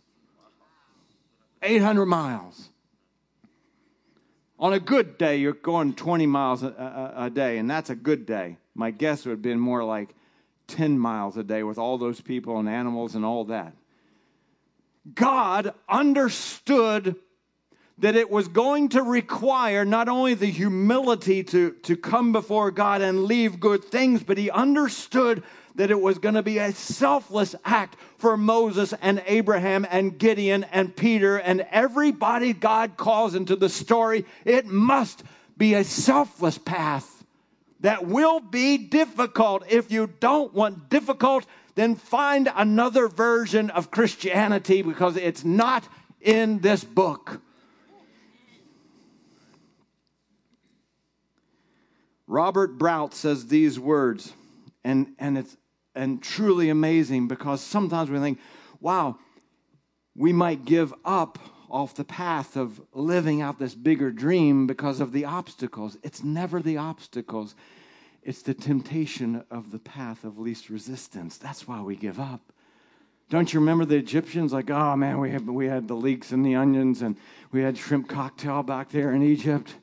800 1.62 2.06
miles. 2.06 2.71
On 4.62 4.74
a 4.74 4.80
good 4.80 5.18
day, 5.18 5.38
you're 5.38 5.54
going 5.54 5.96
20 5.96 6.28
miles 6.28 6.62
a, 6.62 6.68
a, 6.68 7.26
a, 7.26 7.30
day, 7.32 7.58
and 7.58 7.68
that's 7.68 7.90
a 7.90 7.96
good 7.96 8.28
day. 8.28 8.58
My 8.76 8.92
guess 8.92 9.26
would 9.26 9.32
have 9.32 9.42
been 9.42 9.60
more 9.60 9.84
like 9.84 10.14
10 10.68 11.00
miles 11.00 11.36
a 11.36 11.44
day 11.44 11.64
with 11.64 11.80
all 11.80 11.98
those 11.98 12.22
people 12.22 12.60
and 12.60 12.70
animals 12.70 13.16
and 13.16 13.26
all 13.26 13.46
that. 13.46 13.74
God 15.16 15.74
understood 15.90 17.16
that 18.02 18.16
it 18.16 18.30
was 18.30 18.48
going 18.48 18.90
to 18.90 19.04
require 19.04 19.86
not 19.86 20.10
only 20.10 20.34
the 20.34 20.48
humility 20.48 21.44
to, 21.44 21.72
to 21.84 21.96
come 21.96 22.32
before 22.32 22.72
God 22.72 23.02
and 23.02 23.26
leave 23.26 23.60
good 23.60 23.86
things, 23.86 24.24
but 24.24 24.40
he 24.40 24.50
understood 24.50 25.44
that 25.76 25.92
it 25.92 26.02
was 26.02 26.18
going 26.18 26.34
to 26.34 26.42
be 26.42 26.58
a 26.58 26.74
selfless 26.74 27.56
act 27.64 27.96
for 28.18 28.36
Moses 28.36 28.94
and 29.02 29.22
Abraham 29.28 29.86
and 29.90 30.18
Gideon 30.18 30.64
and 30.66 30.96
Peter 30.96 31.38
and 31.38 31.66
everybody 31.72 32.54
God 32.54 32.98
calls 32.98 33.36
into 33.36 33.56
the 33.56 33.70
story. 33.70 34.26
It 34.46 34.66
must 34.66 35.24
be 35.56 35.76
a 35.76 35.84
selfless 35.84 36.58
path 36.58 37.24
that 37.82 38.08
will 38.08 38.40
be 38.40 38.78
difficult. 38.80 39.64
If 39.70 39.92
you 39.92 40.10
don't 40.20 40.54
want 40.56 40.90
difficult, 40.90 41.46
then 41.76 41.96
find 41.96 42.52
another 42.56 43.08
version 43.08 43.70
of 43.70 43.92
Christianity 43.92 44.82
because 44.82 45.18
it's 45.18 45.46
not 45.46 45.88
in 46.20 46.60
this 46.60 46.84
book. 46.84 47.42
Robert 52.32 52.78
Brault 52.78 53.14
says 53.14 53.48
these 53.48 53.78
words, 53.78 54.32
and, 54.86 55.16
and 55.20 55.38
it's 55.38 55.58
and 55.94 56.24
truly 56.24 56.70
amazing 56.70 57.28
because 57.28 57.60
sometimes 57.60 58.10
we 58.10 58.20
think, 58.20 58.40
wow, 58.80 59.18
we 60.16 60.32
might 60.32 60.64
give 60.64 60.94
up 61.04 61.38
off 61.70 61.94
the 61.94 62.06
path 62.06 62.56
of 62.56 62.80
living 62.94 63.42
out 63.42 63.60
this 63.60 63.76
bigger 63.76 64.12
dream 64.12 64.66
because 64.66 65.02
of 65.02 65.12
the 65.12 65.26
obstacles. 65.26 65.98
It's 66.04 66.24
never 66.24 66.62
the 66.62 66.78
obstacles, 66.78 67.54
it's 68.24 68.44
the 68.44 68.54
temptation 68.54 69.44
of 69.52 69.70
the 69.72 69.80
path 69.80 70.24
of 70.24 70.40
least 70.40 70.70
resistance. 70.70 71.38
That's 71.38 71.68
why 71.68 71.82
we 71.82 71.98
give 71.98 72.18
up. 72.18 72.54
Don't 73.30 73.54
you 73.54 73.60
remember 73.60 73.84
the 73.84 73.98
Egyptians? 73.98 74.54
Like, 74.54 74.70
oh 74.70 74.96
man, 74.96 75.20
we 75.20 75.32
had, 75.32 75.46
we 75.46 75.68
had 75.68 75.86
the 75.86 75.96
leeks 75.96 76.32
and 76.32 76.46
the 76.46 76.56
onions, 76.56 77.02
and 77.02 77.18
we 77.52 77.62
had 77.62 77.78
shrimp 77.78 78.08
cocktail 78.08 78.64
back 78.64 78.90
there 78.90 79.12
in 79.12 79.22
Egypt. 79.22 79.76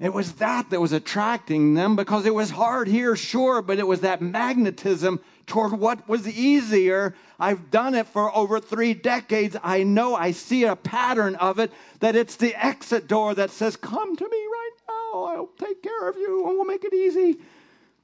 It 0.00 0.12
was 0.12 0.32
that 0.34 0.70
that 0.70 0.80
was 0.80 0.92
attracting 0.92 1.74
them 1.74 1.94
because 1.94 2.26
it 2.26 2.34
was 2.34 2.50
hard 2.50 2.88
here, 2.88 3.14
sure, 3.14 3.62
but 3.62 3.78
it 3.78 3.86
was 3.86 4.00
that 4.00 4.20
magnetism 4.20 5.20
toward 5.46 5.72
what 5.72 6.08
was 6.08 6.26
easier. 6.26 7.14
I've 7.38 7.70
done 7.70 7.94
it 7.94 8.08
for 8.08 8.34
over 8.34 8.58
three 8.58 8.92
decades. 8.92 9.56
I 9.62 9.84
know 9.84 10.16
I 10.16 10.32
see 10.32 10.64
a 10.64 10.74
pattern 10.74 11.36
of 11.36 11.60
it 11.60 11.70
that 12.00 12.16
it's 12.16 12.34
the 12.36 12.54
exit 12.54 13.06
door 13.06 13.34
that 13.34 13.50
says, 13.50 13.76
Come 13.76 14.16
to 14.16 14.24
me 14.24 14.36
right 14.36 14.70
now. 14.88 15.24
I'll 15.24 15.50
take 15.58 15.82
care 15.82 16.08
of 16.08 16.16
you 16.16 16.48
and 16.48 16.56
we'll 16.56 16.64
make 16.64 16.84
it 16.84 16.92
easy. 16.92 17.38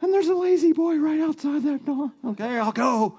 And 0.01 0.15
there's 0.15 0.29
a 0.29 0.35
lazy 0.35 0.73
boy 0.73 0.97
right 0.97 1.21
outside 1.21 1.65
that 1.65 1.85
door. 1.85 2.13
Okay, 2.25 2.59
I'll 2.59 2.73
go. 2.73 3.19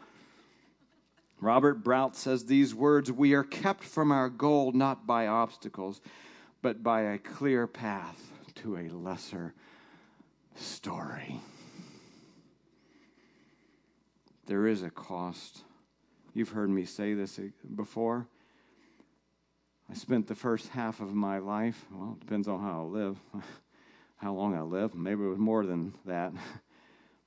Robert 1.41 1.84
Brault 1.84 2.15
says 2.15 2.45
these 2.45 2.74
words 2.74 3.11
We 3.11 3.34
are 3.34 3.43
kept 3.43 3.84
from 3.84 4.13
our 4.13 4.30
goal 4.30 4.72
not 4.72 5.05
by 5.05 5.28
obstacles, 5.28 5.99
but 6.61 6.82
by 6.82 7.01
a 7.01 7.17
clear 7.17 7.67
path 7.67 8.30
to 8.62 8.78
a 8.78 8.89
lesser 8.89 9.53
story. 10.55 11.39
There 14.45 14.68
is 14.68 14.84
a 14.84 14.89
cost. 14.89 15.62
You've 16.34 16.49
heard 16.49 16.70
me 16.70 16.86
say 16.86 17.14
this 17.14 17.39
uh, 17.39 17.43
before. 17.76 18.28
I 19.89 19.93
spent 19.93 20.28
the 20.28 20.36
first 20.36 20.70
half 20.70 20.99
of 20.99 21.14
my 21.14 21.39
life, 21.39 21.86
well, 21.91 22.18
it 22.18 22.22
depends 22.22 22.47
on 22.47 22.62
how 22.62 22.82
I 22.82 22.84
live, 22.84 23.18
how 24.18 24.34
long 24.34 24.55
I 24.55 24.62
live. 24.62 24.93
Maybe 24.93 25.24
it 25.24 25.28
was 25.28 25.39
more 25.39 25.66
than 25.66 25.93
that. 26.05 26.34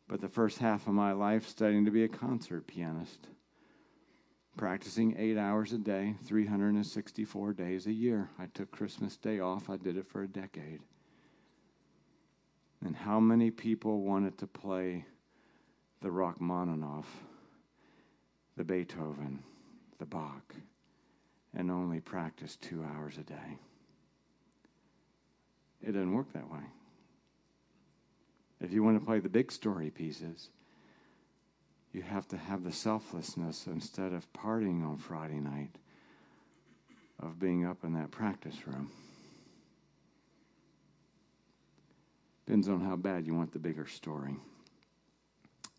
But 0.06 0.20
the 0.20 0.28
first 0.28 0.58
half 0.58 0.86
of 0.86 0.92
my 0.92 1.12
life 1.12 1.48
studying 1.48 1.86
to 1.86 1.90
be 1.90 2.04
a 2.04 2.08
concert 2.08 2.66
pianist 2.66 3.26
practicing 4.56 5.16
eight 5.18 5.36
hours 5.36 5.72
a 5.72 5.78
day, 5.78 6.14
364 6.24 7.52
days 7.54 7.86
a 7.86 7.92
year. 7.92 8.30
I 8.38 8.46
took 8.46 8.70
Christmas 8.70 9.16
Day 9.16 9.40
off. 9.40 9.70
I 9.70 9.76
did 9.76 9.96
it 9.96 10.06
for 10.06 10.22
a 10.22 10.28
decade. 10.28 10.80
And 12.84 12.94
how 12.94 13.18
many 13.18 13.50
people 13.50 14.02
wanted 14.02 14.38
to 14.38 14.46
play 14.46 15.06
the 16.02 16.10
Rachmaninoff, 16.10 17.08
the 18.56 18.64
Beethoven, 18.64 19.42
the 19.98 20.06
Bach 20.06 20.54
and 21.56 21.70
only 21.70 22.00
practice 22.00 22.56
two 22.56 22.84
hours 22.84 23.16
a 23.18 23.22
day. 23.22 23.58
It 25.82 25.92
doesn't 25.92 26.12
work 26.12 26.32
that 26.32 26.50
way. 26.50 26.62
If 28.60 28.72
you 28.72 28.82
want 28.82 28.98
to 28.98 29.04
play 29.04 29.20
the 29.20 29.28
big 29.28 29.52
story 29.52 29.90
pieces, 29.90 30.48
you 31.92 32.02
have 32.02 32.26
to 32.28 32.36
have 32.36 32.64
the 32.64 32.72
selflessness 32.72 33.66
instead 33.66 34.12
of 34.12 34.32
partying 34.32 34.84
on 34.84 34.96
Friday 34.96 35.40
night 35.40 35.76
of 37.20 37.38
being 37.38 37.64
up 37.64 37.84
in 37.84 37.92
that 37.94 38.10
practice 38.10 38.66
room. 38.66 38.90
Depends 42.46 42.68
on 42.68 42.80
how 42.80 42.96
bad 42.96 43.26
you 43.26 43.34
want 43.34 43.52
the 43.52 43.58
bigger 43.58 43.86
story. 43.86 44.36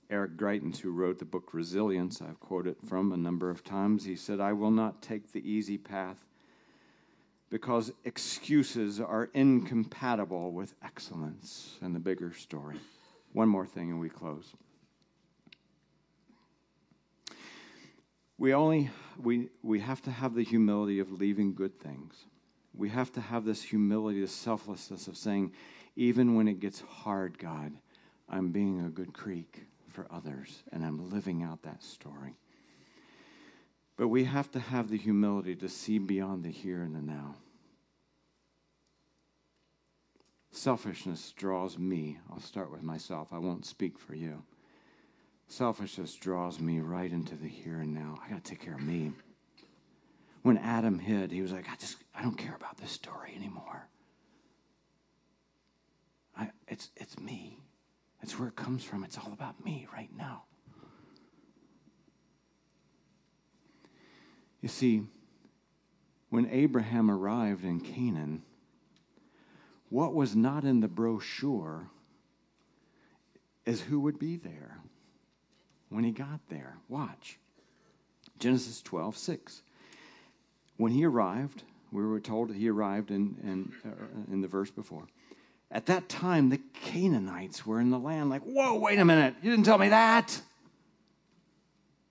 Eric 0.10 0.38
Greitens, 0.38 0.78
who 0.80 0.92
wrote 0.92 1.20
the 1.20 1.26
book 1.26 1.54
Resilience, 1.54 2.22
I've 2.22 2.40
quoted 2.40 2.76
from 2.88 3.12
a 3.12 3.18
number 3.18 3.50
of 3.50 3.64
times, 3.64 4.06
he 4.06 4.16
said, 4.16 4.40
I 4.40 4.54
will 4.54 4.72
not 4.72 5.02
take 5.02 5.32
the 5.32 5.48
easy 5.50 5.78
path 5.78 6.26
because 7.50 7.92
excuses 8.04 9.00
are 9.00 9.30
incompatible 9.34 10.52
with 10.52 10.76
excellence 10.84 11.78
and 11.82 11.96
the 11.96 12.00
bigger 12.00 12.34
story. 12.34 12.78
One 13.34 13.50
more 13.50 13.66
thing 13.66 13.92
and 13.92 14.00
we 14.00 14.10
close. 14.10 14.54
We 18.38 18.54
only 18.54 18.90
we 19.22 19.50
we 19.64 19.80
have 19.80 20.02
to 20.04 20.12
have 20.12 20.36
the 20.36 20.44
humility 20.44 21.00
of 21.00 21.12
leaving 21.12 21.54
good 21.54 21.80
things. 21.80 22.26
We 22.74 22.90
have 22.90 23.12
to 23.14 23.22
have 23.22 23.46
this 23.46 23.62
humility, 23.62 24.20
this 24.20 24.34
selflessness 24.34 25.08
of 25.08 25.16
saying, 25.16 25.54
even 25.96 26.36
when 26.36 26.48
it 26.48 26.60
gets 26.60 26.82
hard, 26.82 27.38
God, 27.38 27.74
I'm 28.30 28.52
being 28.52 28.82
a 28.82 28.90
good 28.90 29.14
creek 29.14 29.64
for 29.90 30.08
others 30.12 30.64
and 30.72 30.84
I'm 30.84 31.10
living 31.10 31.44
out 31.44 31.62
that 31.64 31.84
story. 31.84 32.36
But 33.98 34.10
we 34.10 34.26
have 34.26 34.52
to 34.52 34.60
have 34.60 34.90
the 34.90 34.98
humility 34.98 35.56
to 35.56 35.70
see 35.70 36.00
beyond 36.00 36.44
the 36.44 36.52
here 36.52 36.82
and 36.82 36.94
the 36.94 37.02
now. 37.02 37.36
Selfishness 40.52 41.32
draws 41.32 41.78
me. 41.78 42.18
I'll 42.32 42.42
start 42.42 42.72
with 42.72 42.84
myself. 42.84 43.30
I 43.32 43.38
won't 43.38 43.66
speak 43.66 43.98
for 43.98 44.16
you. 44.16 44.44
Selfishness 45.48 46.16
draws 46.16 46.60
me 46.60 46.80
right 46.80 47.12
into 47.12 47.36
the 47.36 47.48
here 47.48 47.80
and 47.80 47.94
now. 47.94 48.20
I 48.26 48.30
got 48.30 48.44
to 48.44 48.50
take 48.50 48.62
care 48.62 48.76
of 48.76 48.82
me. 48.82 49.12
When 50.42 50.58
Adam 50.58 51.00
hid, 51.00 51.32
he 51.32 51.42
was 51.42 51.52
like, 51.52 51.70
I 51.70 51.76
just, 51.76 51.98
I 52.14 52.22
don't 52.22 52.38
care 52.38 52.56
about 52.56 52.78
this 52.78 52.92
story 52.92 53.34
anymore. 53.36 53.88
It's, 56.76 56.90
it's 56.98 57.18
me. 57.18 57.58
It's 58.22 58.38
where 58.38 58.50
it 58.50 58.58
comes 58.58 58.84
from. 58.84 59.06
It's 59.06 59.18
all 59.18 59.32
about 59.32 59.64
me 59.64 59.88
right 59.94 60.10
now. 60.18 60.44
You 64.62 64.68
see, 64.68 65.04
when 66.32 66.50
Abraham 66.52 67.10
arrived 67.10 67.64
in 67.64 67.80
Canaan, 67.80 68.42
what 69.88 70.14
was 70.14 70.36
not 70.36 70.66
in 70.66 70.82
the 70.82 70.90
brochure 70.90 71.88
is 73.66 73.80
who 73.80 74.02
would 74.02 74.20
be 74.20 74.36
there 74.36 74.80
when 75.88 76.04
he 76.04 76.12
got 76.12 76.42
there. 76.50 76.76
Watch. 76.90 77.40
Genesis 78.38 78.82
12, 78.82 79.16
6. 79.16 79.62
When 80.76 80.92
he 80.92 81.06
arrived, 81.06 81.64
we 81.94 82.06
were 82.06 82.20
told 82.20 82.54
he 82.54 82.70
arrived 82.70 83.12
in, 83.12 83.38
in, 83.42 83.90
uh, 83.90 84.34
in 84.34 84.42
the 84.42 84.50
verse 84.50 84.72
before. 84.72 85.08
At 85.72 85.88
that 85.88 86.08
time, 86.08 86.50
the 86.50 86.62
Canaanites 86.86 87.66
were 87.66 87.80
in 87.80 87.90
the 87.90 88.00
land. 88.00 88.30
Like, 88.30 88.44
whoa, 88.44 88.76
wait 88.76 89.00
a 89.00 89.06
minute. 89.06 89.36
You 89.42 89.52
didn't 89.52 89.66
tell 89.66 89.78
me 89.78 89.90
that. 89.90 90.40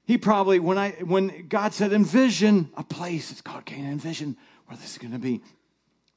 He 0.07 0.19
probably, 0.19 0.59
when 0.59 0.77
I 0.77 0.91
when 1.03 1.47
God 1.49 1.73
said 1.73 1.93
envision 1.93 2.71
a 2.77 2.85
place, 2.85 3.31
it's 3.31 3.41
called 3.41 3.65
Canaan, 3.65 3.93
envision 3.93 4.37
where 4.67 4.77
this 4.77 4.93
is 4.93 4.99
going 4.99 5.13
to 5.13 5.19
be. 5.19 5.41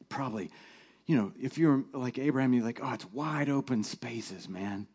Probably, 0.10 0.52
you 1.06 1.16
know, 1.16 1.32
if 1.42 1.58
you're 1.58 1.86
like 1.94 2.20
Abraham, 2.20 2.54
you're 2.54 2.66
like, 2.66 2.80
oh, 2.84 2.94
it's 2.94 3.06
wide 3.14 3.50
open 3.50 3.84
spaces, 3.84 4.50
man. 4.50 4.88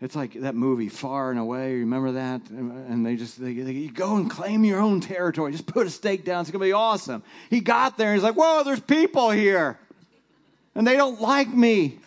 It's 0.00 0.14
like 0.14 0.34
that 0.34 0.54
movie 0.54 0.88
Far 0.88 1.30
and 1.30 1.40
Away. 1.40 1.74
Remember 1.80 2.12
that? 2.12 2.48
And 2.50 3.04
they 3.04 3.16
just 3.16 3.40
they, 3.40 3.52
they, 3.52 3.72
you 3.72 3.90
go 3.90 4.16
and 4.16 4.30
claim 4.30 4.64
your 4.64 4.80
own 4.80 5.00
territory. 5.00 5.50
Just 5.52 5.66
put 5.66 5.86
a 5.86 5.90
stake 5.90 6.24
down. 6.24 6.42
It's 6.42 6.50
gonna 6.50 6.64
be 6.64 6.72
awesome. 6.72 7.22
He 7.50 7.60
got 7.60 7.98
there. 7.98 8.14
He's 8.14 8.22
like, 8.22 8.36
whoa, 8.36 8.62
there's 8.64 8.80
people 8.80 9.30
here, 9.30 9.78
and 10.78 10.86
they 10.86 10.96
don't 10.96 11.20
like 11.20 11.48
me. 11.48 11.98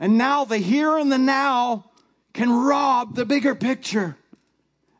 And 0.00 0.16
now 0.16 0.46
the 0.46 0.56
here 0.56 0.96
and 0.96 1.12
the 1.12 1.18
now 1.18 1.90
can 2.32 2.50
rob 2.50 3.14
the 3.14 3.26
bigger 3.26 3.54
picture. 3.54 4.16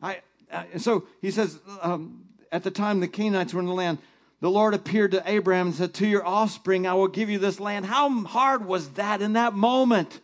I 0.03 0.19
uh, 0.51 0.63
so 0.77 1.05
he 1.19 1.31
says 1.31 1.59
um, 1.81 2.25
at 2.51 2.61
the 2.61 2.69
time 2.69 2.99
the 2.99 3.07
Canaanites 3.07 3.55
were 3.55 3.59
in 3.59 3.65
the 3.65 3.73
land. 3.73 3.97
The 4.39 4.51
Lord 4.51 4.75
appeared 4.75 5.11
to 5.11 5.23
Abraham 5.25 5.67
and 5.67 5.75
said, 5.75 5.95
To 5.95 6.07
your 6.07 6.25
offspring, 6.25 6.85
I 6.85 6.93
will 6.93 7.07
give 7.07 7.31
you 7.31 7.39
this 7.39 7.59
land. 7.59 7.87
How 7.87 8.09
hard 8.25 8.65
was 8.65 8.89
that 8.91 9.23
in 9.23 9.33
that 9.33 9.55
moment? 9.55 10.19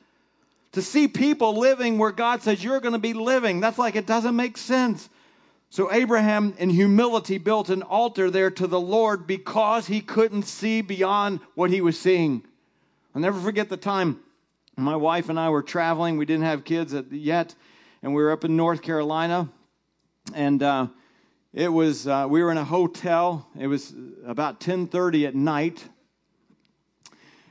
To 0.73 0.83
see 0.83 1.07
people 1.07 1.57
living 1.57 1.97
where 1.97 2.11
God 2.11 2.43
says 2.43 2.63
you're 2.63 2.79
going 2.79 2.93
to 2.93 2.99
be 2.99 3.13
living, 3.13 3.59
that's 3.59 3.79
like 3.79 3.95
it 3.95 4.05
doesn't 4.05 4.35
make 4.35 4.57
sense. 4.57 5.09
So 5.69 5.91
Abraham, 5.91 6.53
in 6.57 6.69
humility, 6.69 7.37
built 7.37 7.69
an 7.69 7.83
altar 7.83 8.31
there 8.31 8.51
to 8.51 8.67
the 8.67 8.79
Lord 8.79 9.27
because 9.27 9.87
he 9.87 9.99
couldn't 9.99 10.43
see 10.43 10.81
beyond 10.81 11.41
what 11.55 11.69
he 11.69 11.81
was 11.81 11.99
seeing. 11.99 12.45
I'll 13.13 13.21
never 13.21 13.39
forget 13.39 13.67
the 13.69 13.77
time 13.77 14.19
my 14.77 14.95
wife 14.95 15.29
and 15.29 15.39
I 15.39 15.49
were 15.49 15.63
traveling. 15.63 16.17
We 16.17 16.25
didn't 16.25 16.45
have 16.45 16.63
kids 16.63 16.93
yet, 17.11 17.55
and 18.03 18.13
we 18.13 18.21
were 18.21 18.31
up 18.31 18.45
in 18.45 18.55
North 18.55 18.81
Carolina. 18.81 19.49
And 20.35 20.61
uh, 20.61 20.87
it 21.51 21.69
was 21.69 22.07
uh, 22.07 22.27
we 22.29 22.43
were 22.43 22.51
in 22.51 22.57
a 22.57 22.63
hotel. 22.63 23.47
It 23.59 23.67
was 23.67 23.93
about 24.25 24.59
10:30 24.59 25.27
at 25.27 25.35
night, 25.35 25.83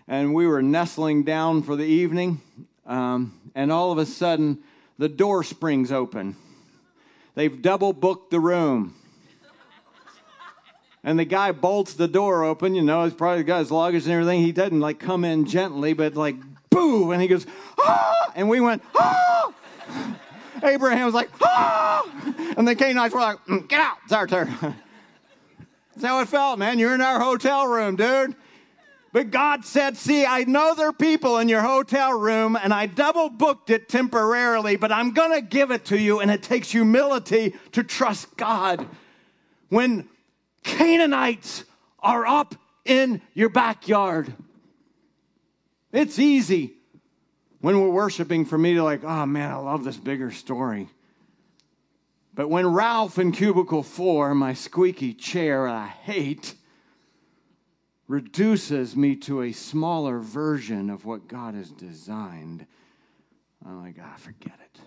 and 0.07 0.35
we 0.35 0.47
were 0.47 0.63
nestling 0.63 1.25
down 1.25 1.63
for 1.63 1.75
the 1.75 1.85
evening. 1.85 2.41
Um, 2.87 3.41
and 3.57 3.73
all 3.73 3.91
of 3.91 3.99
a 3.99 4.07
sudden, 4.07 4.63
the 4.97 5.09
door 5.09 5.43
springs 5.43 5.91
open. 5.91 6.37
They've 7.37 7.63
double 7.63 7.93
booked 7.93 8.31
the 8.31 8.41
room. 8.41 8.95
And 11.05 11.17
the 11.17 11.25
guy 11.25 11.53
bolts 11.53 11.95
the 11.95 12.09
door 12.09 12.43
open, 12.43 12.75
you 12.75 12.83
know, 12.83 13.05
he's 13.05 13.15
probably 13.15 13.45
got 13.45 13.61
his 13.61 13.71
luggage 13.71 14.05
and 14.05 14.13
everything. 14.13 14.41
He 14.41 14.51
doesn't 14.51 14.81
like 14.81 14.99
come 14.99 15.25
in 15.25 15.45
gently, 15.45 15.93
but 15.93 16.17
like, 16.17 16.35
boo! 16.69 17.13
And 17.13 17.23
he 17.23 17.29
goes, 17.29 17.47
ah! 17.79 18.33
And 18.35 18.49
we 18.49 18.59
went, 18.59 18.83
ah! 18.97 19.53
Abraham 20.65 21.05
was 21.05 21.15
like, 21.15 21.31
ah! 21.43 22.11
And 22.57 22.67
the 22.67 22.75
Canaanites 22.75 23.15
were 23.15 23.21
like, 23.21 23.39
mm, 23.45 23.69
get 23.69 23.81
out, 23.81 23.99
it's 24.03 24.13
our 24.13 24.27
turn. 24.27 24.53
That's 25.95 26.07
how 26.07 26.21
it 26.23 26.29
felt, 26.29 26.59
man. 26.59 26.79
You're 26.79 26.95
in 26.95 27.01
our 27.01 27.21
hotel 27.21 27.69
room, 27.69 27.95
dude. 27.97 28.35
But 29.13 29.31
God 29.31 29.65
said, 29.65 29.97
See, 29.97 30.27
I 30.27 30.45
know 30.45 30.75
there 30.75 30.89
are 30.89 30.93
people 30.93 31.39
in 31.39 31.49
your 31.49 31.63
hotel 31.63 32.19
room, 32.19 32.57
and 32.57 32.73
I 32.75 32.87
double 32.87 33.31
booked 33.31 33.71
it 33.71 33.89
temporarily, 33.89 34.77
but 34.77 34.93
I'm 34.93 35.13
going 35.13 35.33
to 35.33 35.41
give 35.41 35.71
it 35.71 35.87
to 35.87 35.99
you. 35.99 36.21
And 36.21 36.31
it 36.31 36.43
takes 36.43 36.71
humility 36.71 37.55
to 37.73 37.83
trust 37.83 38.37
God. 38.37 38.87
When 39.69 40.09
Canaanites 40.63 41.65
are 42.01 42.27
up 42.27 42.55
in 42.85 43.23
your 43.35 43.49
backyard, 43.49 44.33
it's 45.93 46.19
easy 46.19 46.75
when 47.61 47.81
we're 47.81 47.91
worshiping 47.91 48.45
for 48.45 48.59
me 48.59 48.75
to, 48.75 48.83
like, 48.83 49.03
oh 49.03 49.27
man, 49.27 49.51
I 49.51 49.57
love 49.57 49.83
this 49.83 49.97
bigger 49.97 50.31
story. 50.31 50.89
But 52.35 52.51
when 52.51 52.67
Ralph 52.67 53.19
in 53.19 53.33
cubicle 53.33 53.83
four, 53.83 54.35
my 54.35 54.53
squeaky 54.53 55.15
chair 55.15 55.67
I 55.67 55.87
hate, 55.87 56.55
reduces 58.09 58.97
me 58.97 59.17
to 59.17 59.43
a 59.43 59.53
smaller 59.53 60.19
version 60.19 60.91
of 60.91 61.05
what 61.05 61.29
God 61.29 61.55
has 61.55 61.71
designed, 61.71 62.67
I'm 63.65 63.83
like, 63.83 63.97
ah, 64.01 64.15
forget 64.17 64.59
it. 64.63 64.81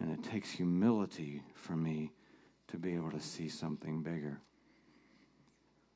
And 0.00 0.12
it 0.12 0.22
takes 0.22 0.50
humility 0.50 1.42
for 1.54 1.74
me 1.74 2.12
to 2.68 2.76
be 2.76 2.94
able 2.94 3.10
to 3.10 3.20
see 3.20 3.48
something 3.48 4.02
bigger. 4.02 4.40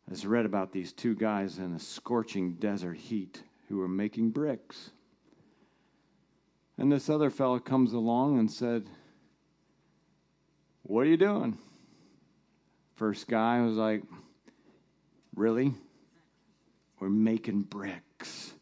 I 0.06 0.12
just 0.12 0.24
read 0.24 0.46
about 0.46 0.72
these 0.72 0.92
two 0.92 1.14
guys 1.14 1.58
in 1.58 1.74
a 1.74 1.78
scorching 1.78 2.54
desert 2.54 2.96
heat 2.96 3.42
who 3.68 3.76
were 3.76 3.88
making 3.88 4.30
bricks. 4.30 4.90
And 6.78 6.90
this 6.90 7.10
other 7.10 7.30
fellow 7.30 7.58
comes 7.58 7.92
along 7.92 8.38
and 8.38 8.50
said, 8.50 8.86
What 10.82 11.00
are 11.00 11.10
you 11.10 11.16
doing? 11.16 11.58
First 12.94 13.28
guy 13.28 13.60
was 13.60 13.76
like, 13.76 14.02
Really? 15.34 15.74
We're 17.00 17.08
making 17.08 17.62
bricks. 17.62 18.52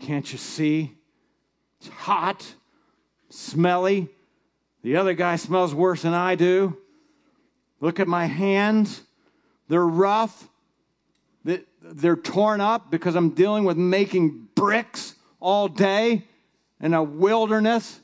Can't 0.00 0.30
you 0.30 0.38
see? 0.38 0.92
It's 1.80 1.88
hot, 1.88 2.46
smelly. 3.28 4.08
The 4.82 4.96
other 4.96 5.14
guy 5.14 5.36
smells 5.36 5.74
worse 5.74 6.02
than 6.02 6.14
I 6.14 6.34
do. 6.34 6.76
Look 7.80 8.00
at 8.00 8.08
my 8.08 8.26
hands. 8.26 9.02
They're 9.68 9.86
rough. 9.86 10.48
They're 11.44 12.16
torn 12.16 12.60
up 12.60 12.90
because 12.90 13.14
I'm 13.14 13.30
dealing 13.30 13.64
with 13.64 13.76
making 13.76 14.48
bricks 14.54 15.14
all 15.38 15.68
day 15.68 16.24
in 16.80 16.94
a 16.94 17.02
wilderness. 17.02 18.00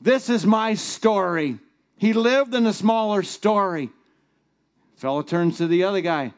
This 0.00 0.30
is 0.30 0.46
my 0.46 0.74
story. 0.74 1.58
He 1.96 2.12
lived 2.14 2.54
in 2.54 2.66
a 2.66 2.72
smaller 2.72 3.22
story. 3.22 3.90
Fellow 4.96 5.22
turns 5.22 5.58
to 5.58 5.66
the 5.66 5.84
other 5.84 6.00
guy. 6.00 6.32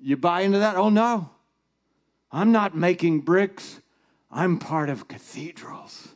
You 0.00 0.16
buy 0.16 0.42
into 0.42 0.58
that? 0.58 0.76
Oh, 0.76 0.88
no. 0.88 1.30
I'm 2.32 2.52
not 2.52 2.76
making 2.76 3.20
bricks. 3.20 3.80
I'm 4.30 4.58
part 4.58 4.88
of 4.88 5.08
cathedrals. 5.08 6.08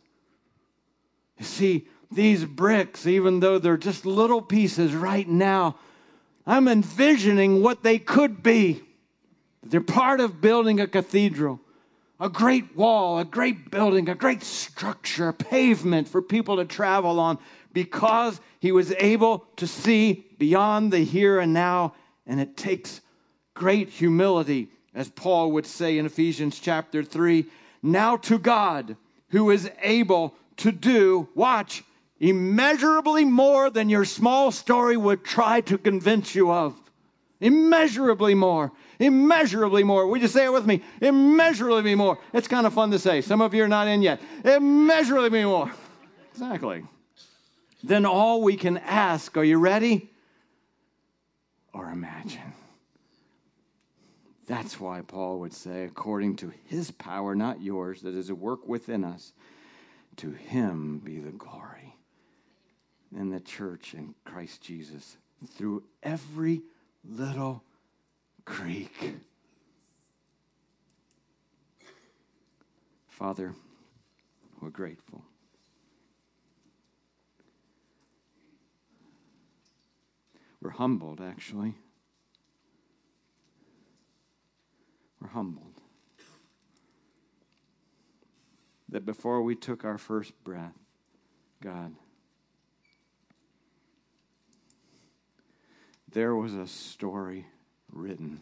You 1.38 1.44
see, 1.44 1.88
these 2.10 2.44
bricks, 2.44 3.06
even 3.06 3.40
though 3.40 3.58
they're 3.58 3.76
just 3.76 4.06
little 4.06 4.40
pieces 4.40 4.94
right 4.94 5.28
now, 5.28 5.76
I'm 6.46 6.68
envisioning 6.68 7.62
what 7.62 7.82
they 7.82 7.98
could 7.98 8.42
be. 8.42 8.82
They're 9.62 9.80
part 9.80 10.20
of 10.20 10.40
building 10.40 10.78
a 10.78 10.86
cathedral, 10.86 11.60
a 12.20 12.28
great 12.28 12.76
wall, 12.76 13.18
a 13.18 13.24
great 13.24 13.70
building, 13.70 14.08
a 14.08 14.14
great 14.14 14.44
structure, 14.44 15.28
a 15.28 15.32
pavement 15.32 16.06
for 16.06 16.22
people 16.22 16.56
to 16.58 16.64
travel 16.64 17.18
on 17.18 17.38
because 17.72 18.40
he 18.60 18.72
was 18.72 18.92
able 18.92 19.46
to 19.56 19.66
see 19.66 20.26
beyond 20.38 20.92
the 20.92 21.00
here 21.00 21.40
and 21.40 21.52
now. 21.52 21.94
And 22.26 22.40
it 22.40 22.56
takes 22.56 23.00
great 23.54 23.88
humility, 23.88 24.68
as 24.94 25.08
Paul 25.08 25.52
would 25.52 25.66
say 25.66 25.98
in 25.98 26.06
Ephesians 26.06 26.60
chapter 26.60 27.02
3. 27.02 27.46
Now 27.82 28.16
to 28.18 28.38
God, 28.38 28.96
who 29.28 29.50
is 29.50 29.70
able 29.82 30.34
to 30.58 30.72
do, 30.72 31.28
watch, 31.34 31.82
immeasurably 32.20 33.24
more 33.24 33.70
than 33.70 33.88
your 33.88 34.04
small 34.04 34.52
story 34.52 34.96
would 34.96 35.24
try 35.24 35.60
to 35.62 35.78
convince 35.78 36.34
you 36.34 36.52
of. 36.52 36.74
Immeasurably 37.40 38.34
more. 38.34 38.72
Immeasurably 38.98 39.82
more. 39.82 40.06
Would 40.06 40.22
you 40.22 40.28
say 40.28 40.44
it 40.44 40.52
with 40.52 40.66
me? 40.66 40.82
Immeasurably 41.00 41.94
more. 41.94 42.18
It's 42.32 42.48
kind 42.48 42.66
of 42.66 42.72
fun 42.72 42.90
to 42.92 42.98
say. 42.98 43.20
Some 43.20 43.40
of 43.40 43.52
you 43.52 43.64
are 43.64 43.68
not 43.68 43.88
in 43.88 44.02
yet. 44.02 44.20
Immeasurably 44.44 45.44
more. 45.44 45.70
Exactly. 46.32 46.84
Then 47.82 48.06
all 48.06 48.40
we 48.40 48.56
can 48.56 48.78
ask, 48.78 49.36
are 49.36 49.44
you 49.44 49.58
ready? 49.58 50.10
Or 51.74 51.90
imagine. 51.90 52.53
That's 54.46 54.78
why 54.78 55.00
Paul 55.00 55.40
would 55.40 55.54
say, 55.54 55.84
according 55.84 56.36
to 56.36 56.52
his 56.66 56.90
power, 56.90 57.34
not 57.34 57.62
yours, 57.62 58.02
that 58.02 58.14
is 58.14 58.30
a 58.30 58.34
work 58.34 58.68
within 58.68 59.04
us, 59.04 59.32
to 60.16 60.30
him 60.30 61.00
be 61.02 61.18
the 61.18 61.32
glory 61.32 61.96
in 63.16 63.30
the 63.30 63.40
church 63.40 63.94
in 63.94 64.14
Christ 64.24 64.60
Jesus 64.60 65.16
through 65.52 65.84
every 66.02 66.62
little 67.04 67.62
creek. 68.44 69.16
Father, 73.08 73.54
we're 74.60 74.70
grateful. 74.70 75.22
We're 80.60 80.70
humbled, 80.70 81.20
actually. 81.20 81.74
Humbled. 85.32 85.80
That 88.90 89.04
before 89.04 89.42
we 89.42 89.56
took 89.56 89.84
our 89.84 89.98
first 89.98 90.32
breath, 90.44 90.78
God, 91.60 91.92
there 96.12 96.36
was 96.36 96.54
a 96.54 96.66
story 96.66 97.46
written 97.90 98.40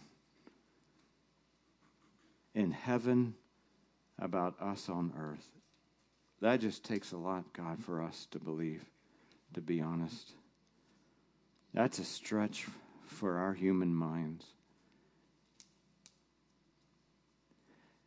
in 2.55 2.73
heaven 2.73 3.35
about 4.19 4.61
us 4.61 4.89
on 4.89 5.13
earth. 5.19 5.49
That 6.41 6.61
just 6.61 6.85
takes 6.85 7.13
a 7.13 7.17
lot, 7.17 7.53
God, 7.53 7.83
for 7.83 8.03
us 8.03 8.27
to 8.33 8.39
believe, 8.39 8.85
to 9.55 9.61
be 9.61 9.81
honest. 9.81 10.33
That's 11.73 11.99
a 11.99 12.05
stretch 12.05 12.67
for 13.07 13.39
our 13.39 13.55
human 13.55 13.95
minds. 13.95 14.45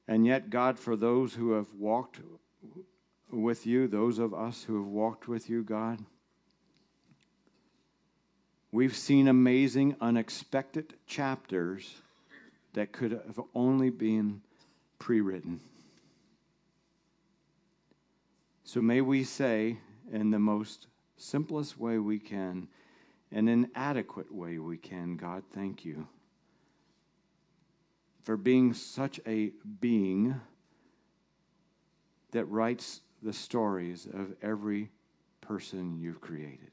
And 0.08 0.26
yet, 0.26 0.50
God, 0.50 0.78
for 0.78 0.96
those 0.96 1.34
who 1.34 1.52
have 1.52 1.74
walked 1.74 2.20
with 3.32 3.66
you, 3.66 3.88
those 3.88 4.20
of 4.20 4.34
us 4.34 4.64
who 4.64 4.78
have 4.78 4.88
walked 4.88 5.28
with 5.28 5.50
you, 5.50 5.64
God, 5.64 6.00
we've 8.72 8.96
seen 8.96 9.28
amazing, 9.28 9.96
unexpected 10.00 10.94
chapters 11.08 12.02
that 12.74 12.92
could 12.92 13.12
have 13.12 13.40
only 13.56 13.90
been 13.90 14.42
pre 15.00 15.22
written. 15.22 15.60
So 18.64 18.82
may 18.82 19.02
we 19.02 19.24
say, 19.24 19.78
in 20.12 20.30
the 20.30 20.40
most 20.40 20.88
simplest 21.18 21.80
way 21.80 21.98
we 21.98 22.20
can, 22.20 22.68
in 23.32 23.48
an 23.48 23.70
inadequate 23.76 24.34
way 24.34 24.60
we 24.60 24.78
can, 24.78 25.18
God, 25.18 25.44
thank 25.54 25.84
you 25.84 26.08
for 28.26 28.36
being 28.36 28.74
such 28.74 29.20
a 29.28 29.52
being 29.80 30.42
that 32.32 32.46
writes 32.46 33.02
the 33.22 33.32
stories 33.32 34.08
of 34.12 34.34
every 34.42 34.90
person 35.42 35.96
you've 36.00 36.20
created. 36.20 36.72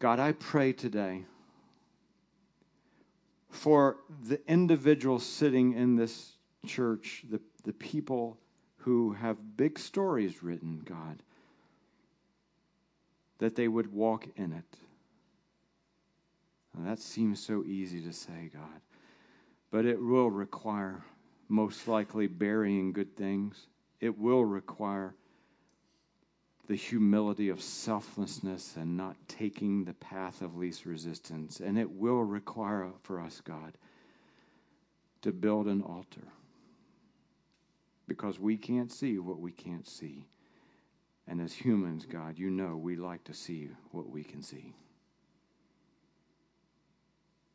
God, 0.00 0.18
I 0.18 0.32
pray 0.32 0.72
today 0.72 1.24
for 3.50 3.98
the 4.24 4.40
individuals 4.50 5.24
sitting 5.24 5.72
in 5.72 5.94
this 5.94 6.32
church, 6.66 7.24
the, 7.30 7.40
the 7.62 7.72
people 7.72 8.36
who 8.78 9.12
have 9.12 9.56
big 9.56 9.78
stories 9.78 10.42
written, 10.42 10.82
God, 10.84 11.22
that 13.38 13.54
they 13.54 13.68
would 13.68 13.92
walk 13.92 14.26
in 14.34 14.52
it 14.52 14.76
that 16.82 16.98
seems 16.98 17.40
so 17.40 17.64
easy 17.64 18.00
to 18.02 18.12
say, 18.12 18.50
God. 18.52 18.80
But 19.70 19.86
it 19.86 20.00
will 20.00 20.30
require, 20.30 21.02
most 21.48 21.86
likely, 21.86 22.26
burying 22.26 22.92
good 22.92 23.16
things. 23.16 23.68
It 24.00 24.18
will 24.18 24.44
require 24.44 25.14
the 26.66 26.74
humility 26.74 27.48
of 27.48 27.62
selflessness 27.62 28.76
and 28.76 28.96
not 28.96 29.16
taking 29.28 29.84
the 29.84 29.94
path 29.94 30.42
of 30.42 30.56
least 30.56 30.86
resistance. 30.86 31.60
And 31.60 31.78
it 31.78 31.90
will 31.90 32.22
require 32.22 32.90
for 33.02 33.20
us, 33.20 33.40
God, 33.40 33.76
to 35.22 35.32
build 35.32 35.66
an 35.66 35.82
altar. 35.82 36.26
Because 38.08 38.38
we 38.38 38.56
can't 38.56 38.92
see 38.92 39.18
what 39.18 39.38
we 39.38 39.52
can't 39.52 39.86
see. 39.86 40.26
And 41.26 41.40
as 41.40 41.52
humans, 41.52 42.04
God, 42.04 42.38
you 42.38 42.50
know 42.50 42.76
we 42.76 42.96
like 42.96 43.24
to 43.24 43.34
see 43.34 43.70
what 43.92 44.08
we 44.08 44.24
can 44.24 44.42
see 44.42 44.74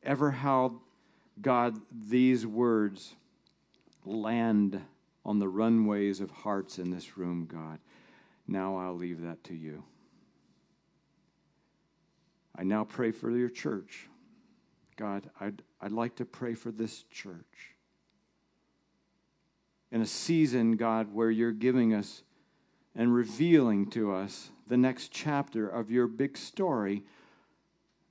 ever 0.04 0.32
how, 0.32 0.82
God, 1.42 1.78
these 1.92 2.46
words 2.46 3.16
land 4.06 4.82
on 5.26 5.40
the 5.40 5.48
runways 5.48 6.22
of 6.22 6.32
hearts 6.32 6.80
in 6.80 6.92
this 6.92 7.18
room, 7.18 7.48
God, 7.52 7.80
now 8.48 8.78
I'll 8.78 8.96
leave 8.96 9.22
that 9.22 9.44
to 9.46 9.54
you. 9.54 9.84
I 12.56 12.64
now 12.64 12.84
pray 12.84 13.12
for 13.12 13.30
your 13.32 13.50
church. 13.50 14.08
God, 14.98 15.30
I'd, 15.40 15.62
I'd 15.80 15.92
like 15.92 16.16
to 16.18 16.26
pray 16.26 16.56
for 16.56 16.72
this 16.72 17.04
church. 17.04 17.76
In 19.92 20.02
a 20.02 20.06
season, 20.06 20.76
God, 20.76 21.14
where 21.14 21.32
you're 21.32 21.52
giving 21.52 21.94
us 21.94 22.24
and 22.96 23.14
revealing 23.14 23.90
to 23.92 24.12
us 24.12 24.50
the 24.68 24.78
next 24.78 25.12
chapter 25.12 25.68
of 25.68 25.90
your 25.90 26.08
big 26.08 26.38
story 26.38 27.04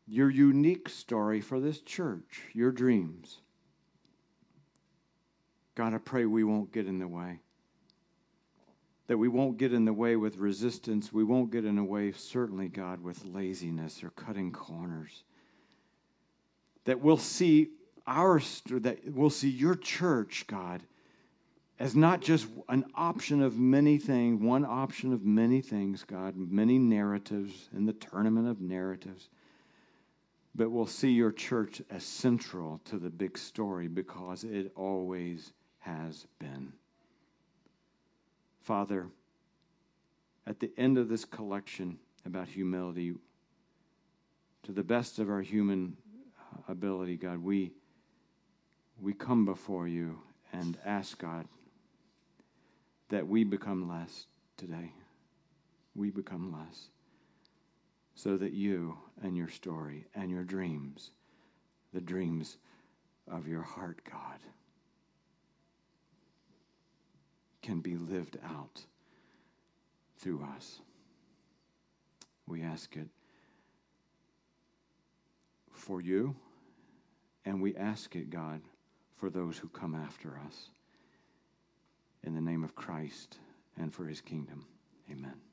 your 0.09 0.31
unique 0.31 0.89
story 0.89 1.41
for 1.41 1.61
this 1.61 1.81
church, 1.81 2.43
your 2.55 2.73
dreams. 2.73 3.39
God, 5.75 5.95
I 5.95 5.99
pray 5.99 6.25
we 6.25 6.45
won't 6.45 6.73
get 6.73 6.87
in 6.87 6.99
the 6.99 7.07
way. 7.07 7.41
That 9.07 9.19
we 9.19 9.29
won't 9.29 9.59
get 9.59 9.73
in 9.73 9.85
the 9.85 9.93
way 9.93 10.17
with 10.17 10.39
resistance. 10.39 11.13
We 11.13 11.25
won't 11.25 11.51
get 11.51 11.65
in 11.65 11.77
the 11.77 11.85
way, 11.85 12.13
certainly, 12.13 12.69
God, 12.69 13.03
with 13.03 13.25
laziness 13.25 14.03
or 14.03 14.11
cutting 14.11 14.51
corners. 14.51 15.23
That 16.85 17.01
we'll 17.01 17.17
see 17.17 17.69
our, 18.07 18.41
that 18.71 18.99
we'll 19.07 19.31
see 19.31 19.51
your 19.51 19.75
church, 19.75 20.47
God, 20.47 20.83
as 21.79 21.95
not 21.95 22.21
just 22.21 22.49
an 22.69 22.87
option 22.95 23.43
of 23.43 23.59
many 23.59 23.99
things, 23.99 24.43
one 24.43 24.65
option 24.65 25.13
of 25.13 25.25
many 25.25 25.61
things, 25.61 26.03
God, 26.03 26.35
many 26.37 26.79
narratives 26.79 27.69
in 27.75 27.85
the 27.85 27.93
tournament 27.93 28.49
of 28.49 28.61
narratives 28.61 29.29
but 30.59 30.73
we'll 30.73 30.87
see 30.87 31.13
your 31.13 31.31
church 31.31 31.81
as 31.89 32.03
central 32.03 32.81
to 32.85 32.99
the 32.99 33.09
big 33.09 33.39
story 33.39 33.87
because 33.87 34.43
it 34.43 34.73
always 34.75 35.53
has 35.79 36.27
been. 36.41 36.73
Father, 38.61 39.07
at 40.49 40.59
the 40.59 40.73
end 40.77 40.99
of 40.99 41.09
this 41.09 41.25
collection 41.25 41.97
about 42.27 42.49
humility, 42.49 43.15
to 44.65 44.73
the 44.73 44.83
best 44.83 45.21
of 45.21 45.31
our 45.31 45.43
human 45.43 45.97
uh, 46.37 46.73
ability, 46.73 47.17
God, 47.17 47.39
we, 47.39 47.71
we 49.01 49.13
come 49.13 49.45
before 49.45 49.87
you 49.87 50.19
and 50.53 50.77
ask, 50.85 51.19
God, 51.19 51.47
that 53.11 53.29
we 53.29 53.45
become 53.45 53.89
less 53.89 54.27
today. 54.57 54.93
we 55.95 56.11
become 56.11 56.53
less. 56.53 56.89
So 58.19 58.37
that 58.37 58.53
you 58.53 58.99
and 59.23 59.37
your 59.37 59.47
story 59.47 60.05
and 60.13 60.29
your 60.29 60.43
dreams, 60.43 61.13
the 61.95 62.01
dreams 62.01 62.57
of 63.31 63.47
your 63.47 63.63
heart, 63.63 64.01
God, 64.11 64.41
can 67.63 67.79
be 67.79 67.97
lived 67.97 68.37
out 68.45 68.85
through 70.17 70.45
us. 70.57 70.81
We 72.49 72.63
ask 72.63 72.97
it 72.97 73.07
for 75.73 76.01
you, 76.01 76.35
and 77.45 77.63
we 77.63 77.77
ask 77.77 78.17
it, 78.17 78.31
God, 78.31 78.63
for 79.15 79.31
those 79.31 79.57
who 79.57 79.69
come 79.69 79.95
after 79.95 80.41
us. 80.45 80.71
In 82.25 82.35
the 82.35 82.41
name 82.41 82.65
of 82.65 82.75
Christ 82.75 83.39
and 83.77 83.95
for 83.95 84.07
his 84.07 84.21
kingdom. 84.21 84.67
Amen. 85.09 85.48